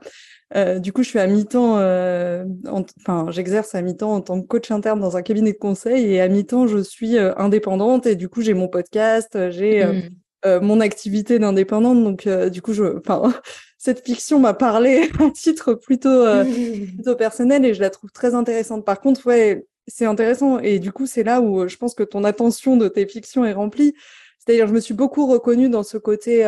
Euh, 0.57 0.79
du 0.79 0.93
coup, 0.95 1.03
je 1.03 1.11
suis 1.11 1.19
à 1.19 1.27
mi-temps, 1.27 1.77
euh, 1.79 2.45
enfin, 2.67 3.27
j'exerce 3.31 3.75
à 3.75 3.83
mi-temps 3.83 4.15
en 4.15 4.21
tant 4.23 4.41
que 4.41 4.47
coach 4.47 4.71
interne 4.71 4.99
dans 4.99 5.17
un 5.17 5.23
cabinet 5.23 5.53
de 5.53 5.59
conseil 5.59 6.07
et 6.07 6.21
à 6.23 6.29
mi-temps, 6.29 6.67
je 6.67 6.79
suis 6.79 7.19
euh, 7.19 7.35
indépendante 7.37 8.07
et 8.07 8.17
du 8.17 8.31
coup, 8.31 8.41
j'ai 8.41 8.55
mon 8.55 8.67
podcast, 8.69 9.51
j'ai 9.51 9.85
mmh. 9.85 10.61
mon 10.63 10.81
activité 10.81 11.39
d'indépendante. 11.39 12.03
Donc, 12.03 12.27
du 12.51 12.63
coup, 12.63 12.73
je, 12.73 12.99
enfin, 12.99 13.35
cette 13.77 14.07
fiction 14.07 14.41
m'a 14.41 14.55
parlé 14.55 15.11
à 15.21 15.31
titre 15.31 15.75
plutôt, 15.75 16.25
plutôt 16.45 17.15
personnel 17.15 17.67
et 17.67 17.75
je 17.75 17.83
la 17.83 17.91
trouve 17.91 18.11
très 18.11 18.35
intéressante. 18.35 18.87
Par 18.87 19.01
contre, 19.01 19.27
ouais, 19.27 19.67
c'est 19.89 20.07
intéressant 20.07 20.59
et 20.61 20.79
du 20.79 20.93
coup, 20.93 21.07
c'est 21.07 21.25
là 21.25 21.41
où 21.41 21.67
je 21.67 21.77
pense 21.77 21.95
que 21.95 22.03
ton 22.03 22.25
attention 22.25 22.77
de 22.77 22.89
tes 22.89 23.07
fictions 23.07 23.45
est 23.45 23.53
remplie. 23.53 23.95
C'est-à-dire, 24.39 24.69
je 24.69 24.73
me 24.73 24.81
suis 24.81 24.95
beaucoup 24.95 25.27
reconnue 25.27 25.69
dans 25.69 25.83
ce 25.83 25.99
côté, 25.99 26.45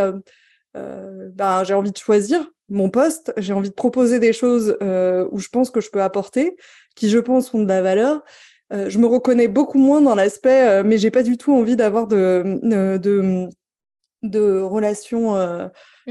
bah, 0.74 1.64
j'ai 1.64 1.74
envie 1.74 1.92
de 1.92 1.98
choisir 1.98 2.50
mon 2.70 2.88
poste, 2.88 3.32
j'ai 3.36 3.52
envie 3.52 3.68
de 3.68 3.74
proposer 3.74 4.18
des 4.18 4.32
choses 4.32 4.76
euh, 4.82 5.28
où 5.32 5.38
je 5.38 5.48
pense 5.48 5.70
que 5.70 5.80
je 5.80 5.90
peux 5.90 6.02
apporter, 6.02 6.56
qui 6.94 7.10
je 7.10 7.18
pense 7.18 7.52
ont 7.52 7.62
de 7.62 7.68
la 7.68 7.82
valeur. 7.82 8.22
Euh, 8.72 8.88
je 8.88 8.98
me 8.98 9.06
reconnais 9.06 9.48
beaucoup 9.48 9.78
moins 9.78 10.00
dans 10.00 10.14
l'aspect, 10.14 10.68
euh, 10.68 10.82
mais 10.84 10.96
j'ai 10.96 11.10
pas 11.10 11.24
du 11.24 11.36
tout 11.36 11.52
envie 11.52 11.76
d'avoir 11.76 12.06
de, 12.06 12.60
de, 12.62 13.48
de 14.22 14.60
relations 14.60 15.36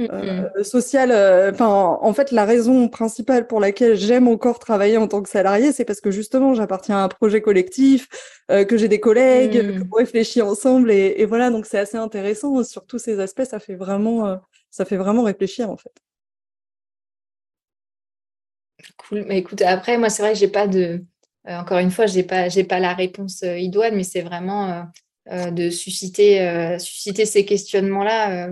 mmh, 0.08 0.60
mmh. 0.60 0.64
sociales. 0.64 1.12
Enfin, 1.54 1.98
en 2.02 2.14
fait, 2.14 2.32
la 2.32 2.46
raison 2.46 2.88
principale 2.90 3.48
pour 3.48 3.60
laquelle 3.60 3.96
j'aime 3.96 4.28
encore 4.28 4.60
travailler 4.60 4.98
en 4.98 5.08
tant 5.08 5.22
que 5.22 5.30
salarié, 5.30 5.72
c'est 5.72 5.86
parce 5.86 6.02
que 6.02 6.12
justement, 6.12 6.54
j'appartiens 6.54 6.98
à 6.98 7.04
un 7.04 7.10
projet 7.10 7.42
collectif, 7.42 8.08
que 8.48 8.78
j'ai 8.78 8.88
des 8.88 9.00
collègues, 9.00 9.64
mmh. 9.64 9.90
qu'on 9.90 9.98
réfléchit 9.98 10.42
ensemble, 10.42 10.92
et, 10.92 11.16
et 11.18 11.26
voilà. 11.26 11.50
Donc, 11.50 11.66
c'est 11.66 11.80
assez 11.80 11.98
intéressant 11.98 12.64
sur 12.64 12.86
tous 12.86 13.00
ces 13.00 13.20
aspects. 13.20 13.44
Ça 13.44 13.60
fait 13.60 13.76
vraiment, 13.76 14.40
ça 14.70 14.86
fait 14.86 14.98
vraiment 14.98 15.24
réfléchir 15.24 15.70
en 15.70 15.78
fait. 15.78 15.94
Cool. 18.98 19.26
Mais 19.28 19.40
écoute, 19.40 19.62
après, 19.62 19.98
moi, 19.98 20.10
c'est 20.10 20.22
vrai 20.22 20.34
que 20.34 20.40
j'ai 20.40 20.48
pas 20.48 20.68
de. 20.68 21.04
Euh, 21.48 21.58
encore 21.58 21.80
une 21.80 21.92
fois, 21.92 22.06
j'ai 22.06 22.24
pas, 22.24 22.50
j'ai 22.50 22.64
pas 22.64 22.80
la 22.80 22.94
réponse 22.94 23.44
euh, 23.44 23.58
idoine, 23.58 23.96
mais 23.96 24.04
c'est 24.04 24.22
vraiment 24.22 24.86
euh, 25.32 25.52
de 25.52 25.70
susciter, 25.70 26.78
susciter 26.80 27.26
ces 27.26 27.46
questionnements-là. 27.46 28.50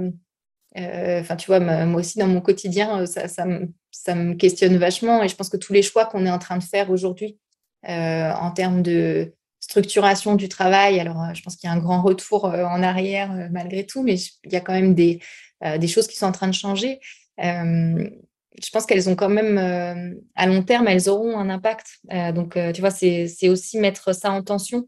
Enfin, 0.78 1.36
tu 1.36 1.48
vois, 1.48 1.60
moi 1.60 2.02
aussi, 2.02 2.20
dans 2.20 2.28
mon 2.28 2.42
quotidien, 2.42 3.06
ça, 3.06 3.28
ça, 3.28 3.46
me, 3.46 4.34
questionne 4.36 4.78
vachement. 4.78 5.24
Et 5.24 5.28
je 5.28 5.36
pense 5.36 5.50
que 5.50 5.58
tous 5.58 5.74
les 5.74 5.82
choix 5.82 6.06
qu'on 6.06 6.26
est 6.26 6.32
en 6.32 6.40
train 6.40 6.58
de 6.58 6.64
faire 6.64 6.92
aujourd'hui 6.92 7.40
en 7.88 8.52
termes 8.52 8.84
de 8.84 9.34
structuration 9.60 10.36
du 10.36 10.50
travail, 10.50 11.00
alors 11.00 11.34
je 11.34 11.42
pense 11.42 11.56
qu'il 11.56 11.68
y 11.68 11.74
a 11.74 11.76
un 11.76 11.80
grand 11.80 12.02
retour 12.04 12.46
en 12.46 12.84
arrière 12.84 13.50
malgré 13.52 13.86
tout, 13.86 14.04
mais 14.04 14.16
il 14.44 14.52
y 14.52 14.56
a 14.56 14.62
quand 14.62 14.74
même 14.74 14.94
des, 14.94 15.20
choses 15.88 16.08
qui 16.08 16.16
sont 16.16 16.28
en 16.28 16.32
train 16.32 16.48
de 16.48 16.54
changer 16.54 17.00
je 18.62 18.70
pense 18.72 18.86
qu'elles 18.86 19.10
ont 19.10 19.16
quand 19.16 19.30
même, 19.30 19.58
euh, 19.58 20.20
à 20.36 20.48
long 20.48 20.64
terme, 20.64 20.88
elles 20.88 21.10
auront 21.10 21.38
un 21.38 21.50
impact. 21.50 22.00
Euh, 22.12 22.32
donc, 22.32 22.58
euh, 22.58 22.72
tu 22.72 22.82
vois, 22.82 22.92
c'est 22.92 23.50
aussi 23.50 23.78
mettre 23.78 24.14
ça 24.14 24.32
en 24.32 24.44
tension 24.44 24.88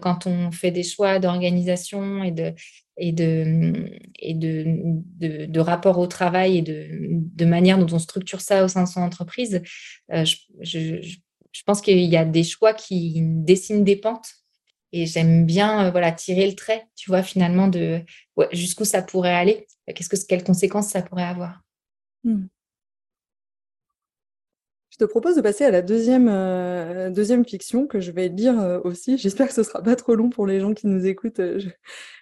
quand 0.00 0.26
on 0.26 0.50
fait 0.50 0.72
des 0.72 0.82
choix 0.82 1.20
d'organisation 1.20 2.24
et 2.24 2.32
de 2.32 2.52
et 2.98 3.12
de 3.12 3.90
et 4.18 4.34
de, 4.34 5.46
de, 5.46 5.60
rapport 5.60 5.98
au 5.98 6.06
travail 6.06 6.58
et 6.58 6.62
de, 6.62 7.44
manière 7.44 7.78
dont 7.78 7.94
on 7.94 7.98
structure 7.98 8.40
ça 8.40 8.64
au 8.64 8.68
sein 8.68 8.84
de 8.84 8.88
son 8.88 9.00
entreprise. 9.00 9.62
Je, 10.10 10.36
je, 10.60 11.62
pense 11.64 11.80
qu'il 11.80 11.98
y 11.98 12.16
a 12.16 12.24
des 12.24 12.44
choix 12.44 12.74
qui 12.74 13.20
dessinent 13.20 13.84
des 13.84 13.96
pentes 13.96 14.30
et 14.92 15.06
j'aime 15.06 15.44
bien 15.44 15.90
voilà 15.90 16.12
tirer 16.12 16.46
le 16.46 16.54
trait, 16.54 16.86
tu 16.96 17.10
vois, 17.10 17.22
finalement 17.22 17.68
de 17.68 18.00
jusqu'où 18.52 18.84
ça 18.84 19.02
pourrait 19.02 19.34
aller, 19.34 19.66
qu'est-ce 19.94 20.08
que 20.08 20.16
quelles 20.26 20.44
conséquences 20.44 20.88
ça 20.88 21.02
pourrait 21.02 21.24
avoir. 21.24 21.62
Mmh. 22.24 22.46
Je 24.98 25.04
te 25.04 25.10
propose 25.10 25.36
de 25.36 25.40
passer 25.42 25.64
à 25.64 25.70
la 25.70 25.80
deuxième, 25.80 26.28
euh, 26.28 27.10
deuxième 27.10 27.44
fiction 27.44 27.86
que 27.86 28.00
je 28.00 28.10
vais 28.10 28.26
lire 28.26 28.60
euh, 28.60 28.80
aussi. 28.82 29.16
J'espère 29.16 29.46
que 29.46 29.54
ce 29.54 29.62
sera 29.62 29.80
pas 29.80 29.94
trop 29.94 30.16
long 30.16 30.28
pour 30.28 30.44
les 30.44 30.58
gens 30.58 30.74
qui 30.74 30.88
nous 30.88 31.06
écoutent. 31.06 31.40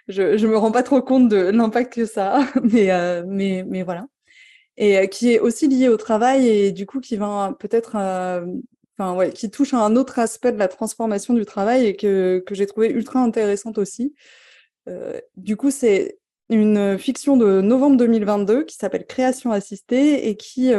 Je, 0.09 0.37
je, 0.37 0.47
me 0.47 0.59
rends 0.59 0.73
pas 0.73 0.83
trop 0.83 1.01
compte 1.01 1.31
de 1.31 1.37
l'impact 1.37 1.95
que 1.95 2.05
ça 2.05 2.41
a, 2.41 2.47
mais, 2.63 2.91
euh, 2.91 3.25
mais, 3.27 3.65
mais 3.67 3.83
voilà. 3.83 4.07
Et 4.77 5.09
qui 5.09 5.33
est 5.33 5.41
aussi 5.41 5.69
lié 5.69 5.89
au 5.89 5.97
travail 5.97 6.49
et 6.49 6.71
du 6.71 6.85
coup 6.85 7.01
qui 7.01 7.17
va 7.17 7.57
peut-être, 7.59 7.97
enfin 8.99 9.17
ouais, 9.17 9.33
qui 9.33 9.51
touche 9.51 9.73
à 9.73 9.79
un 9.79 9.97
autre 9.97 10.19
aspect 10.19 10.53
de 10.53 10.59
la 10.59 10.69
transformation 10.69 11.33
du 11.33 11.47
travail 11.47 11.87
et 11.87 11.97
que, 11.97 12.45
que 12.47 12.55
j'ai 12.55 12.67
trouvé 12.67 12.91
ultra 12.91 13.21
intéressante 13.21 13.79
aussi. 13.79 14.15
du 15.39 15.57
coup, 15.57 15.71
c'est 15.71 16.19
une 16.51 16.99
fiction 16.99 17.39
de 17.39 17.63
novembre 17.63 17.97
2022 17.97 18.65
qui 18.65 18.77
s'appelle 18.77 19.07
Création 19.07 19.51
assistée 19.51 20.29
et 20.29 20.37
qui 20.37 20.75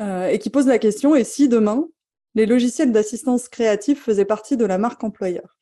euh, 0.00 0.28
et 0.28 0.38
qui 0.38 0.50
pose 0.50 0.66
la 0.66 0.78
question 0.78 1.14
et 1.14 1.24
si 1.24 1.48
demain, 1.48 1.88
les 2.34 2.46
logiciels 2.46 2.92
d'assistance 2.92 3.48
créative 3.48 3.98
faisaient 3.98 4.24
partie 4.24 4.56
de 4.56 4.64
la 4.64 4.78
marque 4.78 5.04
employeur? 5.04 5.58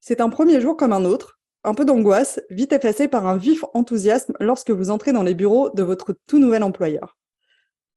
C'est 0.00 0.20
un 0.20 0.28
premier 0.28 0.60
jour 0.60 0.76
comme 0.76 0.92
un 0.92 1.04
autre, 1.04 1.40
un 1.64 1.74
peu 1.74 1.84
d'angoisse, 1.84 2.40
vite 2.50 2.72
effacé 2.72 3.08
par 3.08 3.26
un 3.26 3.36
vif 3.36 3.64
enthousiasme 3.72 4.34
lorsque 4.38 4.70
vous 4.70 4.90
entrez 4.90 5.12
dans 5.12 5.22
les 5.22 5.34
bureaux 5.34 5.70
de 5.70 5.82
votre 5.82 6.14
tout 6.26 6.38
nouvel 6.38 6.62
employeur. 6.62 7.16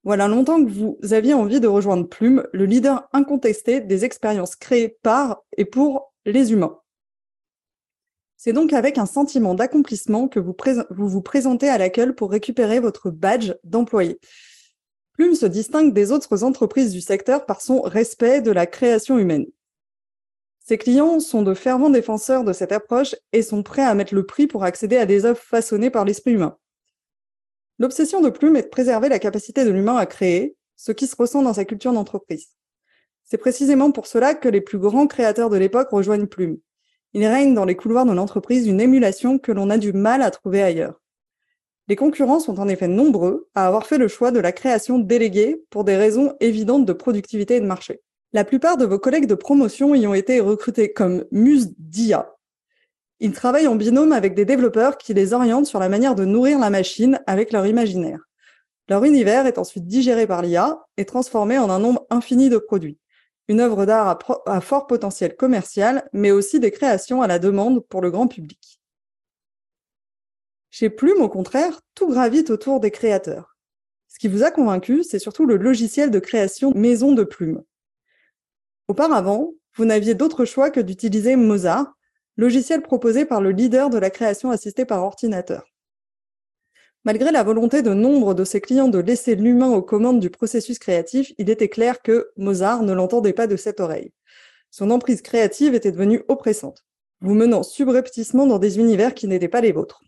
Voilà 0.03 0.30
longtemps 0.30 0.63
que 0.63 0.70
vous 0.70 0.97
aviez 1.11 1.34
envie 1.34 1.59
de 1.59 1.68
rejoindre 1.68 2.07
Plume, 2.07 2.47
le 2.53 2.65
leader 2.65 3.09
incontesté 3.11 3.82
des 3.82 4.05
expériences 4.05 4.55
créées 4.55 4.97
par 5.01 5.43
et 5.57 5.65
pour 5.65 6.13
les 6.26 6.53
humains. 6.53 6.80
C'est 8.38 8.53
donc 8.53 8.72
avec 8.72 8.97
un 8.97 9.05
sentiment 9.05 9.53
d'accomplissement 9.55 10.30
que 10.30 10.39
vous, 10.39 10.55
vous, 10.91 11.09
vous 11.09 11.22
présentez 11.22 11.68
à 11.68 11.78
l'accueil 11.78 12.13
pour 12.13 12.32
récupérer 12.32 12.80
votre 12.80 13.09
badge 13.09 13.53
d'employé. 13.65 14.20
Plume 15.18 15.34
se 15.34 15.47
distingue 15.47 15.93
des 15.93 16.11
autres 16.11 16.43
entreprises 16.43 16.93
du 16.93 17.01
secteur 17.01 17.47
par 17.47 17.59
son 17.59 17.82
respect 17.82 18.39
de 18.39 18.51
la 18.51 18.68
création 18.68 19.18
humaine. 19.18 19.47
Ses 20.63 20.78
clients 20.78 21.20
sont 21.20 21.41
de 21.41 21.55
fervents 21.55 21.89
défenseurs 21.89 22.43
de 22.43 22.53
cette 22.53 22.72
approche 22.72 23.15
et 23.34 23.41
sont 23.41 23.63
prêts 23.63 23.84
à 23.84 23.95
mettre 23.95 24.13
le 24.13 24.28
prix 24.28 24.45
pour 24.45 24.63
accéder 24.63 24.95
à 24.97 25.07
des 25.07 25.26
œuvres 25.26 25.41
façonnées 25.41 25.89
par 25.89 26.05
l'esprit 26.05 26.34
humain. 26.34 26.55
L'obsession 27.80 28.22
de 28.22 28.30
Plume 28.30 28.57
est 28.57 28.63
de 28.63 28.68
préserver 28.68 29.09
la 29.09 29.18
capacité 29.18 29.65
de 29.65 29.72
l'humain 29.72 29.95
à 29.95 30.05
créer, 30.05 30.55
ce 30.76 30.91
qui 30.91 31.07
se 31.07 31.15
ressent 31.15 31.41
dans 31.41 31.53
sa 31.53 31.65
culture 31.65 31.93
d'entreprise. 31.93 32.49
C'est 33.24 33.39
précisément 33.39 33.91
pour 33.91 34.05
cela 34.05 34.36
que 34.36 34.49
les 34.49 34.61
plus 34.61 34.78
grands 34.78 35.07
créateurs 35.07 35.49
de 35.49 35.57
l'époque 35.57 35.89
rejoignent 35.89 36.28
Plume. 36.28 36.59
Il 37.13 37.26
règne 37.26 37.55
dans 37.55 37.65
les 37.65 37.76
couloirs 37.76 38.05
de 38.05 38.13
l'entreprise 38.13 38.68
une 38.68 38.82
émulation 38.82 39.39
que 39.39 39.51
l'on 39.51 39.72
a 39.72 39.80
du 39.80 39.93
mal 39.93 40.22
à 40.22 40.30
trouver 40.30 40.61
ailleurs. 40.61 41.01
Les 41.90 41.96
concurrents 41.96 42.40
sont 42.40 42.60
en 42.60 42.68
effet 42.68 42.88
nombreux 42.88 43.48
à 43.56 43.68
avoir 43.68 43.86
fait 43.86 43.98
le 43.98 44.08
choix 44.08 44.32
de 44.32 44.40
la 44.40 44.52
création 44.52 45.00
déléguée 45.00 45.64
pour 45.70 45.86
des 45.86 45.96
raisons 45.96 46.34
évidentes 46.42 46.86
de 46.86 46.94
productivité 46.94 47.56
et 47.56 47.62
de 47.62 47.66
marché. 47.66 48.02
La 48.34 48.44
plupart 48.44 48.76
de 48.76 48.86
vos 48.86 49.00
collègues 49.00 49.28
de 49.28 49.36
promotion 49.36 49.96
y 49.96 50.06
ont 50.06 50.14
été 50.14 50.42
recrutés 50.42 50.92
comme 50.92 51.24
muse 51.32 51.74
d'IA. 51.78 52.34
Ils 53.20 53.32
travaillent 53.32 53.68
en 53.68 53.76
binôme 53.76 54.12
avec 54.12 54.36
des 54.36 54.46
développeurs 54.46 54.98
qui 54.98 55.14
les 55.14 55.34
orientent 55.34 55.66
sur 55.66 55.80
la 55.80 55.90
manière 55.90 56.14
de 56.14 56.26
nourrir 56.26 56.60
la 56.60 56.70
machine 56.70 57.22
avec 57.26 57.54
leur 57.54 57.66
imaginaire. 57.66 58.20
Leur 58.90 59.06
univers 59.06 59.48
est 59.48 59.58
ensuite 59.58 59.88
digéré 59.88 60.28
par 60.28 60.42
l'IA 60.42 60.86
et 60.98 61.06
transformé 61.06 61.58
en 61.58 61.70
un 61.70 61.80
nombre 61.80 62.06
infini 62.10 62.50
de 62.50 62.58
produits. 62.58 63.00
Une 63.48 63.62
œuvre 63.62 63.86
d'art 63.86 64.20
à, 64.46 64.62
fort 64.62 64.88
potentiel 64.88 65.36
commercial, 65.36 66.08
mais 66.12 66.32
aussi 66.32 66.60
des 66.60 66.72
créations 66.72 67.22
à 67.22 67.28
la 67.28 67.40
demande 67.40 67.86
pour 67.88 68.02
le 68.02 68.12
grand 68.12 68.28
public. 68.28 68.77
Chez 70.80 70.92
Plume, 70.92 71.24
au 71.24 71.28
contraire, 71.28 71.82
tout 71.96 72.08
gravite 72.08 72.52
autour 72.52 72.80
des 72.80 72.92
créateurs. 72.92 73.58
Ce 74.08 74.20
qui 74.20 74.28
vous 74.28 74.44
a 74.44 74.52
convaincu, 74.52 75.04
c'est 75.04 75.18
surtout 75.18 75.48
le 75.48 75.58
logiciel 75.58 76.12
de 76.12 76.20
création 76.20 76.72
Maison 76.76 77.14
de 77.14 77.24
Plume. 77.24 77.64
Auparavant, 78.88 79.56
vous 79.76 79.86
n'aviez 79.86 80.14
d'autre 80.14 80.46
choix 80.46 80.70
que 80.70 80.80
d'utiliser 80.80 81.36
Mozart, 81.36 81.98
logiciel 82.36 82.84
proposé 82.84 83.26
par 83.26 83.42
le 83.42 83.50
leader 83.50 83.90
de 83.90 83.98
la 83.98 84.12
création 84.12 84.52
assistée 84.52 84.86
par 84.86 85.04
ordinateur. 85.04 85.66
Malgré 87.06 87.32
la 87.32 87.42
volonté 87.42 87.82
de 87.82 87.96
nombre 87.96 88.36
de 88.36 88.44
ses 88.44 88.62
clients 88.62 88.88
de 88.88 89.00
laisser 89.00 89.34
l'humain 89.34 89.72
aux 89.72 89.82
commandes 89.82 90.20
du 90.20 90.30
processus 90.30 90.78
créatif, 90.78 91.34
il 91.40 91.50
était 91.50 91.70
clair 91.70 92.04
que 92.04 92.30
Mozart 92.38 92.84
ne 92.84 92.94
l'entendait 92.94 93.34
pas 93.34 93.48
de 93.48 93.56
cette 93.56 93.80
oreille. 93.80 94.12
Son 94.70 94.92
emprise 94.92 95.24
créative 95.24 95.74
était 95.74 95.92
devenue 95.92 96.22
oppressante, 96.28 96.86
vous 97.22 97.34
menant 97.34 97.64
subrepticement 97.64 98.46
dans 98.46 98.60
des 98.60 98.78
univers 98.78 99.16
qui 99.16 99.28
n'étaient 99.28 99.48
pas 99.48 99.62
les 99.62 99.72
vôtres. 99.72 100.04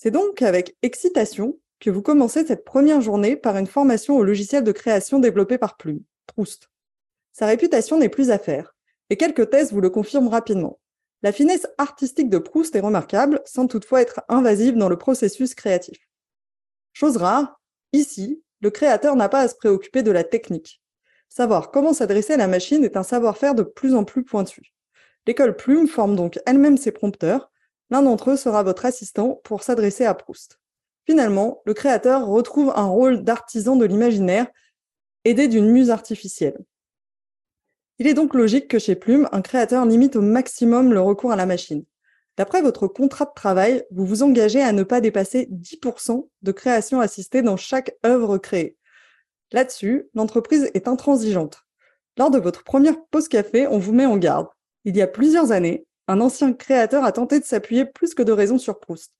C'est 0.00 0.12
donc 0.12 0.42
avec 0.42 0.76
excitation 0.82 1.58
que 1.80 1.90
vous 1.90 2.02
commencez 2.02 2.46
cette 2.46 2.64
première 2.64 3.00
journée 3.00 3.34
par 3.34 3.56
une 3.56 3.66
formation 3.66 4.16
au 4.16 4.22
logiciel 4.22 4.62
de 4.62 4.70
création 4.70 5.18
développé 5.18 5.58
par 5.58 5.76
Plume, 5.76 6.04
Proust. 6.28 6.70
Sa 7.32 7.46
réputation 7.46 7.98
n'est 7.98 8.08
plus 8.08 8.30
à 8.30 8.38
faire, 8.38 8.76
et 9.10 9.16
quelques 9.16 9.50
thèses 9.50 9.72
vous 9.72 9.80
le 9.80 9.90
confirment 9.90 10.28
rapidement. 10.28 10.78
La 11.22 11.32
finesse 11.32 11.66
artistique 11.78 12.30
de 12.30 12.38
Proust 12.38 12.76
est 12.76 12.80
remarquable, 12.80 13.42
sans 13.44 13.66
toutefois 13.66 14.00
être 14.00 14.20
invasive 14.28 14.76
dans 14.76 14.88
le 14.88 14.98
processus 14.98 15.56
créatif. 15.56 15.98
Chose 16.92 17.16
rare, 17.16 17.60
ici, 17.92 18.40
le 18.60 18.70
créateur 18.70 19.16
n'a 19.16 19.28
pas 19.28 19.40
à 19.40 19.48
se 19.48 19.56
préoccuper 19.56 20.04
de 20.04 20.12
la 20.12 20.22
technique. 20.22 20.80
Savoir 21.28 21.72
comment 21.72 21.92
s'adresser 21.92 22.34
à 22.34 22.36
la 22.36 22.46
machine 22.46 22.84
est 22.84 22.96
un 22.96 23.02
savoir-faire 23.02 23.56
de 23.56 23.64
plus 23.64 23.96
en 23.96 24.04
plus 24.04 24.22
pointu. 24.22 24.72
L'école 25.26 25.56
Plume 25.56 25.88
forme 25.88 26.14
donc 26.14 26.38
elle-même 26.46 26.76
ses 26.76 26.92
prompteurs. 26.92 27.50
L'un 27.90 28.02
d'entre 28.02 28.30
eux 28.30 28.36
sera 28.36 28.62
votre 28.62 28.84
assistant 28.84 29.40
pour 29.44 29.62
s'adresser 29.62 30.04
à 30.04 30.14
Proust. 30.14 30.60
Finalement, 31.06 31.62
le 31.64 31.74
créateur 31.74 32.26
retrouve 32.26 32.72
un 32.76 32.84
rôle 32.84 33.24
d'artisan 33.24 33.76
de 33.76 33.86
l'imaginaire, 33.86 34.46
aidé 35.24 35.48
d'une 35.48 35.70
muse 35.70 35.90
artificielle. 35.90 36.58
Il 37.98 38.06
est 38.06 38.14
donc 38.14 38.34
logique 38.34 38.68
que 38.68 38.78
chez 38.78 38.94
Plume, 38.94 39.28
un 39.32 39.42
créateur 39.42 39.84
limite 39.84 40.16
au 40.16 40.20
maximum 40.20 40.92
le 40.92 41.00
recours 41.00 41.32
à 41.32 41.36
la 41.36 41.46
machine. 41.46 41.84
D'après 42.36 42.62
votre 42.62 42.86
contrat 42.86 43.24
de 43.24 43.32
travail, 43.34 43.84
vous 43.90 44.06
vous 44.06 44.22
engagez 44.22 44.62
à 44.62 44.70
ne 44.70 44.84
pas 44.84 45.00
dépasser 45.00 45.48
10% 45.50 46.28
de 46.42 46.52
création 46.52 47.00
assistée 47.00 47.42
dans 47.42 47.56
chaque 47.56 47.96
œuvre 48.06 48.38
créée. 48.38 48.76
Là-dessus, 49.50 50.08
l'entreprise 50.14 50.70
est 50.74 50.86
intransigeante. 50.86 51.64
Lors 52.16 52.30
de 52.30 52.38
votre 52.38 52.62
première 52.62 53.02
pause 53.06 53.26
café, 53.26 53.66
on 53.66 53.78
vous 53.78 53.92
met 53.92 54.06
en 54.06 54.16
garde. 54.16 54.46
Il 54.84 54.96
y 54.96 55.02
a 55.02 55.08
plusieurs 55.08 55.50
années, 55.50 55.87
un 56.08 56.20
ancien 56.20 56.52
créateur 56.54 57.04
a 57.04 57.12
tenté 57.12 57.38
de 57.38 57.44
s'appuyer 57.44 57.84
plus 57.84 58.14
que 58.14 58.22
de 58.22 58.32
raison 58.32 58.58
sur 58.58 58.80
Proust. 58.80 59.12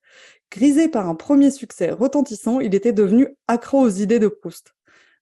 Grisé 0.51 0.89
par 0.89 1.07
un 1.07 1.15
premier 1.15 1.51
succès 1.51 1.91
retentissant, 1.91 2.59
il 2.59 2.73
était 2.73 2.91
devenu 2.91 3.27
accro 3.47 3.79
aux 3.79 3.89
idées 3.89 4.19
de 4.19 4.27
Proust. 4.27 4.73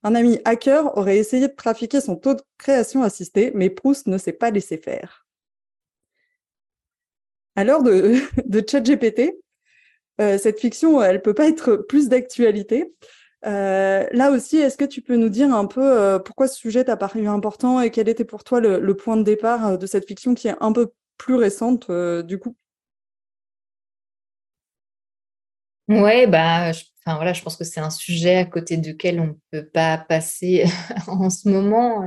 Un 0.03 0.15
ami 0.15 0.39
hacker 0.45 0.97
aurait 0.97 1.17
essayé 1.17 1.49
de 1.49 1.53
trafiquer 1.53 1.99
son 1.99 2.15
taux 2.15 2.35
de 2.35 2.41
création 2.57 3.03
assistée, 3.03 3.51
mais 3.53 3.69
Proust 3.69 4.07
ne 4.07 4.17
s'est 4.17 4.31
pas 4.31 4.51
laissé 4.51 4.77
faire. 4.77 5.27
À 7.57 7.65
l'heure 7.65 7.83
de, 7.83 8.63
ChatGPT, 8.65 9.33
euh, 10.21 10.37
cette 10.37 10.59
fiction, 10.59 11.01
elle 11.01 11.17
ne 11.17 11.21
peut 11.21 11.33
pas 11.33 11.49
être 11.49 11.75
plus 11.75 12.07
d'actualité. 12.07 12.93
Euh, 13.45 14.05
là 14.11 14.31
aussi, 14.31 14.57
est-ce 14.57 14.77
que 14.77 14.85
tu 14.85 15.01
peux 15.01 15.15
nous 15.15 15.29
dire 15.29 15.53
un 15.53 15.65
peu 15.65 15.81
euh, 15.83 16.19
pourquoi 16.19 16.47
ce 16.47 16.57
sujet 16.57 16.85
t'a 16.85 16.95
paru 16.95 17.27
important 17.27 17.81
et 17.81 17.91
quel 17.91 18.07
était 18.07 18.25
pour 18.25 18.43
toi 18.43 18.59
le, 18.59 18.95
point 18.95 19.17
de 19.17 19.23
départ 19.23 19.77
de 19.77 19.85
cette 19.85 20.07
fiction 20.07 20.33
qui 20.33 20.47
est 20.47 20.55
un 20.59 20.71
peu 20.71 20.91
plus 21.17 21.35
récente 21.35 21.91
du 22.25 22.39
coup 22.39 22.55
Ouais, 25.89 26.27
bah, 26.27 26.73
je, 26.73 26.83
enfin 27.05 27.15
voilà, 27.15 27.31
je 27.31 27.41
pense 27.41 27.55
que 27.55 27.63
c'est 27.63 27.79
un 27.79 27.89
sujet 27.89 28.35
à 28.35 28.45
côté 28.45 28.75
duquel 28.75 29.21
on 29.21 29.27
ne 29.27 29.33
peut 29.51 29.65
pas 29.65 29.97
passer 29.97 30.65
en 31.07 31.29
ce 31.29 31.47
moment. 31.47 32.03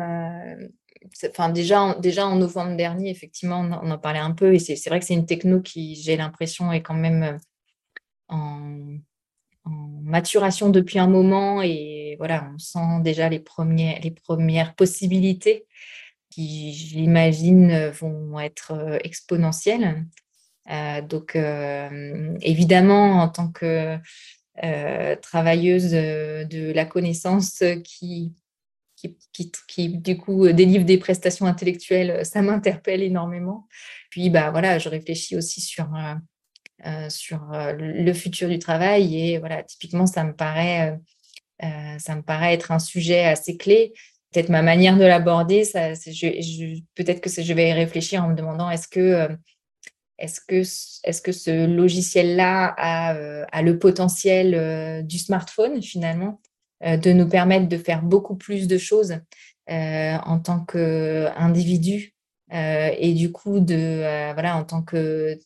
enfin 1.30 1.48
déjà, 1.48 1.80
en, 1.80 1.98
déjà 1.98 2.26
en 2.26 2.36
novembre 2.36 2.76
dernier, 2.76 3.10
effectivement, 3.10 3.60
on, 3.60 3.90
en 3.90 3.98
parlait 3.98 4.18
un 4.18 4.32
peu 4.32 4.54
et 4.54 4.58
c'est 4.58 4.88
vrai 4.90 5.00
que 5.00 5.06
c'est 5.06 5.14
une 5.14 5.24
techno 5.26 5.62
qui, 5.62 5.94
j'ai 5.96 6.16
l'impression, 6.16 6.72
est 6.72 6.82
quand 6.82 6.94
même 6.94 7.38
en 8.28 8.98
maturation 10.02 10.70
depuis 10.70 10.98
un 10.98 11.06
moment 11.06 11.62
et 11.62 12.16
voilà, 12.18 12.50
on 12.54 12.58
sent 12.58 13.02
déjà 13.02 13.28
les, 13.28 13.40
premiers, 13.40 13.98
les 14.02 14.10
premières 14.10 14.74
possibilités 14.74 15.66
qui, 16.30 16.72
j'imagine, 16.72 17.88
vont 17.88 18.38
être 18.40 18.72
euh, 18.72 18.98
exponentielles. 19.02 20.06
Euh, 20.70 21.02
donc, 21.02 21.34
euh, 21.36 22.36
évidemment, 22.40 23.20
en 23.20 23.28
tant 23.28 23.50
que 23.50 23.98
travailleuse 25.22 25.92
de 25.92 26.72
la 26.72 26.84
connaissance 26.84 27.62
qui, 27.82 28.34
qui, 28.94 29.16
qui, 29.32 29.50
qui, 29.66 29.88
du 29.88 30.18
coup, 30.18 30.52
délivre 30.52 30.84
des 30.84 30.98
prestations 30.98 31.46
intellectuelles, 31.46 32.24
ça 32.26 32.42
m'interpelle 32.42 33.02
énormément. 33.02 33.66
Puis, 34.10 34.28
bah, 34.28 34.50
voilà, 34.50 34.78
je 34.78 34.88
réfléchis 34.88 35.36
aussi 35.36 35.60
sur 35.60 35.88
sur 37.08 37.40
le 37.52 38.12
futur 38.12 38.50
du 38.50 38.58
travail. 38.58 39.18
Et 39.18 39.38
voilà, 39.38 39.62
typiquement, 39.62 40.06
ça 40.06 40.24
me 40.24 40.34
paraît, 40.34 40.98
ça 41.98 42.14
me 42.14 42.22
paraît 42.22 42.52
être 42.52 42.70
un 42.70 42.78
sujet 42.78 43.24
assez 43.24 43.56
clé. 43.56 43.94
Peut-être 44.32 44.48
ma 44.48 44.62
manière 44.62 44.96
de 44.96 45.04
l'aborder, 45.04 45.64
ça, 45.64 45.88
peut-être 46.94 47.20
que 47.20 47.30
je 47.30 47.52
vais 47.52 47.70
y 47.70 47.72
réfléchir 47.72 48.24
en 48.24 48.28
me 48.28 48.34
demandant 48.34 48.70
est-ce 48.70 48.88
que 48.88 49.28
que 50.18 51.32
ce 51.32 51.66
logiciel-là 51.66 52.74
a, 52.76 53.14
a, 53.50 53.62
le 53.62 53.78
potentiel 53.78 55.04
du 55.06 55.18
smartphone 55.18 55.82
finalement 55.82 56.40
de 56.82 57.12
nous 57.12 57.28
permettre 57.28 57.68
de 57.68 57.76
faire 57.76 58.02
beaucoup 58.02 58.36
plus 58.36 58.68
de 58.68 58.78
choses 58.78 59.18
en 59.68 60.38
tant 60.38 60.64
qu'individu 60.64 62.14
et 62.52 63.14
du 63.14 63.32
coup 63.32 63.60
de 63.60 64.32
voilà 64.34 64.56
en 64.56 64.64
tant 64.64 64.82
que 64.82 65.38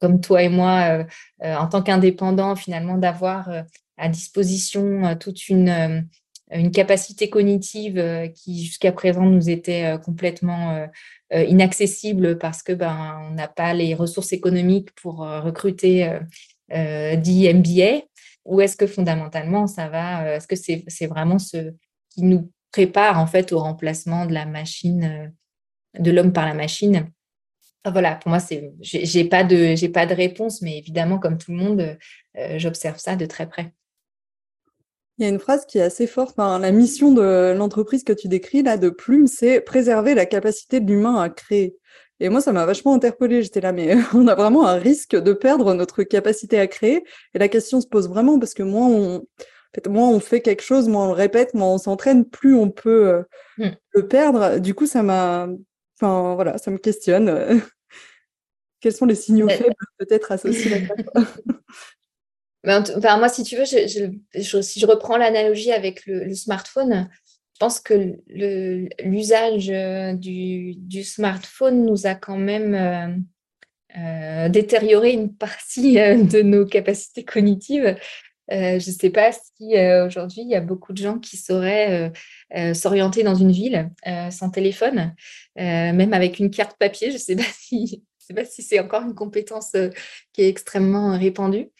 comme 0.00 0.20
toi 0.20 0.42
et 0.42 0.48
moi, 0.48 0.80
euh, 0.80 1.04
euh, 1.44 1.54
en 1.54 1.68
tant 1.68 1.82
qu'indépendants, 1.82 2.56
finalement, 2.56 2.96
d'avoir 2.96 3.48
euh, 3.50 3.62
à 3.96 4.08
disposition 4.08 5.14
toute 5.16 5.48
une, 5.48 6.08
une 6.52 6.70
capacité 6.70 7.30
cognitive 7.30 8.02
qui 8.34 8.64
jusqu'à 8.64 8.92
présent 8.92 9.24
nous 9.24 9.48
était 9.48 9.96
complètement 10.04 10.88
inaccessible 11.32 12.38
parce 12.38 12.62
que 12.62 12.72
ben 12.72 13.20
on 13.28 13.34
n'a 13.34 13.46
pas 13.46 13.72
les 13.72 13.94
ressources 13.94 14.32
économiques 14.32 14.90
pour 14.96 15.18
recruter 15.18 16.18
10 16.68 17.54
MBA 17.54 18.02
ou 18.44 18.60
est-ce 18.60 18.76
que 18.76 18.88
fondamentalement 18.88 19.68
ça 19.68 19.88
va 19.88 20.36
est-ce 20.36 20.48
que 20.48 20.56
c'est 20.56 21.06
vraiment 21.06 21.38
ce 21.38 21.72
qui 22.08 22.22
nous 22.22 22.50
prépare 22.72 23.20
en 23.20 23.26
fait 23.26 23.52
au 23.52 23.60
remplacement 23.60 24.26
de 24.26 24.34
la 24.34 24.44
machine 24.44 25.32
de 25.98 26.10
l'homme 26.10 26.32
par 26.32 26.46
la 26.46 26.54
machine? 26.54 27.10
Ah, 27.84 27.90
voilà, 27.90 28.16
pour 28.16 28.28
moi, 28.28 28.40
c'est, 28.40 28.72
j'ai 28.80 29.24
pas 29.24 29.42
de, 29.42 29.74
j'ai 29.74 29.88
pas 29.88 30.04
de 30.06 30.14
réponse, 30.14 30.60
mais 30.60 30.76
évidemment, 30.78 31.18
comme 31.18 31.38
tout 31.38 31.50
le 31.50 31.56
monde, 31.56 31.96
euh, 32.36 32.58
j'observe 32.58 32.98
ça 32.98 33.16
de 33.16 33.24
très 33.24 33.48
près. 33.48 33.72
Il 35.20 35.24
y 35.24 35.26
a 35.26 35.28
une 35.28 35.38
phrase 35.38 35.66
qui 35.66 35.78
est 35.78 35.82
assez 35.82 36.06
forte. 36.06 36.36
la 36.38 36.72
mission 36.72 37.12
de 37.12 37.54
l'entreprise 37.56 38.02
que 38.02 38.12
tu 38.12 38.26
décris 38.26 38.62
là, 38.62 38.76
de 38.76 38.88
Plume, 38.88 39.26
c'est 39.26 39.60
préserver 39.60 40.14
la 40.14 40.26
capacité 40.26 40.80
de 40.80 40.90
l'humain 40.90 41.20
à 41.20 41.28
créer. 41.28 41.76
Et 42.18 42.28
moi, 42.28 42.40
ça 42.40 42.52
m'a 42.52 42.66
vachement 42.66 42.94
interpellée. 42.94 43.42
J'étais 43.42 43.60
là, 43.60 43.72
mais 43.72 43.94
on 44.14 44.26
a 44.26 44.34
vraiment 44.34 44.66
un 44.66 44.76
risque 44.76 45.14
de 45.14 45.32
perdre 45.32 45.72
notre 45.74 46.02
capacité 46.02 46.58
à 46.58 46.66
créer. 46.66 47.04
Et 47.34 47.38
la 47.38 47.48
question 47.48 47.80
se 47.80 47.86
pose 47.86 48.08
vraiment 48.08 48.38
parce 48.38 48.54
que 48.54 48.62
moins 48.62 48.88
on, 48.88 49.26
fait, 49.74 49.86
moins 49.86 50.08
on 50.08 50.20
fait 50.20 50.40
quelque 50.40 50.62
chose, 50.62 50.88
moins 50.88 51.04
on 51.04 51.08
le 51.08 51.14
répète, 51.14 51.54
moins 51.54 51.74
on 51.74 51.78
s'entraîne, 51.78 52.24
plus 52.24 52.54
on 52.54 52.70
peut 52.70 53.08
euh, 53.08 53.22
mmh. 53.58 53.68
le 53.92 54.08
perdre. 54.08 54.58
Du 54.58 54.74
coup, 54.74 54.86
ça 54.86 55.02
m'a, 55.02 55.48
Enfin, 56.00 56.34
voilà, 56.34 56.58
ça 56.58 56.70
me 56.70 56.78
questionne. 56.78 57.60
Quels 58.80 58.94
sont 58.94 59.04
les 59.04 59.14
signaux 59.14 59.48
faibles 59.48 59.74
peut-être 59.98 60.32
associés 60.32 60.74
à 60.74 61.20
ça 61.20 61.26
moi, 62.64 63.28
si 63.28 63.42
tu 63.42 63.56
veux, 63.56 63.64
si 63.64 64.80
je 64.80 64.86
reprends 64.86 65.16
l'analogie 65.16 65.72
avec 65.72 66.06
le, 66.06 66.34
smartphone, 66.34 67.08
je 67.54 67.58
pense 67.58 67.80
que 67.80 68.18
l'usage 69.02 69.70
euh, 69.70 70.14
du, 70.14 71.04
smartphone 71.04 71.84
nous 71.84 72.06
a 72.06 72.14
quand 72.14 72.38
même 72.38 72.74
euh, 72.74 73.98
euh, 73.98 74.48
détérioré 74.48 75.12
une 75.12 75.34
partie 75.34 75.94
de 75.94 76.42
nos 76.42 76.66
capacités 76.66 77.24
cognitives. 77.24 77.96
je 78.50 78.74
ne 78.74 78.78
sais 78.78 79.10
pas 79.10 79.32
si 79.32 79.76
aujourd'hui 80.04 80.42
il 80.42 80.48
y 80.48 80.54
a 80.54 80.60
beaucoup 80.60 80.92
de 80.92 80.98
gens 80.98 81.18
qui 81.18 81.36
sauraient 81.36 82.12
s'orienter 82.74 83.22
dans 83.22 83.34
une 83.34 83.52
ville 83.52 83.90
sans 84.30 84.50
téléphone. 84.50 85.14
Même 85.56 86.12
avec 86.12 86.38
une 86.38 86.50
carte 86.50 86.76
papier. 86.78 87.08
Je 87.08 87.14
ne 87.14 87.18
sais 87.18 87.36
pas 87.36 87.42
si, 87.58 88.02
si 88.48 88.62
c'est 88.62 88.80
encore 88.80 89.02
une 89.02 89.14
compétence 89.14 89.76
qui 90.32 90.42
est 90.42 90.48
extrêmement 90.48 91.16
répandue. 91.18 91.70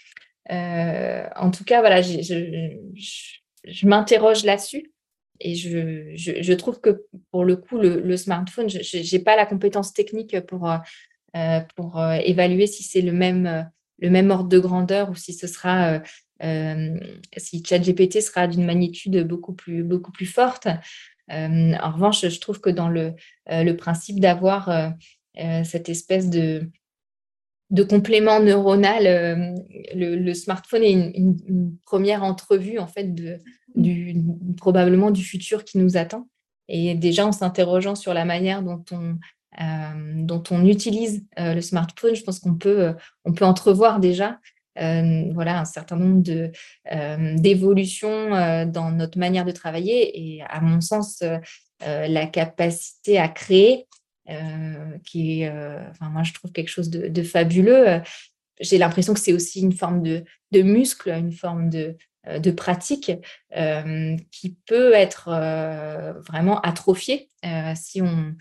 Euh, 0.51 1.25
en 1.37 1.51
tout 1.51 1.65
cas, 1.65 1.81
voilà, 1.81 2.03
je, 2.03 3.87
m'interroge 3.87 4.45
là-dessus. 4.45 4.93
Et 5.41 5.55
je, 5.55 6.53
trouve 6.53 6.81
que 6.81 7.07
pour 7.31 7.45
le 7.45 7.57
coup, 7.57 7.79
le, 7.79 8.17
smartphone, 8.17 8.69
je 8.69 9.17
n'ai 9.17 9.23
pas 9.23 9.37
la 9.37 9.47
compétence 9.47 9.93
technique 9.93 10.39
pour, 10.41 10.71
pour 11.77 12.05
évaluer 12.25 12.67
si 12.67 12.83
c'est 12.83 13.01
le 13.01 13.13
même, 13.13 13.71
le 14.01 14.11
même 14.11 14.31
ordre 14.31 14.49
de 14.51 14.59
grandeur 14.59 15.09
ou 15.09 15.15
si 15.15 15.33
ce 15.33 15.47
sera, 15.47 16.03
si 17.39 17.65
ChatGPT 17.65 18.21
sera 18.21 18.47
d'une 18.49 18.67
magnitude 18.67 19.27
beaucoup 19.27 19.55
plus, 19.55 19.83
beaucoup 19.83 20.13
plus 20.13 20.27
forte. 20.27 20.69
Euh, 21.31 21.75
en 21.81 21.93
revanche, 21.93 22.27
je 22.27 22.41
trouve 22.41 22.61
que 22.61 22.71
dans 22.71 22.89
le, 22.89 23.15
euh, 23.51 23.75
principe 23.75 24.21
d'avoir 24.21 24.69
euh, 24.69 25.65
cette 25.65 25.89
espèce 25.89 26.29
de, 26.29 26.71
de 27.71 27.83
complément 27.83 28.41
neuronal, 28.41 29.57
le, 29.95 30.35
smartphone 30.35 30.83
est 30.83 30.93
une, 30.93 31.77
première 31.87 32.23
entrevue 32.23 32.79
en 32.79 32.87
fait 32.87 33.15
de, 33.15 33.39
du, 33.75 34.17
probablement 34.57 35.11
du 35.11 35.25
futur 35.25 35.65
qui 35.65 35.79
nous 35.79 35.97
attend. 35.97 36.29
Et 36.69 36.95
déjà 36.95 37.27
en 37.27 37.33
s'interrogeant 37.33 37.95
sur 37.95 38.15
la 38.15 38.25
manière 38.25 38.63
dont 38.63 38.85
on, 38.93 39.17
dont 40.17 40.43
on 40.51 40.67
utilise 40.67 41.25
le 41.37 41.61
smartphone, 41.61 42.15
je 42.15 42.23
pense 42.23 42.39
qu'on 42.39 42.55
peut, 42.55 42.95
on 43.25 43.33
peut 43.33 43.45
entrevoir 43.45 44.01
déjà 44.01 44.39
euh, 44.79 45.31
voilà, 45.35 45.61
un 45.61 45.65
certain 45.65 45.97
nombre 45.97 46.23
euh, 46.93 47.35
d'évolutions 47.37 48.35
euh, 48.35 48.65
dans 48.65 48.91
notre 48.91 49.19
manière 49.19 49.45
de 49.45 49.51
travailler 49.51 50.37
et 50.37 50.43
à 50.43 50.61
mon 50.61 50.81
sens, 50.81 51.23
la 51.83 52.27
capacité 52.27 53.19
à 53.19 53.29
créer, 53.29 53.87
qui 55.05 55.43
est, 55.43 55.51
enfin, 55.91 56.09
moi 56.11 56.23
je 56.23 56.33
trouve 56.33 56.53
quelque 56.53 56.69
chose 56.69 56.91
de, 56.91 57.23
fabuleux. 57.23 58.01
J'ai 58.61 58.79
l'impression 58.79 59.15
que 59.15 59.21
c'est 59.21 59.33
aussi 59.33 59.61
une 59.61 59.73
forme 59.73 60.03
de, 60.03 60.25
de 60.53 60.63
muscle, 60.63 61.11
une 61.11 61.33
forme 61.33 61.71
de, 61.71 61.97
de 62.39 62.51
pratique 62.51 63.13
qui 64.31 64.57
peut 64.67 64.93
être 64.93 65.31
vraiment 66.29 66.61
atrophiée 66.61 67.29
si 67.75 68.03
on 68.03 68.35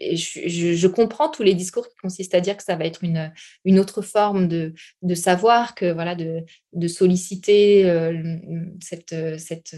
je, 0.00 0.86
comprends 0.86 1.28
tous 1.28 1.42
les 1.42 1.54
discours 1.54 1.88
qui 1.88 1.96
consistent 1.96 2.34
à 2.34 2.40
dire 2.40 2.56
que 2.56 2.62
ça 2.62 2.76
va 2.76 2.84
être 2.84 3.04
une, 3.04 3.32
une 3.64 3.78
autre 3.78 4.02
forme 4.02 4.48
de, 4.48 4.74
de 5.02 5.14
savoir, 5.14 5.74
que 5.74 5.92
voilà, 5.92 6.14
de, 6.14 6.44
de 6.72 6.88
solliciter 6.88 7.84
cette, 8.80 9.14
cette, 9.38 9.76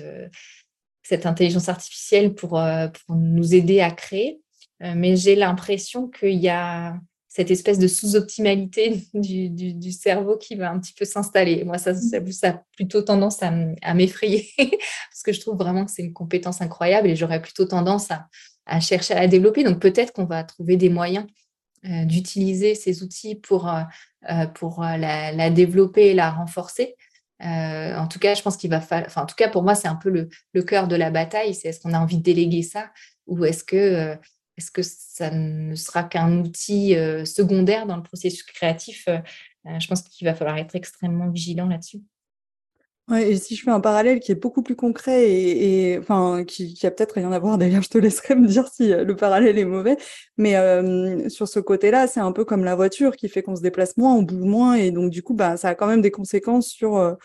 cette 1.03 1.27
intelligence 1.27 1.69
artificielle 1.69 2.35
pour, 2.35 2.51
pour 2.51 3.17
nous 3.17 3.55
aider 3.55 3.81
à 3.81 3.91
créer. 3.91 4.41
mais 4.81 5.17
j'ai 5.17 5.35
l'impression 5.35 6.09
qu'il 6.09 6.39
y 6.39 6.49
a 6.49 6.99
cette 7.31 7.53
espèce 7.53 7.79
de 7.79 7.87
sous-optimalité 7.87 9.07
du, 9.15 9.93
cerveau 9.93 10.37
qui 10.37 10.57
va 10.57 10.71
un 10.71 10.81
petit 10.81 10.93
peu 10.93 11.05
s'installer. 11.05 11.65
Moi, 11.65 11.79
ça, 11.79 11.95
ça, 11.95 12.49
a 12.49 12.63
plutôt 12.75 13.03
tendance 13.03 13.39
à, 13.43 13.95
m'effrayer 13.95 14.51
parce 14.59 15.23
que 15.25 15.33
je 15.33 15.41
trouve 15.41 15.57
vraiment 15.57 15.85
que 15.85 15.93
c'est 15.93 16.03
une 16.03 16.13
compétence 16.13 16.61
incroyable 16.61 17.09
et 17.09 17.17
j'aurais 17.17 17.41
plutôt 17.41 17.65
tendance 17.65 18.09
à, 18.67 18.81
chercher 18.81 19.15
à 19.15 19.21
la 19.21 19.29
développer. 19.29 19.63
Donc 19.63 19.79
peut-être 19.79 20.13
qu'on 20.13 20.25
va 20.25 20.43
trouver 20.43 20.77
des 20.77 20.89
moyens 20.89 21.27
euh, 21.85 22.05
d'utiliser 22.05 22.75
ces 22.75 23.03
outils 23.05 23.37
pour, 23.37 23.69
euh, 23.69 23.83
euh, 24.29 24.47
pour 24.47 24.83
la, 24.83 25.51
développer 25.51 26.09
et 26.09 26.15
la 26.15 26.31
renforcer. 26.31 26.97
En 27.43 28.07
tout 28.09 28.19
cas, 28.19 28.35
je 28.35 28.43
pense 28.43 28.57
qu'il 28.57 28.71
va 28.71 28.81
pour 29.51 29.63
moi, 29.63 29.75
c'est 29.75 29.89
un 29.89 29.97
peu 29.97 30.11
le, 30.11 30.63
cœur 30.63 30.89
de 30.89 30.97
la 30.97 31.11
bataille. 31.11 31.55
C'est 31.55 31.69
est-ce 31.69 31.81
qu'on 31.81 31.95
a 31.95 31.99
envie 31.99 32.19
de 32.19 32.23
déléguer 32.23 32.63
ça 32.63 32.91
ou 33.27 33.45
est-ce 33.45 33.65
que 33.65 34.19
que 34.71 34.83
ça 34.83 35.31
ne 35.31 35.75
sera 35.75 36.05
qu'un 36.05 36.41
outil 36.41 36.95
euh, 36.95 37.25
secondaire 37.25 37.87
dans 37.87 37.97
le 37.97 38.03
processus 38.03 38.43
créatif? 38.43 39.05
Euh, 39.09 39.19
euh, 39.67 39.81
Je 39.81 39.89
pense 39.89 40.03
qu'il 40.03 40.27
va 40.27 40.35
falloir 40.35 40.59
être 40.59 40.77
extrêmement 40.77 41.31
vigilant 41.31 41.67
là-dessus. 41.67 42.03
Ouais, 43.11 43.33
et 43.33 43.37
si 43.37 43.57
je 43.57 43.65
fais 43.65 43.71
un 43.71 43.81
parallèle 43.81 44.21
qui 44.21 44.33
est 44.33 44.37
beaucoup 44.37 44.63
plus 44.63 44.77
concret 44.77 45.29
et, 45.29 45.99
enfin 45.99 46.45
qui, 46.45 46.79
a 46.85 46.91
peut-être 46.91 47.13
rien 47.13 47.33
à 47.33 47.39
voir 47.39 47.59
d'ailleurs, 47.59 47.83
je 47.83 47.89
te 47.89 47.99
laisserai 47.99 48.37
me 48.37 48.47
dire 48.47 48.69
si 48.69 48.89
le 48.89 49.17
parallèle 49.17 49.59
est 49.59 49.65
mauvais. 49.65 49.97
Mais 50.37 50.55
sur 51.29 51.49
ce 51.49 51.59
côté-là, 51.59 52.07
c'est 52.07 52.21
un 52.21 52.33
peu 52.33 52.45
comme 52.45 52.65
la 52.65 52.77
voiture 52.77 53.17
qui 53.17 53.29
fait 53.29 53.43
qu'on 53.43 53.57
se 53.57 53.63
déplace 53.63 53.97
moins, 53.97 54.15
on 54.15 54.23
bouge 54.23 54.47
moins 54.47 54.75
et 54.75 54.93
donc 54.93 55.11
du 55.11 55.23
coup, 55.23 55.35
bah, 55.35 55.57
ça 55.57 55.71
a 55.71 55.75
quand 55.75 55.89
même 55.89 56.03
des 56.03 56.13
conséquences 56.13 56.69
sur, 56.69 57.17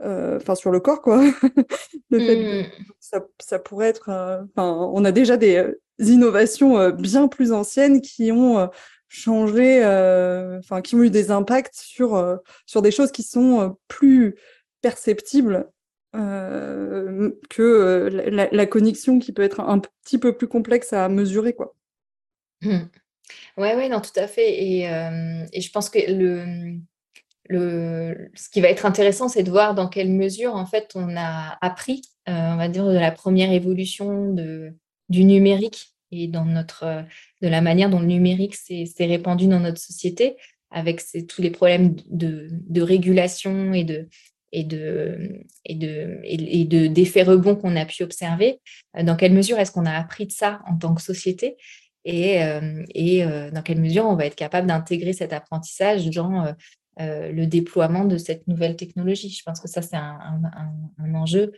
enfin 0.00 0.54
sur 0.54 0.70
le 0.70 0.80
corps 0.80 1.00
quoi. 1.00 1.24
le 2.10 2.18
fait 2.18 2.36
que 2.36 2.62
mmh. 2.62 2.66
ça, 3.00 3.26
ça, 3.40 3.58
pourrait 3.58 3.88
être, 3.88 4.10
enfin, 4.54 4.90
on 4.92 5.04
a 5.04 5.12
déjà 5.12 5.38
des, 5.38 5.64
innovations 5.98 6.78
euh, 6.78 6.90
bien 6.90 7.28
plus 7.28 7.52
anciennes 7.52 8.00
qui 8.00 8.32
ont 8.32 8.58
euh, 8.58 8.66
changé, 9.08 9.84
euh, 9.84 10.58
enfin 10.58 10.80
qui 10.80 10.94
ont 10.94 11.02
eu 11.02 11.10
des 11.10 11.30
impacts 11.30 11.76
sur 11.76 12.40
sur 12.66 12.82
des 12.82 12.90
choses 12.90 13.12
qui 13.12 13.22
sont 13.22 13.76
plus 13.88 14.36
perceptibles 14.82 15.70
que 16.12 18.08
la, 18.52 18.66
connexion 18.66 19.18
qui 19.18 19.32
peut 19.32 19.42
être 19.42 19.60
un 19.60 19.78
petit 19.78 20.18
peu 20.18 20.36
plus 20.36 20.46
complexe 20.46 20.92
à 20.92 21.08
mesurer 21.08 21.54
quoi. 21.54 21.74
Mmh. 22.60 22.80
Ouais, 23.56 23.74
ouais, 23.74 23.88
non, 23.88 24.02
tout 24.02 24.10
à 24.16 24.26
fait. 24.26 24.62
Et, 24.62 24.82
et 24.82 25.60
je 25.62 25.70
pense 25.70 25.88
que 25.88 25.98
le, 26.06 26.76
le, 27.48 28.30
ce 28.34 28.48
qui 28.50 28.60
va 28.60 28.68
être 28.68 28.86
intéressant, 28.86 29.28
c'est 29.28 29.42
de 29.42 29.50
voir 29.50 29.74
dans 29.74 29.88
quelle 29.88 30.10
mesure, 30.10 30.54
en 30.54 30.66
fait, 30.66 30.90
on 30.94 31.16
a 31.16 31.58
appris, 31.60 32.02
on 32.26 32.56
va 32.56 32.68
dire, 32.68 32.86
de 32.86 32.98
la 32.98 33.10
première 33.10 33.52
évolution 33.52 34.32
de, 34.32 34.74
du 35.08 35.24
numérique 35.24 35.94
et 36.10 36.28
dans 36.28 36.44
notre, 36.44 37.04
de 37.40 37.48
la 37.48 37.60
manière 37.60 37.90
dont 37.90 38.00
le 38.00 38.06
numérique 38.06 38.54
s'est 38.54 38.86
répandu 39.00 39.46
dans 39.46 39.60
notre 39.60 39.80
société, 39.80 40.36
avec 40.70 41.02
tous 41.28 41.42
les 41.42 41.50
problèmes 41.50 41.96
de, 42.08 42.48
de, 42.50 42.82
régulation 42.82 43.74
et 43.74 43.84
de 43.84 44.08
et 44.52 44.64
de 44.64 45.40
et 45.64 45.74
de 45.74 46.20
et 46.24 46.64
de 46.64 46.86
d'effets 46.86 47.22
rebonds 47.22 47.56
qu'on 47.56 47.76
a 47.76 47.86
pu 47.86 48.02
observer. 48.02 48.60
Euh, 48.96 49.02
dans 49.02 49.16
quelle 49.16 49.32
mesure 49.32 49.58
est-ce 49.58 49.72
qu'on 49.72 49.86
a 49.86 49.92
appris 49.92 50.26
de 50.26 50.32
ça 50.32 50.60
en 50.66 50.76
tant 50.76 50.94
que 50.94 51.02
société 51.02 51.56
et, 52.04 52.42
euh, 52.42 52.84
et 52.94 53.24
euh, 53.24 53.50
dans 53.50 53.62
quelle 53.62 53.80
mesure 53.80 54.04
on 54.04 54.16
va 54.16 54.26
être 54.26 54.34
capable 54.34 54.66
d'intégrer 54.66 55.12
cet 55.12 55.32
apprentissage 55.32 56.10
dans 56.10 56.54
le 56.98 57.44
déploiement 57.46 58.04
de 58.04 58.18
cette 58.18 58.46
nouvelle 58.48 58.76
technologie. 58.76 59.30
Je 59.30 59.42
pense 59.44 59.60
que 59.60 59.68
ça 59.68 59.82
c'est 59.82 59.96
un, 59.96 60.18
un, 60.20 61.04
un, 61.04 61.14
enjeu 61.14 61.52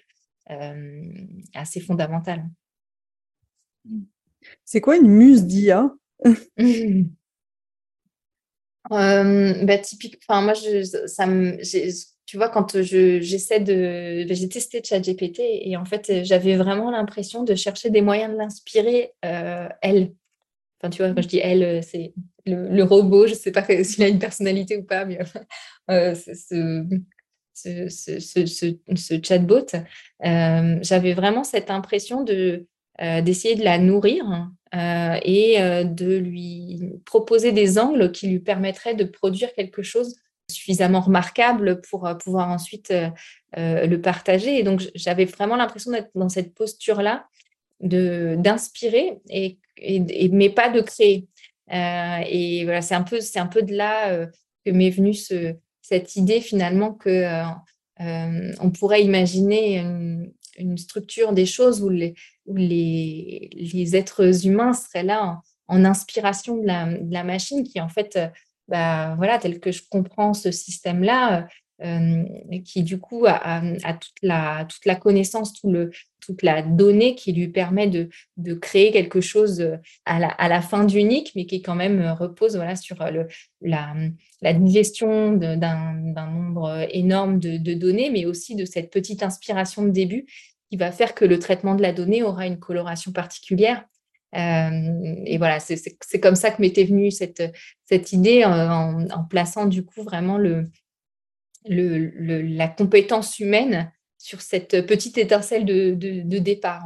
assez 1.54 1.80
fondamental. 1.80 2.44
C'est 4.64 4.80
quoi 4.80 4.96
une 4.96 5.08
muse 5.08 5.44
d'IA 5.44 5.90
euh, 8.92 9.64
bah, 9.64 9.78
typique, 9.78 10.20
enfin 10.26 10.42
moi, 10.42 10.54
je, 10.54 11.06
ça 11.06 11.26
me, 11.26 11.58
tu 12.26 12.36
vois, 12.36 12.48
quand 12.48 12.80
j'essaie 12.82 13.60
de, 13.60 14.24
bah, 14.26 14.34
j'ai 14.34 14.48
testé 14.48 14.82
ChatGPT 14.82 15.40
et 15.40 15.76
en 15.76 15.84
fait, 15.84 16.24
j'avais 16.24 16.56
vraiment 16.56 16.90
l'impression 16.90 17.44
de 17.44 17.54
chercher 17.54 17.90
des 17.90 18.00
moyens 18.00 18.32
de 18.32 18.38
l'inspirer 18.38 19.12
euh, 19.24 19.68
elle. 19.82 20.12
Enfin, 20.80 20.90
tu 20.90 21.02
vois, 21.02 21.12
quand 21.12 21.22
je 21.22 21.28
dis 21.28 21.38
elle, 21.38 21.82
c'est 21.82 22.14
le, 22.46 22.82
robot. 22.82 23.26
Je 23.26 23.32
ne 23.32 23.38
sais 23.38 23.52
pas 23.52 23.64
s'il 23.84 24.04
a 24.04 24.08
une 24.08 24.18
personnalité 24.18 24.76
ou 24.76 24.84
pas, 24.84 25.04
mais 25.04 25.18
euh, 25.90 26.14
ce, 26.14 26.84
ce, 27.52 27.88
ce, 27.88 28.76
ce, 28.96 29.22
chatbot, 29.22 29.66
euh, 30.24 30.78
j'avais 30.82 31.14
vraiment 31.14 31.44
cette 31.44 31.70
impression 31.70 32.22
de 32.22 32.66
euh, 33.02 33.22
d'essayer 33.22 33.56
de 33.56 33.64
la 33.64 33.78
nourrir 33.78 34.24
euh, 34.72 35.18
et 35.24 35.60
euh, 35.60 35.82
de 35.82 36.16
lui 36.16 36.92
proposer 37.04 37.50
des 37.50 37.76
angles 37.76 38.12
qui 38.12 38.28
lui 38.28 38.38
permettraient 38.38 38.94
de 38.94 39.02
produire 39.02 39.52
quelque 39.52 39.82
chose 39.82 40.14
suffisamment 40.50 41.00
remarquable 41.00 41.80
pour 41.82 42.08
pouvoir 42.22 42.50
ensuite 42.50 42.92
le 43.56 43.96
partager. 43.96 44.58
Et 44.58 44.62
donc, 44.62 44.82
j'avais 44.94 45.24
vraiment 45.24 45.56
l'impression 45.56 45.90
d'être 45.90 46.10
dans 46.14 46.28
cette 46.28 46.54
posture-là, 46.54 47.26
d'inspirer, 47.80 49.20
et, 49.30 49.58
mais 50.30 50.50
pas 50.50 50.70
de 50.70 50.80
créer. 50.80 51.26
et 51.70 52.64
voilà, 52.64 52.82
c'est 52.82 52.94
un, 52.94 53.02
peu, 53.02 53.18
un 53.36 53.46
peu 53.46 53.62
de 53.62 53.74
là 53.74 54.26
que 54.64 54.70
m'est 54.70 54.90
venue 54.90 55.14
ce, 55.14 55.54
cette 55.82 56.16
idée 56.16 56.40
finalement 56.40 56.92
que 56.92 57.44
on 57.98 58.70
pourrait 58.70 59.02
imaginer 59.02 59.78
une, 59.78 60.78
structure 60.78 61.32
des 61.32 61.46
choses 61.46 61.82
où 61.82 61.88
les, 61.88 62.14
les, 62.46 63.96
êtres 63.96 64.46
humains 64.46 64.72
seraient 64.72 65.02
là 65.02 65.40
en, 65.68 65.84
inspiration 65.84 66.56
de 66.56 66.66
la, 66.66 67.24
machine 67.24 67.64
qui, 67.64 67.80
en 67.80 67.88
fait, 67.88 68.16
euh, 68.16 68.28
bah, 68.68 69.14
voilà, 69.16 69.38
tel 69.38 69.60
que 69.60 69.72
je 69.72 69.82
comprends 69.88 70.34
ce 70.34 70.50
système-là, 70.50 71.48
euh, 71.82 72.22
qui 72.64 72.84
du 72.84 73.00
coup 73.00 73.26
a, 73.26 73.60
toute, 73.94 74.14
la, 74.22 74.94
connaissance, 74.94 75.52
tout 75.54 75.70
le, 75.70 75.90
toute 76.20 76.42
la 76.42 76.62
donnée 76.62 77.16
qui 77.16 77.32
lui 77.32 77.48
permet 77.48 77.88
de, 77.88 78.08
de 78.36 78.54
créer 78.54 78.92
quelque 78.92 79.20
chose 79.20 79.78
à 80.04 80.20
la, 80.20 80.28
à 80.28 80.48
la 80.48 80.62
fin 80.62 80.84
d'unique, 80.84 81.32
mais 81.34 81.46
qui 81.46 81.62
quand 81.62 81.74
même 81.74 82.00
repose 82.12 82.54
voilà, 82.56 82.76
sur 82.76 82.96
le, 83.10 83.26
la, 83.60 83.92
la 84.40 84.52
digestion 84.52 85.32
d'un 85.32 86.30
nombre 86.30 86.86
énorme 86.90 87.40
de, 87.40 87.74
données, 87.74 88.10
mais 88.10 88.24
aussi 88.24 88.54
de 88.54 88.64
cette 88.64 88.92
petite 88.92 89.22
inspiration 89.22 89.82
de 89.82 89.90
début 89.90 90.26
qui 90.70 90.76
va 90.76 90.92
faire 90.92 91.14
que 91.14 91.24
le 91.24 91.38
traitement 91.38 91.74
de 91.74 91.82
la 91.82 91.92
donnée 91.92 92.22
aura 92.22 92.46
une 92.46 92.58
coloration 92.58 93.10
particulière. 93.10 93.84
Euh, 94.34 95.14
et 95.26 95.38
voilà, 95.38 95.60
c'est 95.60 96.20
comme 96.20 96.34
ça 96.34 96.50
que 96.50 96.60
m'était 96.60 96.84
venue 96.84 97.10
cette, 97.10 97.42
cette 97.84 98.12
idée 98.12 98.42
euh, 98.42 98.68
en, 98.68 99.24
plaçant 99.28 99.66
du 99.66 99.84
coup 99.84 100.02
vraiment 100.02 100.38
le, 100.38 100.64
la 101.66 102.68
compétence 102.68 103.38
humaine 103.38 103.92
sur 104.18 104.40
cette 104.40 104.86
petite 104.86 105.18
étincelle 105.18 105.64
de, 105.64 105.94
de, 105.94 106.38
départ. 106.38 106.82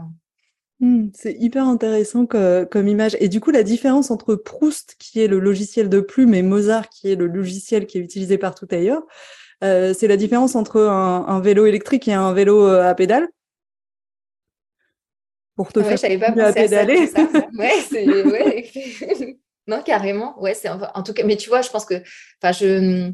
Hmm, 0.81 1.09
c'est 1.15 1.37
hyper 1.39 1.67
intéressant 1.67 2.27
comme 2.27 2.89
image. 2.89 3.17
Et 3.21 3.29
du 3.29 3.41
coup, 3.41 3.51
la 3.51 3.63
différence 3.63 4.11
entre 4.11 4.35
Proust, 4.35 4.97
qui 4.99 5.21
est 5.21 5.29
le 5.29 5.39
logiciel 5.39 5.89
de 5.89 6.01
plume, 6.01 6.35
et 6.35 6.43
Mozart, 6.43 6.89
qui 6.91 7.11
est 7.11 7.17
le 7.17 7.27
logiciel 7.27 7.87
qui 7.87 7.99
est 7.99 8.03
utilisé 8.03 8.39
partout 8.39 8.69
ailleurs, 8.71 9.03
euh, 9.65 9.95
c'est 9.95 10.07
la 10.07 10.17
différence 10.17 10.55
entre 10.55 10.83
un, 10.83 11.27
un, 11.27 11.41
vélo 11.41 11.67
électrique 11.67 12.07
et 12.07 12.13
un 12.13 12.33
vélo 12.33 12.67
à 12.67 12.95
pédale 12.95 13.29
pour 15.59 15.73
te 15.73 15.83
faire 15.83 16.21
pas 16.21 16.47
à 16.47 16.53
pédaler. 16.53 17.11
non, 19.67 19.83
carrément. 19.83 20.41
Ouais, 20.41 20.55
c'est 20.55 20.69
en 20.69 21.03
tout 21.03 21.13
cas. 21.13 21.25
Mais 21.25 21.37
tu 21.37 21.49
vois, 21.49 21.63
je 21.63 21.71
pense 21.71 21.85
que, 21.85 22.01
enfin, 22.41 22.53
je, 22.53 23.11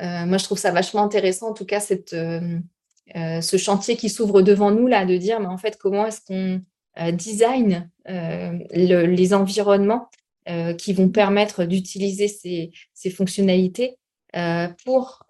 euh, 0.00 0.26
moi, 0.26 0.36
je 0.36 0.42
trouve 0.42 0.58
ça 0.58 0.72
vachement 0.72 1.04
intéressant, 1.04 1.50
en 1.50 1.54
tout 1.54 1.64
cas, 1.64 1.78
cette, 1.78 2.12
euh, 2.12 2.58
euh, 3.14 3.40
ce 3.40 3.56
chantier 3.56 3.94
qui 3.94 4.08
s'ouvre 4.08 4.42
devant 4.42 4.72
nous 4.72 4.88
là, 4.88 5.06
de 5.06 5.16
dire, 5.16 5.38
mais 5.38 5.46
en 5.46 5.58
fait, 5.58 5.78
comment 5.78 6.06
est-ce 6.06 6.22
qu'on 6.26 6.60
design 7.12 7.88
les 8.08 9.34
environnements 9.34 10.08
qui 10.78 10.92
vont 10.92 11.08
permettre 11.08 11.66
d'utiliser 11.66 12.26
ces, 12.26 12.72
ces, 12.94 13.10
fonctionnalités 13.10 13.96
pour 14.84 15.22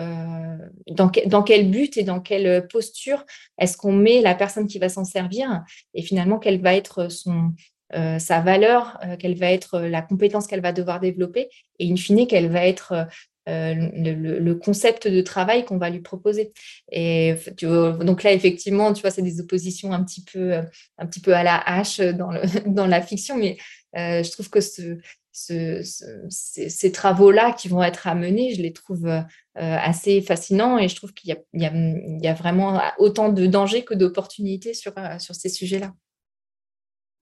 euh, 0.00 0.56
dans, 0.88 1.42
quel 1.42 1.70
but 1.70 1.96
et 1.96 2.02
dans 2.02 2.20
quelle 2.20 2.66
posture 2.68 3.24
est-ce 3.58 3.76
qu'on 3.76 3.92
met 3.92 4.20
la 4.20 4.34
personne 4.34 4.66
qui 4.66 4.78
va 4.78 4.88
s'en 4.88 5.04
servir 5.04 5.62
et 5.94 6.02
finalement 6.02 6.38
quelle 6.38 6.60
va 6.60 6.74
être 6.74 7.10
son, 7.10 7.52
euh, 7.94 8.18
sa 8.18 8.40
valeur, 8.40 8.98
euh, 9.04 9.16
quelle 9.18 9.36
va 9.36 9.50
être 9.50 9.80
la 9.80 10.02
compétence 10.02 10.46
qu'elle 10.46 10.62
va 10.62 10.72
devoir 10.72 11.00
développer 11.00 11.48
et 11.78 11.90
in 11.90 11.96
fine 11.96 12.26
quelle 12.26 12.50
va 12.50 12.66
être 12.66 13.06
le, 13.46 14.52
concept 14.54 15.08
de 15.08 15.20
travail 15.22 15.64
qu'on 15.64 15.78
va 15.78 15.90
lui 15.90 16.00
proposer. 16.00 16.52
Et 16.92 17.34
donc 17.62 18.22
là, 18.22 18.32
effectivement, 18.32 18.92
tu 18.92 19.00
vois, 19.00 19.10
c'est 19.10 19.22
des 19.22 19.40
oppositions 19.40 19.92
un 19.92 20.04
petit 20.04 20.22
peu, 20.22 20.52
un 20.98 21.06
petit 21.06 21.20
peu 21.20 21.34
à 21.34 21.42
la 21.42 21.56
hache 21.56 21.98
dans, 21.98 22.30
dans 22.66 22.86
la 22.86 23.02
fiction, 23.02 23.36
mais 23.36 23.56
je 23.94 24.30
trouve 24.30 24.50
que 24.50 24.60
ce, 24.60 24.98
ces, 25.32 26.92
travaux-là 26.92 27.52
qui 27.52 27.68
vont 27.68 27.82
être 27.82 28.06
amenés, 28.06 28.54
je 28.54 28.62
les 28.62 28.72
trouve 28.72 29.06
euh, 29.06 29.22
assez 29.54 30.20
fascinants 30.22 30.78
et 30.78 30.88
je 30.88 30.96
trouve 30.96 31.12
qu'il 31.12 31.36
y, 31.52 32.26
a 32.26 32.34
vraiment 32.34 32.80
autant 32.98 33.28
de 33.30 33.46
dangers 33.46 33.84
que 33.84 33.94
d'opportunités 33.94 34.74
sur, 34.74 34.92
euh, 34.98 35.18
sur 35.18 35.34
ces 35.34 35.48
sujets-là. 35.48 35.94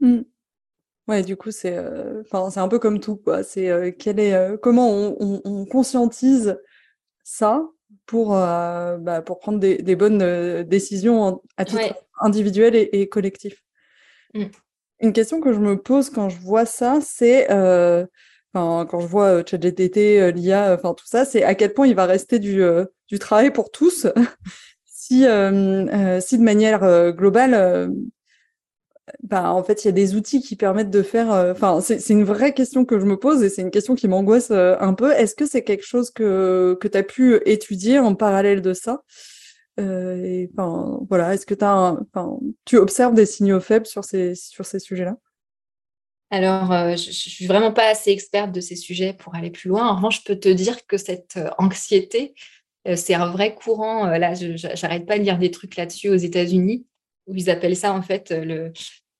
Mmh. 0.01 0.21
Ouais, 1.09 1.23
du 1.23 1.37
coup, 1.37 1.51
c'est 1.51 1.77
euh, 1.77 2.23
un 2.33 2.69
peu 2.69 2.79
comme 2.79 3.01
tout. 3.01 3.17
Quoi. 3.17 3.43
C'est 3.43 3.97
quel 3.99 4.21
est, 4.21 4.61
comment 4.61 4.91
on, 4.91 5.65
conscientise 5.65 6.59
ça 7.25 7.67
pour, 8.05 8.31
bah, 8.31 9.23
pour 9.25 9.39
prendre 9.39 9.59
des, 9.59 9.97
bonnes 9.97 10.63
décisions 10.65 11.43
à 11.57 11.65
titre 11.65 11.95
individuel 12.21 12.77
et, 12.77 13.09
collectif? 13.09 13.63
Mmh. 14.35 14.45
Une 15.01 15.13
question 15.13 15.41
que 15.41 15.53
je 15.53 15.59
me 15.61 15.81
pose 15.81 16.11
quand 16.11 16.29
je 16.29 16.41
vois 16.41 16.67
ça, 16.67 16.99
c'est 17.01 17.51
euh, 17.51 18.05
quand 18.53 19.01
je 19.01 19.07
vois 19.07 19.27
euh, 19.27 19.43
ChatGPT, 19.47 20.19
euh, 20.19 20.33
l'IA, 20.33 20.75
enfin 20.75 20.95
tout 20.95 21.07
ça, 21.07 21.25
c'est 21.25 21.45
à 21.45 21.55
quel 21.55 21.73
point 21.73 21.87
il 21.87 21.95
va 21.95 22.07
rester 22.07 22.41
du, 22.41 22.61
travail 23.21 23.53
pour 23.53 23.71
tous 23.71 24.09
si, 24.85 25.21
si 25.21 25.25
de 25.25 26.43
manière 26.43 27.13
globale, 27.13 27.93
bah, 29.23 29.53
en 29.53 29.63
fait, 29.63 29.85
il 29.85 29.87
y 29.87 29.89
a 29.89 29.93
des 29.93 30.17
outils 30.17 30.43
qui 30.43 30.57
permettent 30.57 30.91
de 30.91 31.03
faire. 31.03 31.31
Enfin, 31.31 31.81
c'est 31.81 32.11
une 32.11 32.25
vraie 32.25 32.53
question 32.53 32.85
que 32.85 32.99
je 32.99 33.07
me 33.07 33.17
pose 33.17 33.43
et 33.43 33.49
c'est 33.49 33.63
une 33.63 33.71
question 33.71 33.95
qui 33.95 34.09
m'angoisse 34.09 34.51
un 34.51 34.95
peu. 34.95 35.13
Est-ce 35.13 35.35
que 35.35 35.47
c'est 35.47 35.63
quelque 35.63 35.87
chose 35.87 36.11
que, 36.11 36.77
que 36.81 36.89
tu 36.89 36.99
as 36.99 37.03
pu 37.05 37.41
étudier 37.47 38.01
en 38.01 38.15
parallèle 38.15 38.61
de 38.63 38.75
ça? 38.75 39.03
Euh, 39.79 40.47
est-ce 41.33 41.47
que 41.47 41.55
tu 42.65 42.77
observes 42.77 43.15
des 43.15 43.27
signaux 43.27 43.61
faibles 43.61 43.87
sur 43.87 44.05
ces, 44.05 44.35
sujets-là? 44.35 45.17
Alors, 46.31 46.73
euh, 46.73 46.97
je 46.97 47.09
ne 47.09 47.13
suis 47.13 47.47
vraiment 47.47 47.73
pas 47.73 47.89
assez 47.89 48.11
experte 48.11 48.53
de 48.53 48.61
ces 48.61 48.77
sujets 48.77 49.15
pour 49.15 49.35
aller 49.35 49.51
plus 49.51 49.69
loin. 49.69 49.89
En 49.89 49.97
revanche, 49.97 50.21
je 50.21 50.25
peux 50.25 50.39
te 50.39 50.49
dire 50.49 50.87
que 50.87 50.99
cette 50.99 51.37
euh, 51.39 51.49
anxiété, 51.59 52.35
c'est 52.95 53.15
un 53.15 53.27
vrai 53.27 53.55
courant. 53.55 54.07
là, 54.07 54.33
je 54.33 54.67
n'arrête 54.83 55.05
pas 55.05 55.19
de 55.19 55.23
lire 55.23 55.37
des 55.37 55.51
trucs 55.51 55.77
là-dessus 55.77 56.09
aux 56.09 56.17
États-Unis, 56.17 56.87
où 57.27 57.35
ils 57.35 57.51
appellent 57.51 57.77
ça 57.77 57.93
en 57.93 58.01
fait 58.01 58.31
le, 58.31 58.73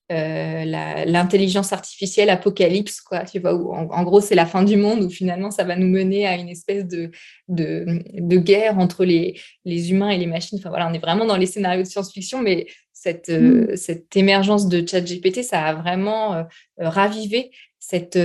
l'intelligence 0.09 1.71
artificielle 1.71 2.29
apocalypse, 2.29 2.99
quoi, 3.01 3.25
tu 3.25 3.39
vois, 3.39 3.53
où 3.53 3.73
en, 3.73 4.03
gros 4.03 4.21
c'est 4.21 4.35
la 4.35 4.45
fin 4.45 4.63
du 4.63 4.75
monde, 4.75 5.03
où 5.03 5.09
finalement 5.09 5.51
ça 5.51 5.63
va 5.63 5.75
nous 5.75 5.87
mener 5.87 6.25
à 6.25 6.35
une 6.35 6.49
espèce 6.49 6.85
de, 6.87 7.11
de, 7.47 8.37
guerre 8.37 8.79
entre 8.79 9.05
les, 9.05 9.39
les, 9.65 9.91
humains 9.91 10.09
et 10.09 10.17
les 10.17 10.25
machines. 10.25 10.57
Enfin 10.57 10.69
voilà, 10.69 10.89
on 10.89 10.93
est 10.93 10.99
vraiment 10.99 11.25
dans 11.25 11.37
les 11.37 11.45
scénarios 11.45 11.83
de 11.83 11.87
science-fiction, 11.87 12.41
mais 12.41 12.67
cette, 12.91 13.29
euh, 13.29 13.73
mm. 13.73 13.77
cette 13.77 14.15
émergence 14.17 14.67
de 14.67 14.85
ChatGPT, 14.85 15.43
ça 15.43 15.63
a 15.63 15.73
vraiment 15.75 16.33
euh, 16.33 16.43
ravivé 16.79 17.51
cette, 17.77 18.19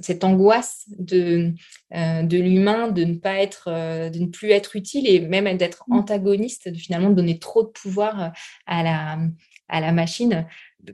cette 0.00 0.24
angoisse 0.24 0.84
de, 0.98 1.52
de 1.90 2.38
l'humain 2.38 2.88
de 2.88 3.04
ne 3.04 3.14
pas 3.14 3.40
être, 3.40 3.68
de 3.68 4.18
ne 4.18 4.26
plus 4.26 4.50
être 4.50 4.76
utile 4.76 5.06
et 5.06 5.20
même 5.20 5.54
d'être 5.56 5.84
mm. 5.88 5.94
antagoniste, 5.94 6.68
de 6.68 6.78
finalement 6.78 7.10
donner 7.10 7.38
trop 7.38 7.62
de 7.62 7.68
pouvoir 7.68 8.32
à 8.66 8.82
la, 8.82 9.18
à 9.72 9.80
la 9.80 9.90
machine 9.90 10.46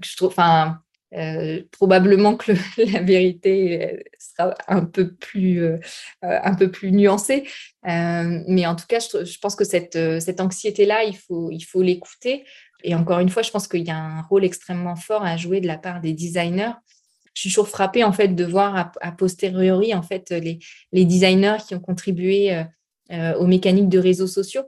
je 0.03 0.17
trouve, 0.17 0.29
enfin, 0.29 0.81
euh, 1.15 1.63
probablement 1.73 2.37
que 2.37 2.53
la 2.93 3.01
vérité 3.01 3.83
euh, 3.83 3.97
sera 4.19 4.55
un 4.67 4.85
peu 4.85 5.15
plus, 5.15 5.63
euh, 5.63 5.79
un 6.21 6.55
peu 6.55 6.71
plus 6.71 6.93
nuancée. 6.93 7.49
mais 7.85 8.67
en 8.67 8.77
tout 8.77 8.87
cas, 8.87 8.99
je, 9.01 9.39
pense 9.39 9.57
que 9.57 9.65
cette, 9.65 9.99
cette 10.21 10.41
anxiété-là, 10.41 11.05
il 11.05 11.17
faut, 11.17 11.51
il 11.51 11.63
faut 11.63 11.83
l'écouter. 11.83 12.45
Et 12.85 12.95
encore 12.95 13.21
une 13.21 13.31
fois, 13.31 13.43
je 13.43 13.51
pense 13.51 13.67
qu'il 13.69 13.87
y 13.87 13.91
a 13.91 13.97
un 13.97 14.23
rôle 14.23 14.45
extrêmement 14.45 14.97
fort 14.97 15.25
à 15.25 15.37
jouer 15.37 15.61
de 15.61 15.67
la 15.67 15.79
part 15.79 16.01
des 16.01 16.13
designers. 16.13 16.73
Je 17.35 17.43
suis 17.43 17.51
toujours 17.51 17.69
frappée 17.69 18.05
en 18.05 18.13
fait 18.13 18.29
de 18.29 18.45
voir 18.45 18.93
a, 19.01 19.13
posteriori 19.13 19.95
en 19.95 20.03
fait 20.03 20.31
les, 20.31 20.59
les, 20.93 21.05
designers 21.05 21.59
qui 21.67 21.75
ont 21.75 21.81
contribué 21.81 22.65
aux 23.11 23.47
mécaniques 23.47 23.89
de 23.89 23.99
réseaux 23.99 24.27
sociaux. 24.27 24.63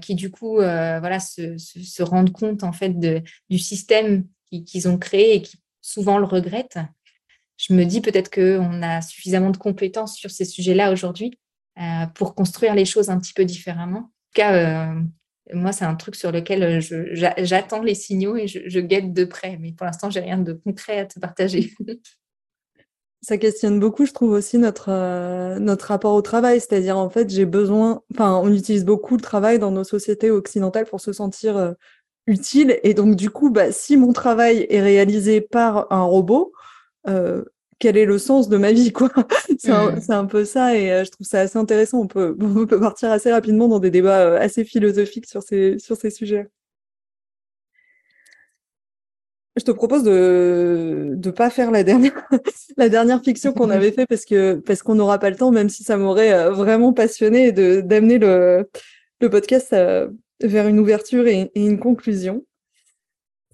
Qui 0.00 0.14
du 0.14 0.30
coup 0.30 0.56
voilà 0.56 1.20
se, 1.20 2.02
rendent 2.02 2.32
compte 2.32 2.64
en 2.64 2.72
fait 2.72 2.98
du 3.48 3.58
système 3.58 4.26
qu'ils 4.50 4.88
ont 4.88 4.98
créé 4.98 5.36
et 5.36 5.42
qui 5.42 5.58
souvent 5.80 6.18
le 6.18 6.24
regrettent. 6.24 6.78
Je 7.56 7.72
me 7.72 7.84
dis 7.84 8.00
peut-être 8.00 8.30
qu'on 8.30 8.82
a 8.82 9.00
suffisamment 9.00 9.50
de 9.50 9.56
compétences 9.56 10.16
sur 10.16 10.30
ces 10.30 10.44
sujets-là 10.44 10.92
aujourd'hui 10.92 11.38
euh, 11.78 12.06
pour 12.14 12.34
construire 12.34 12.74
les 12.74 12.84
choses 12.84 13.10
un 13.10 13.18
petit 13.18 13.32
peu 13.32 13.44
différemment. 13.44 13.98
En 13.98 14.02
tout 14.02 14.34
cas, 14.34 14.54
euh, 14.54 15.00
moi, 15.52 15.72
c'est 15.72 15.84
un 15.84 15.94
truc 15.94 16.16
sur 16.16 16.32
lequel 16.32 16.80
j'attends 17.38 17.82
les 17.82 17.94
signaux 17.94 18.36
et 18.36 18.48
je, 18.48 18.80
guette 18.80 19.12
de 19.12 19.24
près. 19.24 19.56
Mais 19.60 19.72
pour 19.72 19.86
l'instant, 19.86 20.10
j'ai 20.10 20.20
rien 20.20 20.38
de 20.38 20.52
concret 20.52 21.00
à 21.00 21.06
te 21.06 21.18
partager. 21.20 21.74
Ça 23.26 23.38
questionne 23.38 23.80
beaucoup, 23.80 24.04
je 24.04 24.12
trouve 24.12 24.32
aussi 24.32 24.58
notre 24.58 24.90
euh, 24.90 25.58
notre 25.58 25.86
rapport 25.86 26.14
au 26.14 26.22
travail, 26.22 26.60
c'est-à-dire 26.60 26.98
en 26.98 27.08
fait, 27.08 27.30
j'ai 27.30 27.46
besoin, 27.46 28.02
enfin, 28.12 28.36
on 28.42 28.52
utilise 28.52 28.84
beaucoup 28.84 29.16
le 29.16 29.22
travail 29.22 29.58
dans 29.58 29.70
nos 29.70 29.84
sociétés 29.84 30.30
occidentales 30.30 30.84
pour 30.84 31.00
se 31.00 31.12
sentir 31.12 31.74
utile. 32.26 32.78
Et 32.82 32.94
donc, 32.94 33.16
du 33.16 33.30
coup, 33.30 33.50
bah, 33.50 33.72
si 33.72 33.96
mon 33.96 34.12
travail 34.12 34.66
est 34.70 34.80
réalisé 34.80 35.40
par 35.40 35.92
un 35.92 36.02
robot, 36.02 36.52
euh, 37.08 37.44
quel 37.78 37.96
est 37.96 38.06
le 38.06 38.18
sens 38.18 38.48
de 38.48 38.56
ma 38.56 38.72
vie 38.72 38.92
quoi? 38.92 39.10
C'est 39.58 39.70
un, 39.70 39.98
un, 40.08 40.24
peu 40.26 40.44
ça 40.44 40.76
et 40.76 40.92
euh, 40.92 41.04
je 41.04 41.10
trouve 41.10 41.26
ça 41.26 41.40
assez 41.40 41.58
intéressant. 41.58 42.00
On 42.00 42.06
peut, 42.06 42.36
on 42.40 42.66
peut 42.66 42.80
partir 42.80 43.10
assez 43.10 43.30
rapidement 43.32 43.68
dans 43.68 43.80
des 43.80 43.90
débats 43.90 44.20
euh, 44.20 44.38
assez 44.38 44.64
philosophiques 44.64 45.26
sur 45.26 45.42
ces, 45.42 45.78
sur 45.78 45.96
ces 45.96 46.10
sujets. 46.10 46.48
Je 49.56 49.62
te 49.62 49.70
propose 49.70 50.02
de 50.02 51.16
ne 51.16 51.30
pas 51.30 51.48
faire 51.48 51.70
la 51.70 51.84
dernière, 51.84 52.26
la 52.76 52.88
dernière 52.88 53.22
fiction 53.22 53.52
qu'on 53.52 53.70
avait 53.70 53.92
fait 53.92 54.06
parce 54.06 54.24
que 54.24 54.54
parce 54.54 54.82
qu'on 54.82 54.96
n'aura 54.96 55.18
pas 55.18 55.30
le 55.30 55.36
temps, 55.36 55.52
même 55.52 55.68
si 55.68 55.84
ça 55.84 55.96
m'aurait 55.96 56.50
vraiment 56.50 56.92
passionné 56.92 57.52
d'amener 57.52 58.18
le, 58.18 58.68
le 59.20 59.30
podcast 59.30 59.74
vers 60.42 60.68
une 60.68 60.78
ouverture 60.78 61.26
et, 61.26 61.50
une 61.54 61.78
conclusion. 61.78 62.44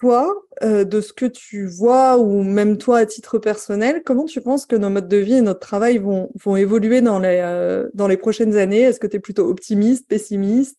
Toi, 0.01 0.35
euh, 0.63 0.85
de 0.85 1.03
ce 1.03 1.13
que 1.13 1.27
tu 1.27 1.67
vois, 1.67 2.17
ou 2.17 2.43
même 2.43 2.79
toi 2.79 2.99
à 2.99 3.07
titre 3.07 3.39
personnel, 3.39 4.03
comment 4.03 4.25
tu 4.25 4.41
penses 4.41 4.65
que 4.65 4.77
nos 4.77 4.89
modes 4.89 5.09
de 5.09 5.19
vie 5.19 5.35
et 5.35 5.43
notre 5.43 5.61
travail 5.61 5.99
vont, 5.99 6.31
vont 6.43 6.57
évoluer 6.57 7.03
dans 7.03 7.19
les, 7.19 7.41
euh, 7.43 7.89
dans 7.93 8.09
les 8.09 8.17
prochaines 8.17 8.57
années? 8.57 8.81
Est-ce 8.81 8.99
que 8.99 9.07
tu 9.07 9.17
es 9.17 9.21
plutôt 9.21 9.47
optimiste, 9.49 10.09
pessimiste? 10.09 10.79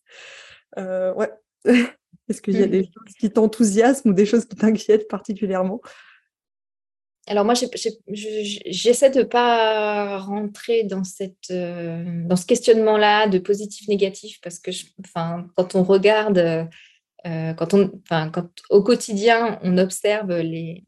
Euh, 0.76 1.14
ouais. 1.14 1.30
Est-ce 2.28 2.40
qu'il 2.40 2.58
y 2.58 2.62
a 2.62 2.66
des 2.66 2.84
choses 2.84 3.14
qui 3.18 3.30
t'enthousiasment 3.30 4.10
ou 4.10 4.14
des 4.14 4.26
choses 4.26 4.44
qui 4.44 4.56
t'inquiètent 4.56 5.08
particulièrement? 5.08 5.80
Alors 7.28 7.44
moi, 7.44 7.54
j'essaie 7.54 9.10
de 9.10 9.18
ne 9.20 9.24
pas 9.24 10.18
rentrer 10.18 10.82
dans, 10.82 11.04
cette, 11.04 11.50
euh, 11.52 12.02
dans 12.26 12.34
ce 12.34 12.46
questionnement-là 12.46 13.28
de 13.28 13.38
positif-négatif 13.38 14.40
parce 14.42 14.58
que 14.58 14.72
enfin, 15.04 15.46
quand 15.54 15.76
on 15.76 15.84
regarde, 15.84 16.68
euh, 17.26 17.54
quand 17.54 17.74
on, 17.74 17.92
enfin, 18.02 18.28
quand 18.28 18.48
au 18.70 18.82
quotidien, 18.82 19.60
on 19.62 19.78
observe 19.78 20.36
les, 20.38 20.84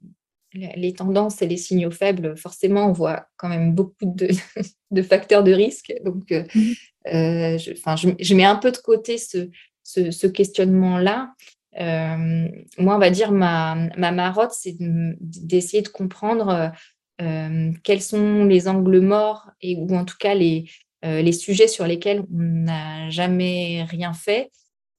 les 0.55 0.93
tendances 0.93 1.41
et 1.41 1.47
les 1.47 1.57
signaux 1.57 1.93
faibles, 1.93 2.37
forcément, 2.37 2.89
on 2.89 2.93
voit 2.93 3.29
quand 3.37 3.49
même 3.49 3.73
beaucoup 3.73 3.95
de, 4.03 4.29
de 4.91 5.03
facteurs 5.03 5.45
de 5.45 5.53
risque. 5.53 5.95
Donc, 6.05 6.33
euh, 6.33 6.43
mmh. 6.53 7.59
je, 7.59 7.73
enfin, 7.79 7.95
je, 7.95 8.09
je, 8.19 8.35
mets 8.35 8.45
un 8.45 8.57
peu 8.57 8.73
de 8.73 8.79
côté 8.79 9.19
ce, 9.19 9.51
ce, 9.85 10.27
questionnement-là. 10.27 11.35
Euh, 11.79 12.49
moi, 12.79 12.97
on 12.97 12.99
va 12.99 13.11
dire, 13.11 13.31
ma, 13.31 13.77
ma 13.97 14.13
marotte, 14.13 14.53
c'est 14.53 14.77
d'essayer 14.79 15.83
de, 15.83 15.89
comprendre 15.89 16.73
euh, 17.21 17.73
quels 17.83 18.03
sont 18.03 18.45
les 18.45 18.67
angles 18.67 19.01
morts 19.01 19.51
et, 19.61 19.77
ou 19.77 19.95
en 19.95 20.05
tout 20.05 20.17
cas 20.19 20.35
les, 20.35 20.69
euh, 21.05 21.23
les 21.23 21.33
sujets 21.33 21.69
sur 21.69 21.87
lesquels 21.87 22.21
on 22.33 22.43
n'a 22.65 23.11
jamais 23.11 23.85
rien 23.85 24.13
fait 24.13 24.51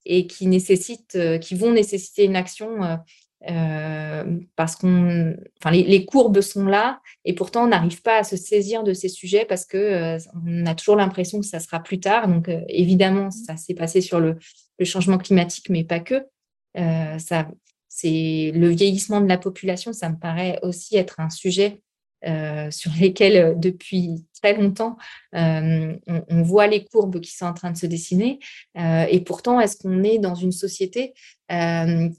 et 0.05 0.27
qui, 0.27 0.47
nécessitent, 0.47 1.17
qui 1.41 1.55
vont 1.55 1.71
nécessiter 1.71 2.25
une 2.25 2.35
action 2.35 2.99
parce 4.55 4.75
qu'on, 4.75 5.35
enfin, 5.61 5.71
les, 5.71 6.05
courbes 6.05 6.41
sont 6.41 6.65
là 6.65 6.99
et 7.25 7.33
pourtant 7.33 7.65
on 7.65 7.67
n'arrive 7.67 8.01
pas 8.01 8.17
à 8.17 8.23
se 8.23 8.37
saisir 8.37 8.83
de 8.83 8.93
ces 8.93 9.09
sujets 9.09 9.45
parce 9.45 9.65
que 9.65 10.17
on 10.45 10.65
a 10.65 10.73
toujours 10.73 10.95
l'impression 10.95 11.39
que 11.39 11.45
ça 11.45 11.59
sera 11.59 11.81
plus 11.81 11.99
tard. 11.99 12.27
Donc 12.27 12.49
évidemment, 12.69 13.29
ça 13.31 13.55
s'est 13.55 13.75
passé 13.75 14.01
sur 14.01 14.19
le, 14.19 14.37
changement 14.83 15.17
climatique, 15.17 15.69
mais 15.69 15.83
pas 15.83 15.99
que. 15.99 16.25
Euh, 16.77 17.17
ça, 17.19 17.47
c'est 17.87 18.51
le 18.53 18.69
vieillissement 18.69 19.21
de 19.21 19.27
la 19.27 19.37
population, 19.37 19.93
ça 19.93 20.09
me 20.09 20.17
paraît 20.17 20.59
aussi 20.61 20.97
être 20.97 21.19
un 21.19 21.29
sujet 21.29 21.81
euh, 22.25 22.69
sur 22.71 22.91
lesquels, 22.99 23.37
euh, 23.37 23.53
depuis 23.55 24.25
très 24.41 24.55
longtemps, 24.55 24.97
on, 25.33 26.41
voit 26.43 26.67
les 26.67 26.83
courbes 26.85 27.19
qui 27.19 27.31
sont 27.31 27.45
en 27.45 27.53
train 27.53 27.71
de 27.71 27.77
se 27.77 27.85
dessiner. 27.85 28.39
et 28.75 29.21
pourtant, 29.21 29.59
est-ce 29.59 29.77
qu'on 29.77 30.03
est 30.03 30.19
dans 30.19 30.35
une 30.35 30.51
société 30.51 31.13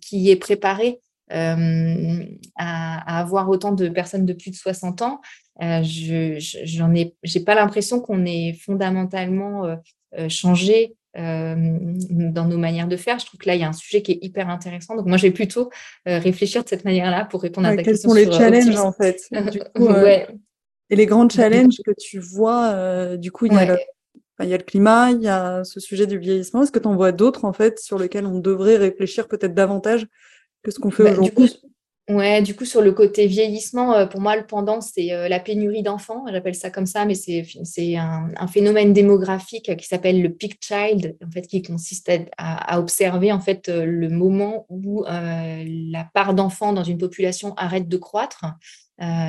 qui 0.01 0.31
est 0.31 0.41
préparée 0.41 1.01
à, 1.31 3.19
avoir 3.19 3.49
autant 3.49 3.73
de 3.73 3.89
personnes 3.89 4.27
de 4.27 4.33
plus 4.33 4.51
de 4.51 4.57
60 4.57 5.03
ans 5.03 5.21
je 5.61 6.37
j'en 6.65 6.95
ai, 6.95 7.17
j'ai 7.23 7.41
pas 7.41 7.55
l'impression 7.55 8.01
qu'on 8.01 8.25
ait 8.25 8.53
fondamentalement 8.65 9.77
changé 10.29 10.95
dans 11.15 12.47
nos 12.47 12.59
manières 12.59 12.89
de 12.89 12.97
faire. 12.97 13.19
Je 13.19 13.27
trouve 13.27 13.41
que 13.41 13.47
là, 13.47 13.55
il 13.55 13.61
y 13.61 13.65
a 13.65 13.69
un 13.69 13.73
sujet 13.73 14.03
qui 14.03 14.13
est 14.13 14.19
hyper 14.21 14.51
intéressant. 14.51 14.97
Donc, 14.97 15.07
moi, 15.07 15.17
je 15.17 15.23
vais 15.23 15.33
plutôt 15.33 15.71
réfléchir 16.05 16.63
de 16.63 16.69
cette 16.69 16.85
manière-là 16.85 17.25
pour 17.25 17.43
répondre 17.43 17.69
à 17.69 17.75
ta 17.75 17.83
question. 17.83 18.13
Quels 18.13 18.25
sont 18.27 18.31
les 18.31 18.37
challenges, 18.37 18.77
en 18.77 18.93
fait 18.93 19.23
Et 20.89 20.95
les 20.95 21.07
grands 21.07 21.29
challenges 21.29 21.79
que 21.85 21.93
tu 21.99 22.19
vois, 22.21 23.17
du 23.17 23.33
coup, 23.33 23.47
il 23.47 23.53
y, 23.55 23.57
a 23.57 23.67
le, 23.67 23.79
il 24.43 24.49
y 24.49 24.55
a 24.55 24.59
le 24.59 24.63
climat, 24.63 25.11
il 25.11 25.23
y 25.23 25.29
a 25.29 25.65
ce 25.65 25.81
sujet 25.81 26.07
du 26.07 26.19
vieillissement. 26.19 26.63
Est-ce 26.63 26.73
que 26.73 26.79
tu 26.79 26.87
en 26.87 26.95
vois 26.95 27.13
d'autres, 27.13 27.45
en 27.45 27.53
fait, 27.53 27.79
sur 27.79 27.99
lesquels 27.99 28.27
on 28.27 28.39
devrait 28.39 28.77
réfléchir 28.77 29.27
peut-être 29.27 29.55
davantage 29.55 30.07
que 30.67 30.73
ce 30.73 30.81
qu'on 30.81 30.91
fait 30.91 31.05
bah, 31.05 31.13
aujourd'hui 31.13 31.61
Ouais, 32.09 32.41
du 32.41 32.55
coup, 32.55 32.65
sur 32.65 32.83
le 32.83 32.93
côté 32.93 33.27
vieillissement, 33.27 33.95
euh, 33.95 34.07
pour 34.07 34.21
moi, 34.21 34.37
le 34.37 34.47
pendant, 34.47 34.81
c'est 34.81 35.13
euh, 35.13 35.29
la 35.29 35.41
pénurie 35.41 35.83
d'enfants. 35.83 36.25
J'appelle 36.31 36.55
ça 36.55 36.71
comme 36.71 36.87
ça, 36.87 37.05
mais 37.05 37.17
c'est 37.17 37.97
un, 37.97 38.29
un, 38.37 38.47
phénomène 38.47 38.93
démographique 38.93 39.77
qui 39.77 39.87
s'appelle 39.89 40.23
le 40.23 40.33
peak 40.33 40.57
child, 40.61 41.17
en 41.27 41.31
fait, 41.33 41.49
qui 41.49 41.63
consiste 41.63 42.13
à, 42.39 42.79
observer 42.79 43.33
en 43.33 43.41
fait 43.41 43.69
euh, 43.69 43.85
le 43.85 44.09
moment 44.09 44.67
où 44.69 45.05
la 45.05 46.05
part 46.15 46.35
d'enfants 46.35 46.73
dans 46.73 46.85
une 46.85 46.99
population 46.99 47.55
arrête 47.57 47.89
de 47.89 47.97
croître. 47.97 48.45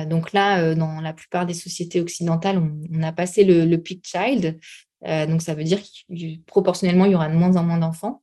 donc 0.06 0.32
là, 0.32 0.74
dans 0.76 1.00
la 1.00 1.12
plupart 1.12 1.46
des 1.46 1.54
sociétés 1.54 2.00
occidentales, 2.00 2.58
on, 2.58 3.02
a 3.02 3.12
passé 3.12 3.42
le, 3.42 3.64
le 3.64 3.78
peak 3.78 4.06
child. 4.06 4.58
donc 5.02 5.42
ça 5.42 5.54
veut 5.54 5.64
dire 5.64 5.80
que 5.82 6.44
proportionnellement, 6.46 7.06
il 7.06 7.12
y 7.12 7.14
aura 7.16 7.28
de 7.28 7.34
moins 7.34 7.56
en 7.56 7.64
moins 7.64 7.78
d'enfants. 7.78 8.22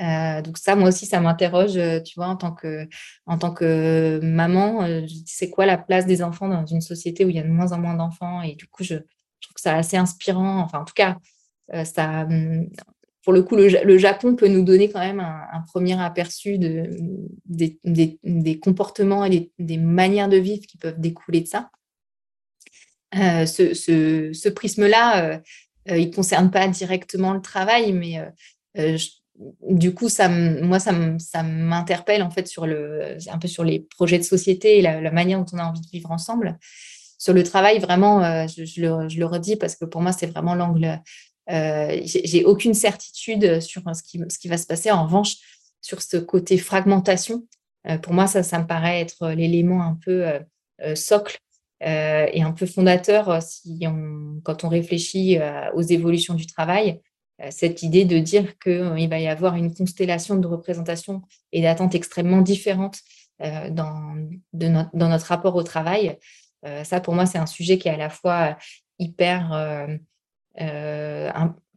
Euh, 0.00 0.40
donc 0.42 0.58
ça, 0.58 0.76
moi 0.76 0.88
aussi, 0.88 1.06
ça 1.06 1.20
m'interroge, 1.20 1.76
euh, 1.76 2.00
tu 2.00 2.14
vois, 2.16 2.28
en 2.28 2.36
tant 2.36 2.52
que, 2.52 2.88
en 3.26 3.38
tant 3.38 3.52
que 3.52 4.20
maman, 4.22 4.84
euh, 4.84 5.06
c'est 5.26 5.50
quoi 5.50 5.66
la 5.66 5.76
place 5.76 6.06
des 6.06 6.22
enfants 6.22 6.48
dans 6.48 6.64
une 6.64 6.80
société 6.80 7.24
où 7.24 7.28
il 7.28 7.36
y 7.36 7.38
a 7.38 7.42
de 7.42 7.48
moins 7.48 7.72
en 7.72 7.78
moins 7.78 7.94
d'enfants? 7.94 8.42
Et 8.42 8.54
du 8.54 8.66
coup, 8.66 8.82
je, 8.82 8.94
trouve 8.94 9.54
que 9.54 9.60
c'est 9.60 9.70
assez 9.70 9.96
inspirant. 9.96 10.60
Enfin, 10.60 10.80
en 10.80 10.84
tout 10.84 10.94
cas, 10.94 11.18
ça, 11.84 12.22
hum, 12.22 12.68
pour 13.22 13.32
le 13.32 13.42
coup, 13.42 13.56
le, 13.56 13.98
Japon 13.98 14.34
peut 14.36 14.48
nous 14.48 14.64
donner 14.64 14.90
quand 14.90 15.00
même 15.00 15.20
un, 15.20 15.62
premier 15.66 16.00
aperçu 16.00 16.58
de, 16.58 16.90
des, 17.44 18.58
comportements 18.58 19.24
et 19.24 19.52
des, 19.58 19.76
manières 19.76 20.28
de 20.28 20.36
vivre 20.36 20.66
qui 20.66 20.78
peuvent 20.78 21.00
découler 21.00 21.42
de 21.42 21.46
ça. 21.46 21.70
ce, 23.12 23.74
ce, 23.74 24.32
ce 24.32 24.48
prisme-là, 24.48 25.40
il 25.86 26.08
ne 26.08 26.14
concerne 26.14 26.50
pas 26.50 26.66
directement 26.68 27.34
le 27.34 27.42
travail, 27.42 27.92
mais 27.92 28.18
je, 28.74 29.19
du 29.62 29.94
coup, 29.94 30.08
ça, 30.08 30.28
moi, 30.28 30.78
ça 30.78 31.42
m'interpelle 31.42 32.22
en 32.22 32.30
fait 32.30 32.46
sur 32.46 32.66
le, 32.66 33.16
un 33.28 33.38
peu 33.38 33.48
sur 33.48 33.64
les 33.64 33.80
projets 33.80 34.18
de 34.18 34.22
société 34.22 34.78
et 34.78 34.82
la, 34.82 35.10
manière 35.10 35.38
dont 35.38 35.46
on 35.52 35.58
a 35.58 35.64
envie 35.64 35.80
de 35.80 35.88
vivre 35.88 36.10
ensemble. 36.10 36.58
Sur 37.18 37.32
le 37.32 37.42
travail, 37.42 37.78
vraiment, 37.78 38.22
euh, 38.22 38.46
je, 38.46 38.80
le, 38.80 39.24
redis 39.24 39.56
parce 39.56 39.76
que 39.76 39.84
pour 39.84 40.00
moi, 40.00 40.12
c'est 40.12 40.26
vraiment 40.26 40.54
l'angle. 40.54 41.00
Euh, 41.50 42.00
J'ai 42.04 42.44
aucune 42.44 42.74
certitude 42.74 43.60
sur 43.60 43.82
ce 43.94 44.02
qui, 44.02 44.48
va 44.48 44.58
se 44.58 44.66
passer. 44.66 44.90
En 44.90 45.04
revanche, 45.04 45.36
sur 45.80 46.02
ce 46.02 46.16
côté 46.16 46.58
fragmentation, 46.58 47.46
euh, 47.88 47.98
pour 47.98 48.12
moi, 48.12 48.26
ça, 48.26 48.42
ça 48.42 48.58
me 48.58 48.66
paraît 48.66 49.00
être 49.00 49.30
l'élément 49.30 49.82
un 49.82 49.98
peu 50.04 50.26
euh, 50.82 50.94
socle 50.94 51.38
et 51.82 52.42
un 52.42 52.52
peu 52.52 52.66
fondateur 52.66 53.42
si 53.42 53.86
on, 53.86 54.38
quand 54.44 54.64
on 54.64 54.68
réfléchit 54.68 55.38
aux 55.72 55.80
évolutions 55.80 56.34
du 56.34 56.46
travail 56.46 57.00
cette 57.50 57.82
idée 57.82 58.04
de 58.04 58.18
dire 58.18 58.58
qu'il 58.58 58.72
euh, 58.72 59.06
va 59.08 59.18
y 59.18 59.26
avoir 59.26 59.56
une 59.56 59.72
constellation 59.74 60.36
de 60.36 60.46
représentations 60.46 61.22
et 61.52 61.62
d'attentes 61.62 61.94
extrêmement 61.94 62.42
différentes 62.42 62.98
euh, 63.40 63.70
dans, 63.70 64.16
dans, 64.52 65.08
notre 65.08 65.26
rapport 65.26 65.56
au 65.56 65.62
travail. 65.62 66.18
ça, 66.84 67.00
pour 67.00 67.14
moi, 67.14 67.24
c'est 67.24 67.38
un 67.38 67.46
sujet 67.46 67.78
qui 67.78 67.88
est 67.88 67.92
à 67.92 67.96
la 67.96 68.10
fois 68.10 68.58
hyper, 68.98 69.98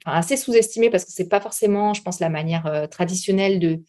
assez 0.05 0.35
sous-estimé 0.35 0.89
parce 0.89 1.05
que 1.05 1.11
ce 1.11 1.21
n'est 1.21 1.29
pas 1.29 1.39
forcément, 1.39 1.93
je 1.93 2.01
pense, 2.01 2.19
la 2.19 2.29
manière 2.29 2.89
traditionnelle 2.91 3.59
de, 3.59 3.81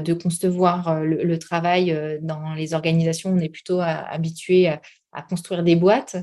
de 0.00 0.12
concevoir 0.14 1.02
le, 1.02 1.38
travail 1.38 2.18
dans 2.22 2.54
les 2.54 2.72
organisations. 2.72 3.30
On 3.30 3.38
est 3.38 3.50
plutôt 3.50 3.80
habitué 3.82 4.68
à, 4.68 4.80
à 5.18 5.22
construire 5.22 5.62
des 5.62 5.76
boîtes. 5.76 6.16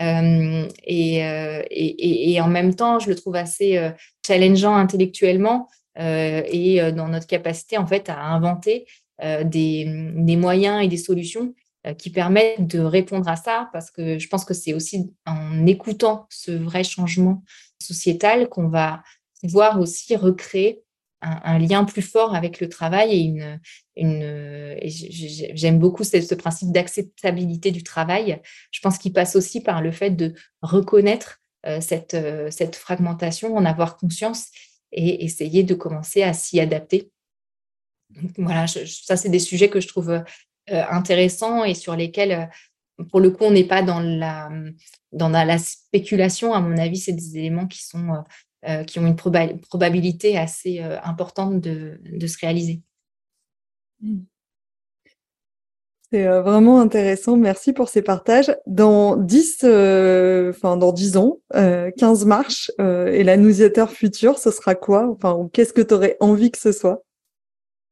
Euh, 0.00 0.68
et, 0.84 1.24
euh, 1.24 1.62
et, 1.70 2.32
et, 2.32 2.40
en 2.40 2.48
même 2.48 2.74
temps, 2.74 2.98
je 2.98 3.08
le 3.08 3.14
trouve 3.14 3.36
assez 3.36 3.78
euh, 3.78 3.90
challengeant 4.26 4.74
intellectuellement 4.76 5.68
et 5.94 6.80
dans 6.96 7.08
notre 7.08 7.26
capacité 7.26 7.76
en 7.76 7.86
fait 7.86 8.08
à 8.08 8.18
inventer 8.18 8.86
des, 9.22 9.84
des, 10.16 10.36
moyens 10.36 10.82
et 10.82 10.88
des 10.88 10.96
solutions 10.96 11.54
qui 11.98 12.08
permettent 12.08 12.66
de 12.66 12.78
répondre 12.78 13.28
à 13.28 13.36
ça, 13.36 13.68
parce 13.74 13.90
que 13.90 14.18
je 14.18 14.26
pense 14.26 14.46
que 14.46 14.54
c'est 14.54 14.72
aussi 14.72 15.12
en 15.26 15.66
écoutant 15.66 16.26
ce 16.30 16.50
vrai 16.50 16.82
changement 16.82 17.42
sociétal 17.78 18.48
qu'on 18.48 18.68
va 18.68 19.02
pouvoir 19.42 19.78
aussi 19.80 20.16
recréer 20.16 20.81
un, 21.22 21.58
lien 21.58 21.84
plus 21.84 22.02
fort 22.02 22.34
avec 22.34 22.60
le 22.60 22.68
travail 22.68 23.12
et 23.12 23.20
une, 23.20 23.60
une 23.96 24.78
j'aime 24.84 25.78
beaucoup 25.78 26.04
ce, 26.04 26.34
principe 26.34 26.72
d'acceptabilité 26.72 27.70
du 27.70 27.82
travail. 27.82 28.40
Je 28.70 28.80
pense 28.80 28.98
qu'il 28.98 29.12
passe 29.12 29.36
aussi 29.36 29.62
par 29.62 29.80
le 29.80 29.92
fait 29.92 30.10
de 30.10 30.34
reconnaître 30.60 31.40
euh, 31.66 31.80
cette, 31.80 32.14
euh, 32.14 32.50
cette 32.50 32.76
fragmentation, 32.76 33.56
en 33.56 33.64
avoir 33.64 33.96
conscience 33.96 34.48
et 34.90 35.24
essayer 35.24 35.62
de 35.62 35.74
commencer 35.74 36.22
à 36.22 36.32
s'y 36.32 36.60
adapter. 36.60 37.10
voilà, 38.36 38.66
ça 38.66 39.16
c'est 39.16 39.30
des 39.30 39.38
sujets 39.38 39.70
que 39.70 39.80
je 39.80 39.88
trouve 39.88 40.10
euh, 40.10 40.22
intéressants 40.68 41.64
et 41.64 41.74
sur 41.74 41.96
lesquels 41.96 42.50
pour 43.10 43.20
le 43.20 43.30
coup, 43.30 43.44
on 43.44 43.50
n'est 43.50 43.64
pas 43.64 43.82
dans 43.82 44.00
la, 44.00 44.50
dans 45.12 45.28
la 45.28 45.58
spéculation. 45.58 46.52
À 46.52 46.60
mon 46.60 46.76
avis, 46.76 46.98
c'est 46.98 47.12
des 47.12 47.38
éléments 47.38 47.66
qui 47.66 47.82
sont 47.82 48.22
euh, 48.68 48.84
qui 48.84 49.00
ont 49.00 49.06
une 49.08 49.16
probabilité 49.16 50.38
assez 50.38 50.78
euh, 50.78 50.96
importante 51.02 51.60
de, 51.60 51.98
se 52.28 52.38
réaliser. 52.38 52.80
Hmm. 54.00 54.20
C'est 56.12 56.28
euh, 56.28 56.42
vraiment 56.42 56.80
intéressant. 56.80 57.36
Merci 57.36 57.72
pour 57.72 57.88
ces 57.88 58.02
partages. 58.02 58.56
Dans 58.68 59.16
10, 59.16 59.64
enfin, 60.50 60.76
dans 60.76 60.92
10 60.92 61.16
ans, 61.16 61.40
15 61.52 62.24
marches 62.24 62.70
et 62.78 63.24
l'annunciateur 63.24 63.90
futur, 63.90 64.38
ce 64.38 64.52
sera 64.52 64.76
quoi? 64.76 65.08
Enfin, 65.10 65.50
qu'est-ce 65.52 65.72
que 65.72 65.82
tu 65.82 65.94
aurais 65.94 66.16
envie 66.20 66.52
que 66.52 66.58
ce 66.58 66.70
soit? 66.70 67.02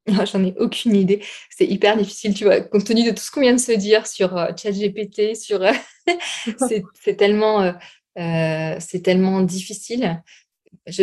Ah, 0.19 0.25
J'en 0.25 0.43
ai 0.43 0.55
aucune 0.59 0.97
idée. 0.97 1.23
C'est 1.51 1.67
hyper 1.67 1.97
difficile, 1.97 2.33
tu 2.33 2.45
vois, 2.45 2.61
compte 2.61 2.85
tenu 2.85 3.05
de 3.05 3.11
tout 3.11 3.23
ce 3.23 3.31
qu'on 3.31 3.43
vient 3.43 3.55
de 3.55 3.61
se 3.61 3.73
dire 3.73 4.07
sur 4.07 4.31
ChatGPT, 4.57 5.37
sur 5.37 5.63
c'est 6.95 7.17
tellement, 7.17 7.75
c'est 8.17 9.03
tellement 9.03 9.43
difficile 9.43 10.23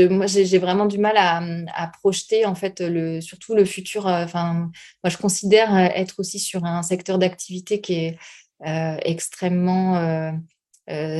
moi, 0.10 0.28
j'ai 0.28 0.58
vraiment 0.58 0.86
du 0.86 0.98
mal 0.98 1.16
à, 1.18 1.92
projeter 2.02 2.46
en 2.46 2.56
fait 2.56 2.80
le, 2.82 3.22
surtout 3.22 3.56
le 3.56 3.66
futur. 3.66 4.08
Euh, 4.08 4.24
enfin, 4.24 4.72
moi, 5.04 5.10
je 5.10 5.18
considère 5.18 5.74
euh, 5.74 5.88
être 5.96 6.16
aussi 6.20 6.40
sur 6.40 6.66
un 6.66 6.84
secteur 6.84 7.18
d'activité 7.20 7.82
qui 7.82 7.94
est 7.94 8.18
euh, 8.66 8.98
extrêmement 9.04 10.32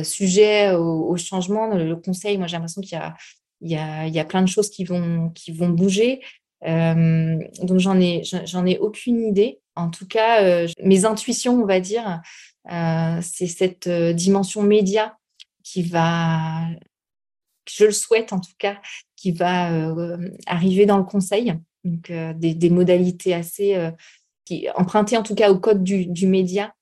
sujet 0.02 0.72
au, 0.72 1.16
changement. 1.16 1.68
Le, 1.68 1.96
conseil, 1.96 2.38
moi, 2.38 2.46
j'ai 2.46 2.56
l'impression 2.56 2.80
qu'il 2.80 2.92
y 2.92 3.00
a, 3.00 3.14
il 3.60 3.70
y, 3.70 3.76
a, 3.76 4.06
il 4.06 4.14
y 4.14 4.20
a 4.20 4.24
plein 4.24 4.42
de 4.42 4.48
choses 4.48 4.70
qui 4.70 4.84
vont, 4.84 5.30
qui 5.30 5.52
vont 5.52 5.68
bouger. 5.68 6.20
donc, 6.62 7.78
j'en 7.78 8.00
ai, 8.00 8.22
j'en 8.24 8.66
ai 8.66 8.78
aucune 8.78 9.20
idée. 9.20 9.60
En 9.76 9.90
tout 9.90 10.06
cas, 10.06 10.66
mes 10.82 11.04
intuitions, 11.04 11.62
on 11.62 11.66
va 11.66 11.80
dire, 11.80 12.20
c'est 13.22 13.46
cette 13.46 13.88
dimension 13.88 14.62
média 14.62 15.16
qui 15.62 15.82
va 15.82 16.62
je 17.70 17.84
le 17.84 17.92
souhaite 17.92 18.32
en 18.32 18.40
tout 18.40 18.52
cas, 18.58 18.78
qui 19.18 19.32
va 19.32 19.72
euh, 19.72 20.16
arriver 20.46 20.86
dans 20.86 20.96
le 20.96 21.04
conseil. 21.04 21.54
Donc, 21.84 22.10
euh, 22.10 22.32
des, 22.34 22.70
modalités 22.70 23.34
assez 23.34 23.74
euh, 23.76 23.90
empruntées 24.74 25.16
en 25.16 25.22
tout 25.22 25.34
cas 25.34 25.50
au 25.50 25.58
code 25.58 25.82
du, 25.82 26.26
média 26.26 26.72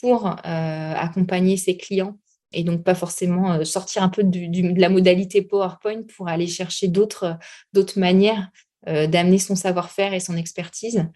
pour 0.00 0.36
accompagner 0.44 1.56
ses 1.56 1.78
clients 1.78 2.18
et 2.52 2.62
donc 2.62 2.84
pas 2.84 2.94
forcément 2.94 3.64
sortir 3.64 4.02
un 4.02 4.10
peu 4.10 4.22
de 4.22 4.78
la 4.78 4.90
modalité 4.90 5.40
PowerPoint 5.40 6.02
pour 6.14 6.28
aller 6.28 6.46
chercher 6.46 6.88
d'autres 6.88 7.38
manières 7.96 8.50
d'amener 8.86 9.38
son 9.38 9.56
savoir-faire 9.56 10.12
et 10.12 10.20
son 10.20 10.36
expertise. 10.36 11.06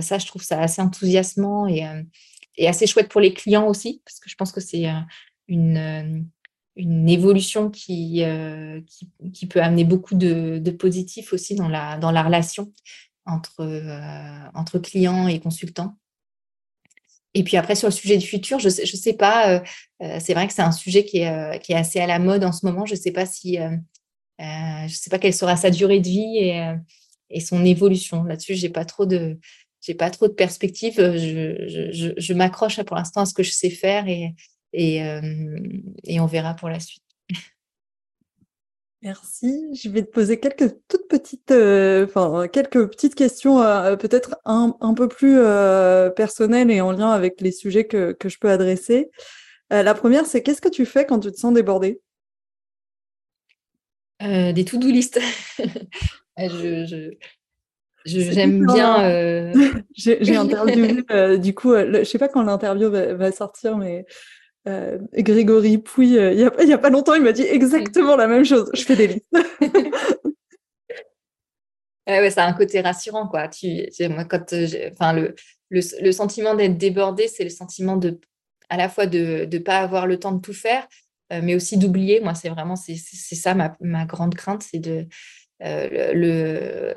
ça, 0.00 0.18
je 0.18 0.26
trouve 0.26 0.42
ça 0.42 0.62
assez 0.62 0.80
enthousiasmant 0.80 1.66
et, 1.66 1.84
et, 2.56 2.68
assez 2.68 2.86
chouette 2.86 3.10
pour 3.10 3.20
les 3.20 3.34
clients 3.34 3.66
aussi, 3.66 4.00
parce 4.06 4.18
que 4.18 4.30
je 4.30 4.36
pense 4.36 4.52
que 4.52 4.60
c'est 4.60 4.86
une, 5.46 6.26
une 6.78 7.08
évolution 7.08 7.70
qui, 7.70 8.22
euh, 8.22 8.80
qui, 9.34 9.46
peut 9.46 9.60
amener 9.60 9.84
beaucoup 9.84 10.14
de, 10.14 10.58
de 10.58 10.70
positifs 10.70 11.32
aussi 11.32 11.56
dans 11.56 11.68
la, 11.68 11.98
dans 11.98 12.12
la 12.12 12.22
relation 12.22 12.72
entre, 13.26 13.60
euh, 13.60 14.48
entre 14.54 14.78
clients 14.78 15.26
et 15.26 15.40
consultants. 15.40 15.98
Et 17.34 17.42
puis 17.42 17.56
après, 17.56 17.74
sur 17.74 17.88
le 17.88 17.92
sujet 17.92 18.16
du 18.16 18.26
futur, 18.26 18.60
je 18.60 18.66
ne 18.66 18.70
sais, 18.70 18.86
sais 18.86 19.12
pas, 19.12 19.60
euh, 20.00 20.18
c'est 20.20 20.34
vrai 20.34 20.46
que 20.46 20.54
c'est 20.54 20.62
un 20.62 20.72
sujet 20.72 21.04
qui 21.04 21.18
est, 21.18 21.62
qui 21.62 21.72
est 21.72 21.76
assez 21.76 21.98
à 21.98 22.06
la 22.06 22.20
mode 22.20 22.44
en 22.44 22.52
ce 22.52 22.64
moment. 22.64 22.86
Je 22.86 22.94
ne 22.94 22.98
sais 22.98 23.12
pas 23.12 23.26
si, 23.26 23.58
je 24.38 24.94
sais 24.94 25.10
pas 25.10 25.18
quelle 25.18 25.34
sera 25.34 25.56
sa 25.56 25.70
durée 25.70 26.00
de 26.00 26.08
vie 26.08 26.38
et, 26.38 26.74
et 27.30 27.40
son 27.40 27.64
évolution. 27.64 28.24
Là-dessus, 28.24 28.54
je 28.54 28.66
n'ai 28.66 28.72
pas 28.72 28.84
trop 28.84 29.04
de, 29.04 29.38
j'ai 29.82 29.94
pas 29.94 30.10
trop 30.10 30.26
de 30.26 30.32
perspectives. 30.32 30.96
Je, 30.96 31.66
je, 31.68 31.92
je, 31.92 32.08
je 32.16 32.32
m'accroche 32.34 32.82
pour 32.82 32.96
l'instant 32.96 33.20
à 33.20 33.26
ce 33.26 33.34
que 33.34 33.42
je 33.42 33.52
sais 33.52 33.70
faire 33.70 34.08
et, 34.08 34.34
et, 34.72 34.98
et 36.04 36.20
on 36.20 36.26
verra 36.26 36.54
pour 36.54 36.68
la 36.68 36.80
suite. 36.80 37.02
Merci. 39.02 39.70
Je 39.80 39.88
vais 39.90 40.02
te 40.02 40.10
poser 40.10 40.40
quelques 40.40 40.74
toutes 40.88 41.06
petites, 41.08 41.52
enfin 41.52 42.48
quelques 42.48 42.88
petites 42.88 43.14
questions, 43.14 43.58
peut-être 43.96 44.36
un, 44.44 44.76
un, 44.80 44.94
peu 44.94 45.06
plus 45.08 45.36
personnelles 46.16 46.70
et 46.70 46.80
en 46.80 46.92
lien 46.92 47.10
avec 47.10 47.40
les 47.40 47.52
sujets 47.52 47.86
que, 47.86 48.12
que 48.12 48.28
je 48.28 48.38
peux 48.38 48.50
adresser. 48.50 49.10
la 49.70 49.94
première, 49.94 50.26
c'est 50.26 50.42
qu'est-ce 50.42 50.60
que 50.60 50.68
tu 50.68 50.84
fais 50.84 51.06
quand 51.06 51.20
tu 51.20 51.30
te 51.30 51.36
sens 51.36 51.54
débordé 51.54 52.00
Des 54.20 54.64
to-do 54.64 54.88
list. 54.88 55.20
je, 56.36 57.12
J'aime 58.08 58.66
bien. 58.66 59.04
Euh, 59.04 59.52
j'ai 59.96 60.36
interviewé, 60.36 61.04
euh, 61.10 61.36
du 61.36 61.54
coup, 61.54 61.72
je 61.72 61.78
euh, 61.78 61.98
je 62.00 62.04
sais 62.04 62.18
pas 62.18 62.28
quand 62.28 62.42
l'interview 62.42 62.90
va, 62.90 63.32
sortir, 63.32 63.76
mais 63.76 64.06
Grégory 65.14 65.78
Pouy, 65.78 66.14
il 66.14 66.36
n'y 66.36 66.72
a, 66.72 66.78
pas 66.78 66.90
longtemps, 66.90 67.14
il 67.14 67.22
m'a 67.22 67.32
dit 67.32 67.42
exactement 67.42 68.16
la 68.16 68.26
même 68.26 68.44
chose. 68.44 68.70
Je 68.74 68.82
fais 68.82 68.96
des 68.96 69.06
listes. 69.06 69.26
ouais, 72.08 72.30
ça 72.30 72.44
a 72.44 72.48
un 72.48 72.52
côté 72.52 72.80
rassurant, 72.80 73.28
quoi. 73.28 73.48
Moi, 74.00 74.24
quand, 74.24 74.54
enfin, 74.92 75.12
le, 75.12 75.34
le, 75.70 76.12
sentiment 76.12 76.54
d'être 76.54 76.76
débordé, 76.78 77.28
c'est 77.28 77.44
le 77.44 77.50
sentiment 77.50 77.96
de, 77.96 78.20
à 78.68 78.76
la 78.76 78.88
fois 78.88 79.06
de 79.06 79.48
ne 79.50 79.58
pas 79.58 79.78
avoir 79.78 80.06
le 80.06 80.18
temps 80.18 80.32
de 80.32 80.40
tout 80.40 80.52
faire, 80.52 80.86
mais 81.30 81.54
aussi 81.54 81.76
d'oublier. 81.76 82.20
Moi, 82.20 82.34
c'est 82.34 82.48
vraiment, 82.48 82.76
c'est 82.76 82.96
ça 82.96 83.54
ma, 83.54 83.76
ma, 83.80 84.04
grande 84.04 84.34
crainte, 84.34 84.62
c'est 84.62 84.78
de 84.78 85.06
euh, 85.62 86.12
le, 86.14 86.94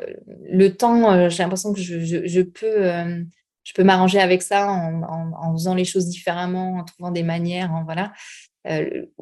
le 0.51 0.75
temps, 0.75 1.11
euh, 1.13 1.29
j'ai 1.29 1.43
l'impression 1.43 1.73
que 1.73 1.81
je, 1.81 1.99
je, 2.25 2.41
peux, 2.41 2.85
euh, 2.85 3.23
je 3.71 3.75
peux 3.75 3.85
m'arranger 3.85 4.19
avec 4.19 4.41
ça 4.41 4.69
en, 4.69 5.53
faisant 5.53 5.75
les 5.75 5.85
choses 5.85 6.07
différemment, 6.07 6.79
en 6.79 6.83
trouvant 6.83 7.11
des 7.11 7.23
manières. 7.23 7.71
En, 7.71 7.85
voilà. 7.85 8.11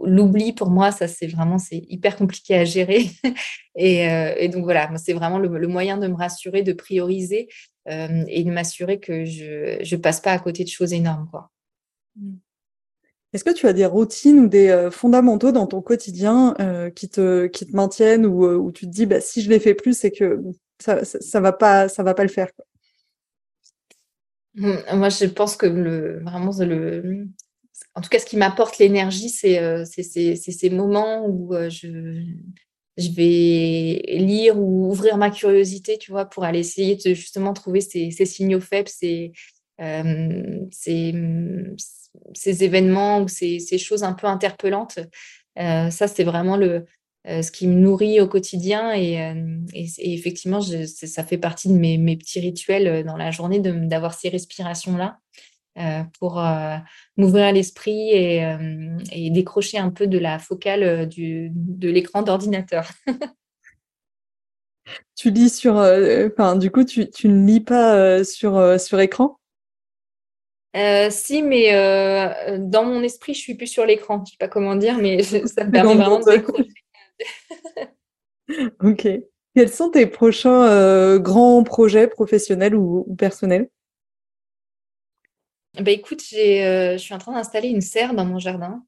L'oubli, 0.04 0.54
pour 0.54 0.72
moi, 0.72 0.92
ça, 0.92 1.08
c'est 1.08 1.28
vraiment 1.28 1.58
hyper 1.72 2.16
compliqué 2.16 2.56
à 2.56 2.66
gérer. 2.66 3.12
et, 3.76 4.06
et, 4.38 4.50
donc, 4.50 4.64
voilà, 4.64 4.90
c'est 4.98 5.14
vraiment 5.14 5.38
le, 5.38 5.68
moyen 5.68 5.98
de 5.98 6.08
me 6.08 6.16
rassurer, 6.16 6.64
de 6.64 6.74
prioriser 6.74 7.48
et 7.88 8.44
de 8.44 8.50
m'assurer 8.50 9.00
que 9.00 9.24
je 9.24 9.96
ne 9.96 10.02
passe 10.02 10.20
pas 10.20 10.32
à 10.32 10.40
côté 10.40 10.64
de 10.64 10.70
choses 10.70 10.94
énormes. 10.94 11.28
Quoi. 11.30 11.52
Mmh. 12.16 12.38
Est-ce 13.32 13.44
que 13.44 13.54
tu 13.54 13.68
as 13.68 13.74
des 13.74 13.86
routines 13.86 14.40
ou 14.40 14.48
des 14.48 14.70
euh, 14.70 14.90
fondamentaux 14.90 15.52
dans 15.52 15.68
ton 15.68 15.82
quotidien 15.82 16.56
euh, 16.60 16.90
qui, 16.90 17.10
te, 17.10 17.46
qui 17.46 17.68
te 17.68 17.76
maintiennent 17.76 18.26
ou 18.26 18.46
euh, 18.46 18.72
tu 18.72 18.88
te 18.88 18.92
dis 18.92 19.06
bah, 19.06 19.22
si 19.22 19.42
je 19.42 19.50
les 19.50 19.60
fais 19.60 19.76
plus, 19.76 19.96
c'est 19.96 20.12
que 20.12 20.42
ça, 20.80 21.06
ça, 21.06 21.40
va 21.40 21.52
pas 21.52 21.88
va 21.88 22.14
pas 22.14 22.24
le 22.24 22.30
faire 22.30 22.50
Moi, 24.60 25.10
je 25.10 25.26
pense 25.26 25.56
que 25.56 25.66
le, 25.66 26.22
vraiment 26.24 26.52
le, 26.60 27.28
en 27.96 28.02
tout 28.02 28.10
cas, 28.10 28.20
ce 28.20 28.26
qui 28.26 28.38
m'apporte 28.38 28.78
l'énergie, 28.78 29.30
c'est 29.30 29.86
ces 29.86 30.70
moments 30.70 31.26
où 31.26 31.54
je, 31.70 32.24
je 32.98 33.12
vais 33.12 34.02
lire 34.18 34.60
ou 34.60 34.92
ouvrir 34.92 35.18
ma 35.18 35.32
curiosité, 35.32 35.98
tu 35.98 36.12
vois, 36.12 36.26
pour 36.26 36.44
aller 36.44 36.60
essayer 36.60 36.96
de 36.96 37.14
justement 37.14 37.54
trouver 37.54 37.82
ces, 37.82 38.12
ces 38.12 38.26
signaux 38.26 38.60
faibles, 38.60 38.90
ces, 38.90 39.32
ces, 40.72 41.14
ces 42.34 42.64
événements 42.64 43.22
ou 43.22 43.28
ces, 43.28 43.78
choses 43.78 44.04
un 44.04 44.14
peu 44.14 44.28
interpellantes. 44.28 45.00
Euh, 45.58 45.90
ça, 45.90 46.08
c'est 46.08 46.24
vraiment 46.24 46.58
le, 46.58 46.86
euh, 47.28 47.42
ce 47.42 47.52
qui 47.52 47.68
me 47.68 47.76
nourrit 47.76 48.22
au 48.22 48.28
quotidien. 48.28 48.94
Et, 48.94 49.22
euh, 49.22 49.58
effectivement, 49.74 50.62
ça 50.62 51.24
fait 51.24 51.38
partie 51.38 51.70
de 51.70 51.74
mes, 51.74 52.18
petits 52.18 52.40
rituels 52.40 53.06
dans 53.06 53.18
la 53.18 53.32
journée 53.32 53.60
d'avoir 53.60 54.14
ces 54.14 54.30
respirations-là 54.30 55.20
pour 56.20 56.44
m'ouvrir 57.16 57.54
l'esprit 57.54 58.10
et, 58.12 59.30
décrocher 59.32 59.78
un 59.78 59.92
peu 59.92 60.08
de 60.08 60.18
la 60.18 60.38
focale 60.38 61.08
du, 61.08 61.52
de 61.54 61.90
l'écran 61.90 62.22
d'ordinateur. 62.22 62.92
tu 65.16 65.32
lis 65.32 65.56
sur. 65.56 65.76
Enfin, 65.76 66.58
du 66.58 66.70
coup, 66.70 66.84
tu, 66.84 67.10
tu, 67.10 67.30
ne 67.30 67.48
lis 67.48 67.62
pas 67.62 68.26
sur, 68.26 68.78
sur 68.80 69.00
écran? 69.00 69.40
Euh, 70.76 71.08
si, 71.10 71.42
mais 71.42 71.74
euh, 71.74 72.58
dans 72.60 72.86
mon 72.86 73.02
esprit, 73.02 73.34
je 73.34 73.40
suis 73.40 73.56
plus 73.56 73.68
sur 73.68 73.86
l'écran. 73.86 74.24
Je 74.26 74.32
sais 74.32 74.38
pas 74.38 74.48
comment 74.48 74.76
dire, 74.76 74.98
mais 74.98 75.24
ça 75.24 75.40
me 75.40 75.44
permet 75.72 75.96
vraiment 75.96 76.20
de 76.20 76.32
découvrir. 76.32 76.66
ok. 78.84 79.08
Quels 79.56 79.70
sont 79.72 79.90
tes 79.90 80.06
prochains 80.06 80.68
euh, 80.68 81.20
grands 81.20 81.64
projets 81.64 82.08
professionnels 82.08 82.76
ou, 82.76 83.16
personnels? 83.18 83.70
Bah, 85.80 85.92
écoute, 85.92 86.22
je 86.22 86.98
suis 86.98 87.14
en 87.14 87.18
train 87.18 87.34
d'installer 87.34 87.70
une 87.70 87.82
serre 87.82 88.14
dans 88.14 88.26
mon 88.26 88.40
jardin. 88.40 88.84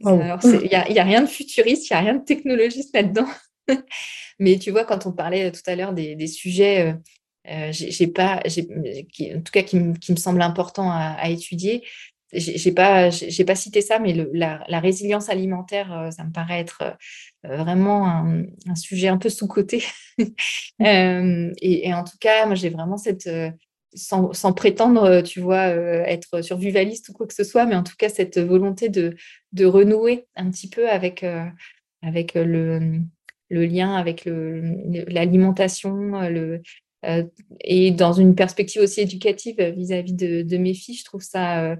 Il 0.00 0.10
n'y 0.10 0.74
a, 0.74 1.04
rien 1.04 1.22
de 1.22 1.26
futuriste, 1.26 1.88
il 1.88 1.94
n'y 1.94 1.96
a 1.96 2.00
rien 2.00 2.14
de 2.14 2.24
technologiste 2.24 2.94
là-dedans. 2.94 3.28
mais 4.38 4.58
tu 4.58 4.70
vois, 4.70 4.84
quand 4.84 5.06
on 5.06 5.12
parlait 5.12 5.50
tout 5.50 5.62
à 5.66 5.74
l'heure 5.74 5.92
des, 5.92 6.26
sujets 6.26 6.94
euh, 7.48 7.70
j'ai 7.70 8.06
pas, 8.08 8.42
en 8.44 9.40
tout 9.40 9.52
cas 9.52 9.62
qui, 9.62 9.78
me 9.78 10.16
semble 10.16 10.42
important 10.42 10.90
à, 10.90 11.28
étudier. 11.30 11.84
J'ai 12.32 12.72
pas, 12.72 13.10
j'ai 13.10 13.44
pas 13.44 13.54
cité 13.54 13.80
ça, 13.80 13.98
mais 13.98 14.12
la, 14.32 14.80
résilience 14.80 15.28
alimentaire, 15.28 15.92
euh, 15.92 16.10
ça 16.10 16.24
me 16.24 16.32
paraît 16.32 16.60
être 16.60 16.82
euh, 16.82 16.90
vraiment 17.48 18.06
un, 18.06 18.74
sujet 18.74 19.08
un 19.08 19.18
peu 19.18 19.28
sous 19.28 19.46
coté. 19.46 19.84
et, 20.80 21.94
en 21.94 22.04
tout 22.04 22.16
cas, 22.20 22.46
moi, 22.46 22.54
j'ai 22.54 22.70
vraiment 22.70 22.96
cette, 22.96 23.30
sans, 23.94 24.52
prétendre, 24.52 25.22
tu 25.22 25.40
vois, 25.40 25.66
être 25.66 26.42
survivaliste 26.42 27.08
ou 27.08 27.12
quoi 27.12 27.26
que 27.26 27.34
ce 27.34 27.44
soit, 27.44 27.66
mais 27.66 27.76
en 27.76 27.82
tout 27.82 27.96
cas 27.98 28.08
cette 28.08 28.38
volonté 28.38 28.88
de, 28.88 29.16
de 29.52 29.64
renouer 29.64 30.26
un 30.36 30.50
petit 30.50 30.68
peu 30.68 30.88
avec, 30.88 31.24
avec 32.02 32.34
le, 32.34 33.00
le 33.48 33.66
lien 33.66 33.94
avec 33.94 34.26
l'alimentation, 34.26 36.20
le, 36.28 36.62
euh, 37.06 37.24
et 37.60 37.90
dans 37.90 38.12
une 38.12 38.34
perspective 38.34 38.82
aussi 38.82 39.00
éducative 39.00 39.60
vis-à-vis 39.60 40.14
de, 40.14 40.56
mes 40.56 40.74
filles, 40.74 40.96
je 40.96 41.04
trouve 41.04 41.22
ça, 41.22 41.62
euh, 41.62 41.76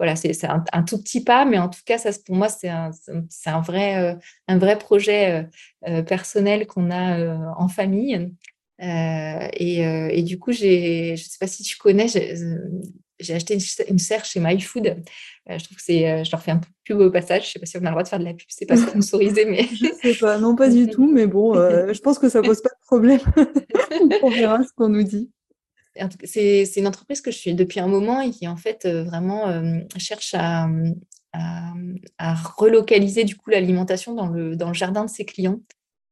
voilà, 0.00 0.16
c'est 0.16 0.32
un, 0.44 0.82
tout 0.82 0.98
petit 1.02 1.22
pas, 1.22 1.44
mais 1.44 1.58
en 1.58 1.68
tout 1.68 1.80
cas, 1.84 1.98
ça, 1.98 2.10
pour 2.24 2.34
moi, 2.34 2.48
c'est 2.48 2.68
un, 2.68 2.90
un, 3.46 3.60
vrai, 3.60 4.02
euh, 4.02 4.14
un 4.48 4.58
vrai 4.58 4.78
projet 4.78 5.46
personnel 6.06 6.66
qu'on 6.66 6.90
a 6.90 7.36
en 7.56 7.68
famille. 7.68 8.32
Et, 8.80 9.80
et, 9.80 10.22
du 10.22 10.38
coup, 10.38 10.52
je 10.52 11.12
ne 11.12 11.16
sais 11.16 11.38
pas 11.38 11.46
si 11.46 11.62
tu 11.62 11.76
connais, 11.76 12.08
j'ai 13.20 13.34
acheté 13.34 13.58
une, 13.88 13.98
serre 13.98 14.24
chez 14.24 14.40
MyFood. 14.40 14.86
Euh, 14.86 15.58
je 15.58 15.64
trouve 15.64 15.76
que 15.76 15.82
c'est, 15.82 16.10
euh, 16.10 16.24
je 16.24 16.30
leur 16.30 16.42
fais 16.42 16.50
un 16.50 16.58
peu 16.58 16.68
plus 16.84 16.94
au 16.94 17.10
passage. 17.10 17.44
Je 17.44 17.48
ne 17.48 17.52
sais 17.52 17.58
pas 17.60 17.66
si 17.66 17.76
on 17.76 17.80
a 17.80 17.84
le 17.84 17.90
droit 17.90 18.02
de 18.02 18.08
faire 18.08 18.18
de 18.18 18.24
la 18.24 18.34
pub, 18.34 18.46
c'est 18.48 18.66
pas 18.66 18.76
sponsorisé, 18.76 19.44
mais. 19.44 19.64
je 19.72 19.86
sais 20.02 20.14
pas, 20.14 20.38
non, 20.38 20.56
pas 20.56 20.68
du 20.68 20.86
tout, 20.90 21.10
mais 21.10 21.26
bon, 21.26 21.54
euh, 21.54 21.92
je 21.92 22.00
pense 22.00 22.18
que 22.18 22.28
ça 22.28 22.42
pose 22.42 22.60
pas 22.62 22.70
de 22.70 22.86
problème. 22.86 23.20
on 24.22 24.30
verra 24.30 24.62
ce 24.62 24.72
qu'on 24.74 24.88
nous 24.88 25.02
dit. 25.02 25.30
C'est, 26.24 26.76
une 26.76 26.86
entreprise 26.86 27.20
que 27.20 27.30
je 27.30 27.36
suis 27.36 27.54
depuis 27.54 27.80
un 27.80 27.88
moment 27.88 28.20
et 28.20 28.30
qui 28.30 28.46
en 28.46 28.56
fait 28.56 28.86
vraiment 28.86 29.62
cherche 29.98 30.34
à, 30.34 30.68
à, 31.32 32.34
relocaliser 32.56 33.24
du 33.24 33.36
coup 33.36 33.50
l'alimentation 33.50 34.14
dans 34.14 34.28
le, 34.28 34.56
dans 34.56 34.68
le 34.68 34.74
jardin 34.74 35.04
de 35.04 35.10
ses 35.10 35.24
clients. 35.24 35.60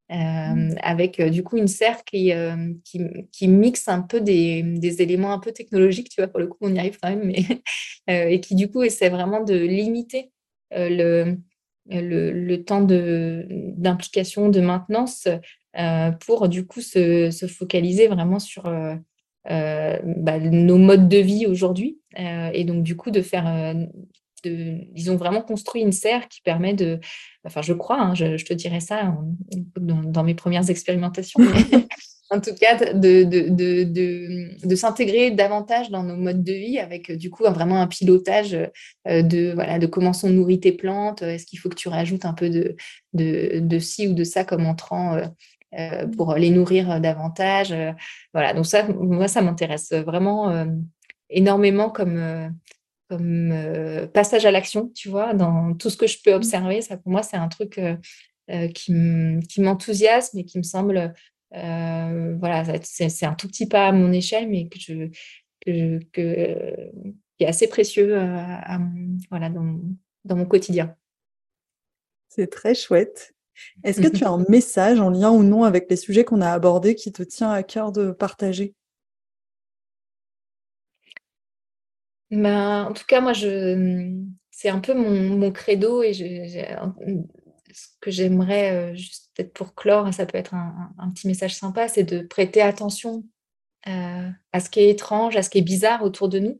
Mmh. 0.09 0.71
Euh, 0.71 0.75
avec 0.81 1.19
euh, 1.19 1.29
du 1.29 1.43
coup 1.43 1.57
une 1.57 1.67
serre 1.67 2.03
qui, 2.03 2.33
euh, 2.33 2.73
qui, 2.83 2.99
qui, 3.31 3.47
mixe 3.47 3.87
un 3.87 4.01
peu 4.01 4.19
des, 4.19 4.63
des, 4.63 5.03
éléments 5.03 5.33
un 5.33 5.37
peu 5.37 5.51
technologiques, 5.51 6.09
tu 6.09 6.19
vois, 6.19 6.27
pour 6.27 6.39
le 6.39 6.47
coup 6.47 6.57
on 6.61 6.73
y 6.73 6.79
arrive 6.79 6.97
quand 6.99 7.09
même, 7.09 7.25
mais, 7.25 7.45
et 8.31 8.41
qui 8.41 8.55
du 8.55 8.71
coup 8.71 8.81
essaie 8.81 9.09
vraiment 9.09 9.43
de 9.43 9.53
limiter 9.53 10.31
le, 10.71 11.37
le, 11.85 12.31
le, 12.31 12.63
temps 12.63 12.81
d'implication, 12.81 14.49
de, 14.49 14.61
maintenance 14.61 15.27
pour 16.21 16.49
du 16.49 16.65
coup 16.65 16.81
se, 16.81 17.29
se 17.29 17.45
focaliser 17.45 18.07
vraiment 18.07 18.39
sur 18.39 18.63
bah, 19.45 20.39
nos 20.39 20.77
modes 20.77 21.07
de 21.07 21.17
vie 21.17 21.45
aujourd'hui. 21.47 21.99
Et 22.17 22.63
donc 22.63 22.83
du 22.83 22.95
coup 22.95 23.11
de 23.11 23.21
faire 23.21 23.75
ils 24.45 25.11
ont 25.11 25.15
vraiment 25.15 25.41
construit 25.41 25.81
une 25.81 25.91
serre 25.91 26.27
qui 26.27 26.41
permet 26.41 26.73
de, 26.73 26.99
enfin 27.45 27.61
je 27.61 27.73
crois, 27.73 27.99
hein, 28.01 28.15
je, 28.15 28.43
te 28.43 28.53
dirais 28.53 28.79
ça 28.79 29.15
dans, 29.77 30.23
mes 30.23 30.35
premières 30.35 30.69
expérimentations, 30.69 31.39
en 32.29 32.39
tout 32.39 32.53
cas 32.53 32.93
de, 32.93 33.23
de, 33.23 33.83
de, 34.63 34.75
s'intégrer 34.75 35.31
davantage 35.31 35.89
dans 35.89 36.03
nos 36.03 36.15
modes 36.15 36.43
de 36.43 36.53
vie 36.53 36.79
avec 36.79 37.11
du 37.11 37.29
coup 37.29 37.43
vraiment 37.43 37.81
un 37.81 37.87
pilotage 37.87 38.53
euh, 39.07 39.21
de, 39.21 39.51
voilà, 39.53 39.79
de 39.79 39.87
comment 39.87 40.13
sont 40.13 40.29
nourries 40.29 40.59
tes 40.59 40.73
plantes, 40.73 41.21
est-ce 41.21 41.45
qu'il 41.45 41.59
faut 41.59 41.69
que 41.69 41.75
tu 41.75 41.89
rajoutes 41.89 42.25
un 42.25 42.33
peu 42.33 42.49
de, 42.49 42.75
de, 43.13 43.79
ci 43.79 44.07
ou 44.07 44.13
de 44.13 44.23
ça 44.23 44.43
comme 44.43 44.65
entrant 44.65 45.15
euh, 45.15 45.25
euh, 45.25 45.27
pour 46.17 46.33
les 46.35 46.49
nourrir 46.49 46.99
davantage. 46.99 47.73
voilà, 48.33 48.53
donc 48.53 48.65
ça, 48.65 48.87
moi, 48.87 49.27
ça 49.27 49.41
m'intéresse 49.41 49.91
vraiment 49.91 50.65
énormément 51.29 51.89
comme, 51.89 52.51
comme 53.09 53.51
euh, 53.51 54.07
passage 54.07 54.45
à 54.45 54.51
l'action, 54.51 54.89
tu 54.89 55.09
vois, 55.09 55.33
dans 55.33 55.73
tout 55.73 55.89
ce 55.89 55.97
que 55.97 56.07
je 56.07 56.19
peux 56.23 56.31
mmh. 56.31 56.35
observer. 56.35 56.81
Ça, 56.81 56.97
pour 56.97 57.11
moi, 57.11 57.23
c'est 57.23 57.37
un 57.37 57.47
truc 57.47 57.77
euh, 57.77 57.97
euh, 58.51 58.67
qui 58.67 59.61
m'enthousiasme 59.61 60.37
et 60.37 60.45
qui 60.45 60.57
me 60.59 60.63
semble, 60.63 61.13
voilà, 61.51 62.63
c'est 62.83 63.25
un 63.25 63.33
tout 63.33 63.47
petit 63.47 63.67
pas 63.67 63.87
à 63.87 63.91
mon 63.91 64.11
échelle, 64.11 64.47
mais 64.49 64.67
que 64.67 64.79
je, 64.79 65.09
que, 65.65 65.99
qui 66.13 67.43
est 67.43 67.47
assez 67.47 67.67
précieux 67.67 68.17
à, 68.17 68.79
voilà, 69.31 69.49
dans, 69.49 69.79
dans 70.25 70.35
mon 70.35 70.45
quotidien. 70.45 70.95
C'est 72.29 72.51
très 72.51 72.75
chouette. 72.75 73.33
Est-ce 73.83 74.01
que 74.01 74.07
tu 74.07 74.23
as 74.23 74.29
un 74.29 74.43
message 74.49 74.99
en 74.99 75.09
lien 75.09 75.31
ou 75.31 75.43
non 75.43 75.63
avec 75.63 75.89
les 75.89 75.95
sujets 75.95 76.23
qu'on 76.23 76.41
a 76.41 76.51
abordés 76.51 76.95
qui 76.95 77.11
te 77.11 77.23
tient 77.23 77.51
à 77.51 77.63
cœur 77.63 77.91
de 77.91 78.11
partager? 78.11 78.75
Ben, 82.31 82.83
En 82.83 82.93
tout 82.93 83.05
cas, 83.07 83.21
moi, 83.21 83.33
c'est 83.33 84.69
un 84.69 84.79
peu 84.79 84.93
mon, 84.93 85.51
credo 85.51 86.03
et 86.03 86.13
ce 86.13 87.87
que 88.01 88.11
j'aimerais, 88.11 88.71
euh, 88.71 88.95
juste 88.95 89.31
peut-être 89.35 89.53
pour 89.53 89.75
clore, 89.75 90.11
ça 90.13 90.25
peut 90.25 90.37
être 90.37 90.53
un, 90.53 91.11
petit 91.13 91.27
message 91.27 91.55
sympa, 91.55 91.87
c'est 91.87 92.03
de 92.03 92.21
prêter 92.21 92.61
attention 92.61 93.23
euh, 93.87 94.29
à 94.51 94.59
ce 94.59 94.69
qui 94.69 94.79
est 94.79 94.89
étrange, 94.89 95.35
à 95.35 95.43
ce 95.43 95.49
qui 95.49 95.59
est 95.59 95.63
bizarre 95.63 96.03
autour 96.03 96.29
de 96.29 96.39
nous 96.39 96.59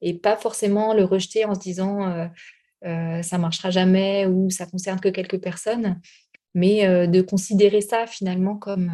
et 0.00 0.14
pas 0.14 0.36
forcément 0.36 0.94
le 0.94 1.04
rejeter 1.04 1.44
en 1.44 1.54
se 1.54 1.60
disant 1.60 2.28
euh, 2.84 3.22
ça 3.22 3.38
marchera 3.38 3.70
jamais 3.70 4.26
ou 4.26 4.50
ça 4.50 4.66
concerne 4.66 5.00
que 5.00 5.08
quelques 5.08 5.40
personnes, 5.40 6.00
mais 6.54 6.86
euh, 6.86 7.06
de 7.06 7.20
considérer 7.20 7.80
ça 7.80 8.06
finalement 8.06 8.56
comme 8.56 8.90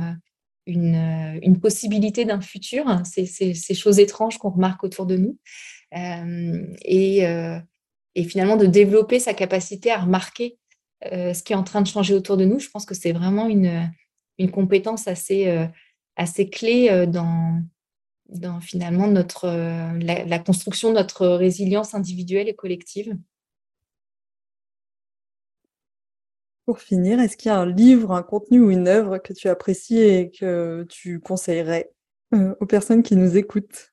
euh, 0.68 1.38
une, 1.42 1.60
possibilité 1.60 2.24
d'un 2.24 2.40
futur, 2.40 2.84
ces, 3.04 3.26
ces, 3.26 3.74
choses 3.74 3.98
étranges 3.98 4.38
qu'on 4.38 4.50
remarque 4.50 4.84
autour 4.84 5.06
de 5.06 5.16
nous, 5.16 5.38
et, 5.92 7.22
et, 8.14 8.24
finalement 8.24 8.56
de 8.56 8.66
développer 8.66 9.18
sa 9.18 9.34
capacité 9.34 9.90
à 9.90 9.98
remarquer 9.98 10.58
ce 11.02 11.42
qui 11.42 11.54
est 11.54 11.56
en 11.56 11.64
train 11.64 11.82
de 11.82 11.88
changer 11.88 12.14
autour 12.14 12.36
de 12.36 12.44
nous. 12.44 12.60
Je 12.60 12.68
pense 12.68 12.86
que 12.86 12.94
c'est 12.94 13.10
vraiment 13.10 13.48
une, 13.48 13.90
une 14.38 14.50
compétence 14.52 15.08
assez, 15.08 15.52
assez 16.14 16.48
clé 16.48 17.06
dans, 17.08 17.60
dans 18.28 18.60
finalement 18.60 19.08
notre, 19.08 19.48
la, 19.98 20.38
construction 20.38 20.90
de 20.90 20.94
notre 20.94 21.26
résilience 21.26 21.94
individuelle 21.94 22.48
et 22.48 22.54
collective. 22.54 23.16
Pour 26.70 26.78
finir, 26.78 27.18
est-ce 27.18 27.36
qu'il 27.36 27.48
y 27.48 27.52
a 27.52 27.58
un 27.58 27.66
livre, 27.66 28.12
un 28.12 28.22
contenu 28.22 28.60
ou 28.60 28.70
une 28.70 28.86
œuvre 28.86 29.18
que 29.18 29.32
tu 29.32 29.48
apprécies 29.48 29.98
et 29.98 30.30
que 30.30 30.86
tu 30.88 31.18
conseillerais 31.18 31.90
euh, 32.32 32.54
aux 32.60 32.66
personnes 32.66 33.02
qui 33.02 33.16
nous 33.16 33.36
écoutent? 33.36 33.92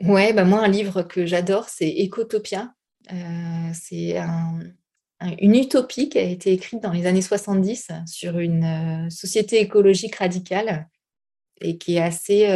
Ouais, 0.00 0.32
bah 0.32 0.44
moi, 0.44 0.60
un 0.60 0.68
livre 0.68 1.02
que 1.02 1.26
j'adore, 1.26 1.68
c'est 1.68 1.88
Ecotopia. 1.88 2.72
Euh, 3.12 3.70
c'est 3.74 4.16
une 5.40 5.56
utopie 5.56 6.08
qui 6.08 6.18
a 6.18 6.22
été 6.22 6.52
écrite 6.52 6.84
dans 6.84 6.92
les 6.92 7.06
années 7.06 7.20
70 7.20 7.88
sur 8.06 8.38
une 8.38 9.06
euh, 9.06 9.10
société 9.10 9.60
écologique 9.60 10.14
radicale 10.14 10.88
et 11.60 11.78
qui 11.78 11.96
est 11.96 12.00
assez 12.00 12.46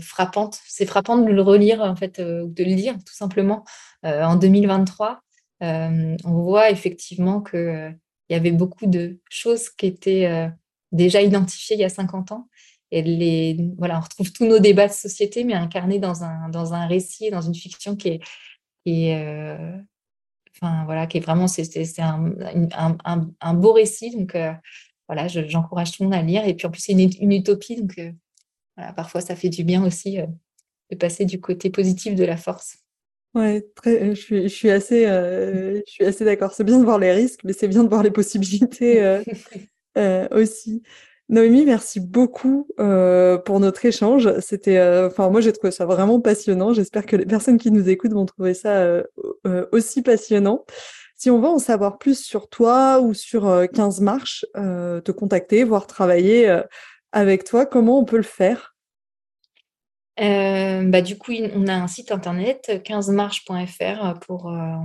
frappante. 0.00 0.58
C'est 0.66 0.86
frappant 0.86 1.18
de 1.18 1.30
le 1.30 1.40
relire, 1.40 1.82
en 1.82 1.94
fait, 1.94 2.20
de 2.20 2.64
le 2.64 2.74
lire 2.74 2.96
tout 3.06 3.14
simplement 3.14 3.64
en 4.02 4.34
2023. 4.34 5.22
Euh, 5.62 6.16
on 6.24 6.42
voit 6.42 6.70
effectivement 6.70 7.40
qu'il 7.40 7.58
euh, 7.58 7.90
y 8.30 8.34
avait 8.34 8.50
beaucoup 8.50 8.86
de 8.86 9.20
choses 9.30 9.68
qui 9.70 9.86
étaient 9.86 10.26
euh, 10.26 10.48
déjà 10.90 11.22
identifiées 11.22 11.76
il 11.76 11.80
y 11.80 11.84
a 11.84 11.88
50 11.88 12.32
ans. 12.32 12.48
Et 12.90 13.02
les, 13.02 13.70
voilà, 13.78 13.98
on 13.98 14.02
retrouve 14.02 14.32
tous 14.32 14.44
nos 14.44 14.58
débats 14.58 14.88
de 14.88 14.92
société, 14.92 15.44
mais 15.44 15.54
incarnés 15.54 15.98
dans 15.98 16.24
un, 16.24 16.48
dans 16.50 16.74
un 16.74 16.86
récit, 16.86 17.30
dans 17.30 17.40
une 17.40 17.54
fiction 17.54 17.96
qui 17.96 18.20
est, 18.84 19.56
enfin, 20.54 20.84
voilà, 20.84 21.06
qui 21.06 21.16
est 21.16 21.20
vraiment, 21.20 21.48
c'est 21.48 21.64
un, 22.00 22.98
un, 23.40 23.54
beau 23.54 23.72
récit. 23.72 24.10
Donc, 24.10 24.36
voilà, 25.08 25.26
j'encourage 25.28 25.92
tout 25.92 26.02
le 26.02 26.10
monde 26.10 26.18
à 26.18 26.22
lire. 26.22 26.46
Et 26.46 26.52
puis, 26.52 26.66
en 26.66 26.70
plus, 26.70 26.82
c'est 26.82 26.92
une, 26.92 27.32
utopie. 27.32 27.76
Donc, 27.76 27.98
parfois, 28.94 29.22
ça 29.22 29.36
fait 29.36 29.48
du 29.48 29.64
bien 29.64 29.82
aussi 29.82 30.18
de 30.90 30.96
passer 30.96 31.24
du 31.24 31.40
côté 31.40 31.70
positif 31.70 32.14
de 32.14 32.24
la 32.24 32.36
force. 32.36 32.81
Ouais, 33.34 33.66
très, 33.76 34.14
je 34.14 34.20
suis, 34.20 34.42
je 34.42 34.54
suis 34.54 34.70
assez, 34.70 35.06
euh, 35.06 35.80
je 35.86 35.92
suis 35.92 36.04
assez 36.04 36.24
d'accord. 36.24 36.52
C'est 36.52 36.64
bien 36.64 36.78
de 36.78 36.84
voir 36.84 36.98
les 36.98 37.12
risques, 37.12 37.40
mais 37.44 37.54
c'est 37.54 37.68
bien 37.68 37.82
de 37.82 37.88
voir 37.88 38.02
les 38.02 38.10
possibilités 38.10 39.02
euh, 39.02 39.22
euh, 39.96 40.28
aussi. 40.30 40.82
Noémie, 41.30 41.64
merci 41.64 41.98
beaucoup 41.98 42.68
pour 42.76 43.60
notre 43.60 43.86
échange. 43.86 44.38
C'était, 44.40 44.78
enfin, 45.06 45.30
moi 45.30 45.40
j'ai 45.40 45.52
trouvé 45.52 45.70
ça 45.70 45.86
vraiment 45.86 46.20
passionnant. 46.20 46.74
J'espère 46.74 47.06
que 47.06 47.16
les 47.16 47.24
personnes 47.24 47.56
qui 47.56 47.70
nous 47.70 47.88
écoutent 47.88 48.12
vont 48.12 48.26
trouver 48.26 48.52
ça 48.52 49.02
aussi 49.70 50.02
passionnant. 50.02 50.66
Si 51.16 51.30
on 51.30 51.40
veut 51.40 51.48
en 51.48 51.58
savoir 51.58 51.96
plus 51.96 52.22
sur 52.22 52.50
toi 52.50 53.00
ou 53.00 53.14
sur 53.14 53.66
15 53.72 54.00
marches, 54.00 54.44
te 54.54 55.10
contacter, 55.10 55.64
voir 55.64 55.86
travailler 55.86 56.60
avec 57.12 57.44
toi, 57.44 57.64
comment 57.64 58.00
on 58.00 58.04
peut 58.04 58.18
le 58.18 58.22
faire? 58.24 58.71
Euh, 60.20 60.84
bah, 60.84 61.00
du 61.00 61.16
coup, 61.16 61.32
on 61.54 61.66
a 61.66 61.74
un 61.74 61.88
site 61.88 62.12
internet 62.12 62.70
15marches.fr 62.84 64.20
pour 64.20 64.50
euh, 64.50 64.76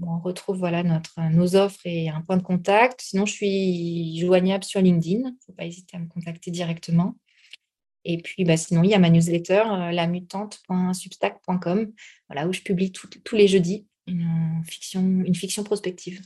on, 0.00 0.20
retrouve 0.20 0.58
voilà 0.58 0.84
notre 0.84 1.20
nos 1.32 1.56
offres 1.56 1.80
et 1.84 2.08
un 2.08 2.20
point 2.20 2.36
de 2.36 2.42
contact. 2.42 3.00
Sinon, 3.00 3.26
je 3.26 3.32
suis 3.32 4.16
joignable 4.20 4.62
sur 4.62 4.80
LinkedIn. 4.80 5.18
Il 5.18 5.24
ne 5.24 5.30
faut 5.44 5.52
pas 5.52 5.64
hésiter 5.64 5.96
à 5.96 6.00
me 6.00 6.06
contacter 6.06 6.52
directement. 6.52 7.16
Et 8.04 8.18
puis, 8.18 8.44
bah, 8.44 8.56
sinon, 8.56 8.84
il 8.84 8.90
y 8.90 8.94
a 8.94 9.00
ma 9.00 9.10
newsletter, 9.10 9.64
euh, 9.66 9.90
lamutante.substack.com, 9.90 11.92
voilà, 12.28 12.46
où 12.46 12.52
je 12.52 12.60
publie 12.60 12.92
tous 12.92 13.34
les 13.34 13.48
jeudis 13.48 13.88
une 14.06 14.62
fiction, 14.64 15.00
une 15.00 15.34
fiction 15.34 15.64
prospective. 15.64 16.20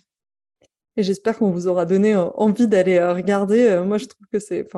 Et 0.99 1.03
j'espère 1.03 1.39
qu'on 1.39 1.51
vous 1.51 1.67
aura 1.67 1.87
donné 1.87 2.15
envie 2.15 2.69
d'aller 2.69 3.03
regarder. 3.03 3.83
Moi, 3.87 3.97
je 3.97 4.05
trouve 4.05 4.27
que 4.31 4.39
c'est, 4.39 4.69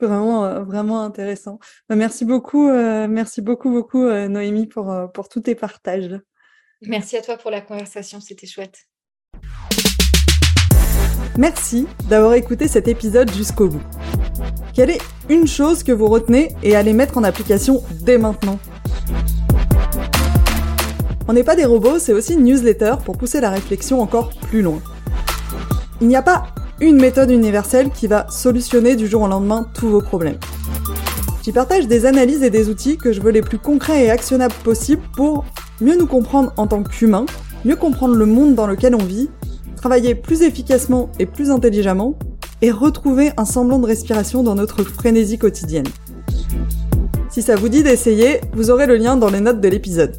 Vraiment, 0.00 0.44
euh, 0.44 0.62
vraiment 0.62 1.02
intéressant. 1.02 1.58
Bah, 1.88 1.96
merci 1.96 2.24
beaucoup, 2.24 2.68
euh, 2.68 3.06
merci 3.06 3.42
beaucoup, 3.42 3.70
beaucoup, 3.70 4.04
euh, 4.04 4.28
Noémie, 4.28 4.66
pour, 4.66 4.94
pour 5.12 5.28
tous 5.28 5.40
tes 5.40 5.54
partages. 5.54 6.18
Merci 6.82 7.18
à 7.18 7.22
toi 7.22 7.36
pour 7.36 7.50
la 7.50 7.60
conversation, 7.60 8.20
c'était 8.20 8.46
chouette. 8.46 8.86
Merci 11.36 11.86
d'avoir 12.08 12.34
écouté 12.34 12.68
cet 12.68 12.88
épisode 12.88 13.30
jusqu'au 13.32 13.68
bout. 13.68 13.82
Quelle 14.74 14.90
est 14.90 15.02
une 15.28 15.46
chose 15.46 15.82
que 15.82 15.92
vous 15.92 16.06
retenez 16.06 16.54
et 16.62 16.76
allez 16.76 16.92
mettre 16.94 17.18
en 17.18 17.24
application 17.24 17.82
dès 18.02 18.16
maintenant? 18.16 18.58
On 21.28 21.34
n'est 21.34 21.44
pas 21.44 21.56
des 21.56 21.66
robots, 21.66 21.98
c'est 21.98 22.12
aussi 22.12 22.34
une 22.34 22.44
newsletter 22.44 22.94
pour 23.04 23.18
pousser 23.18 23.40
la 23.40 23.50
réflexion 23.50 24.00
encore 24.00 24.30
plus 24.48 24.62
loin. 24.62 24.80
Il 26.00 26.08
n'y 26.08 26.16
a 26.16 26.22
pas 26.22 26.46
une 26.80 27.00
méthode 27.00 27.30
universelle 27.30 27.90
qui 27.90 28.06
va 28.06 28.26
solutionner 28.30 28.96
du 28.96 29.06
jour 29.06 29.22
au 29.22 29.28
lendemain 29.28 29.66
tous 29.74 29.88
vos 29.88 30.00
problèmes. 30.00 30.38
J'y 31.42 31.52
partage 31.52 31.86
des 31.86 32.06
analyses 32.06 32.42
et 32.42 32.50
des 32.50 32.68
outils 32.68 32.96
que 32.96 33.12
je 33.12 33.20
veux 33.20 33.30
les 33.30 33.42
plus 33.42 33.58
concrets 33.58 34.06
et 34.06 34.10
actionnables 34.10 34.54
possibles 34.64 35.02
pour 35.14 35.44
mieux 35.80 35.96
nous 35.96 36.06
comprendre 36.06 36.52
en 36.56 36.66
tant 36.66 36.82
qu'humains, 36.82 37.26
mieux 37.64 37.76
comprendre 37.76 38.14
le 38.14 38.26
monde 38.26 38.54
dans 38.54 38.66
lequel 38.66 38.94
on 38.94 39.04
vit, 39.04 39.28
travailler 39.76 40.14
plus 40.14 40.42
efficacement 40.42 41.10
et 41.18 41.26
plus 41.26 41.50
intelligemment, 41.50 42.18
et 42.62 42.70
retrouver 42.70 43.32
un 43.38 43.46
semblant 43.46 43.78
de 43.78 43.86
respiration 43.86 44.42
dans 44.42 44.54
notre 44.54 44.82
frénésie 44.82 45.38
quotidienne. 45.38 45.86
Si 47.30 47.42
ça 47.42 47.56
vous 47.56 47.68
dit 47.68 47.82
d'essayer, 47.82 48.40
vous 48.52 48.70
aurez 48.70 48.86
le 48.86 48.96
lien 48.96 49.16
dans 49.16 49.30
les 49.30 49.40
notes 49.40 49.60
de 49.60 49.68
l'épisode. 49.68 50.16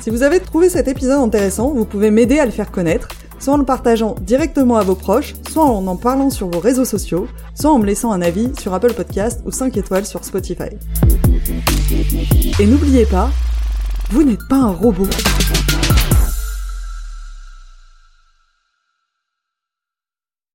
Si 0.00 0.10
vous 0.10 0.22
avez 0.22 0.40
trouvé 0.40 0.68
cet 0.68 0.88
épisode 0.88 1.20
intéressant, 1.20 1.72
vous 1.72 1.84
pouvez 1.84 2.10
m'aider 2.10 2.38
à 2.38 2.44
le 2.44 2.52
faire 2.52 2.70
connaître 2.70 3.08
soit 3.38 3.54
en 3.54 3.58
le 3.58 3.64
partageant 3.64 4.14
directement 4.20 4.76
à 4.76 4.82
vos 4.82 4.94
proches, 4.94 5.34
soit 5.50 5.64
en 5.64 5.86
en 5.86 5.96
parlant 5.96 6.30
sur 6.30 6.48
vos 6.48 6.60
réseaux 6.60 6.84
sociaux, 6.84 7.26
soit 7.54 7.70
en 7.70 7.78
me 7.78 7.86
laissant 7.86 8.12
un 8.12 8.22
avis 8.22 8.50
sur 8.58 8.74
Apple 8.74 8.94
Podcast 8.94 9.42
ou 9.44 9.50
5 9.50 9.76
étoiles 9.76 10.06
sur 10.06 10.24
Spotify. 10.24 10.70
Et 12.58 12.66
n'oubliez 12.66 13.06
pas, 13.06 13.30
vous 14.10 14.22
n'êtes 14.22 14.46
pas 14.48 14.56
un 14.56 14.72
robot. 14.72 15.08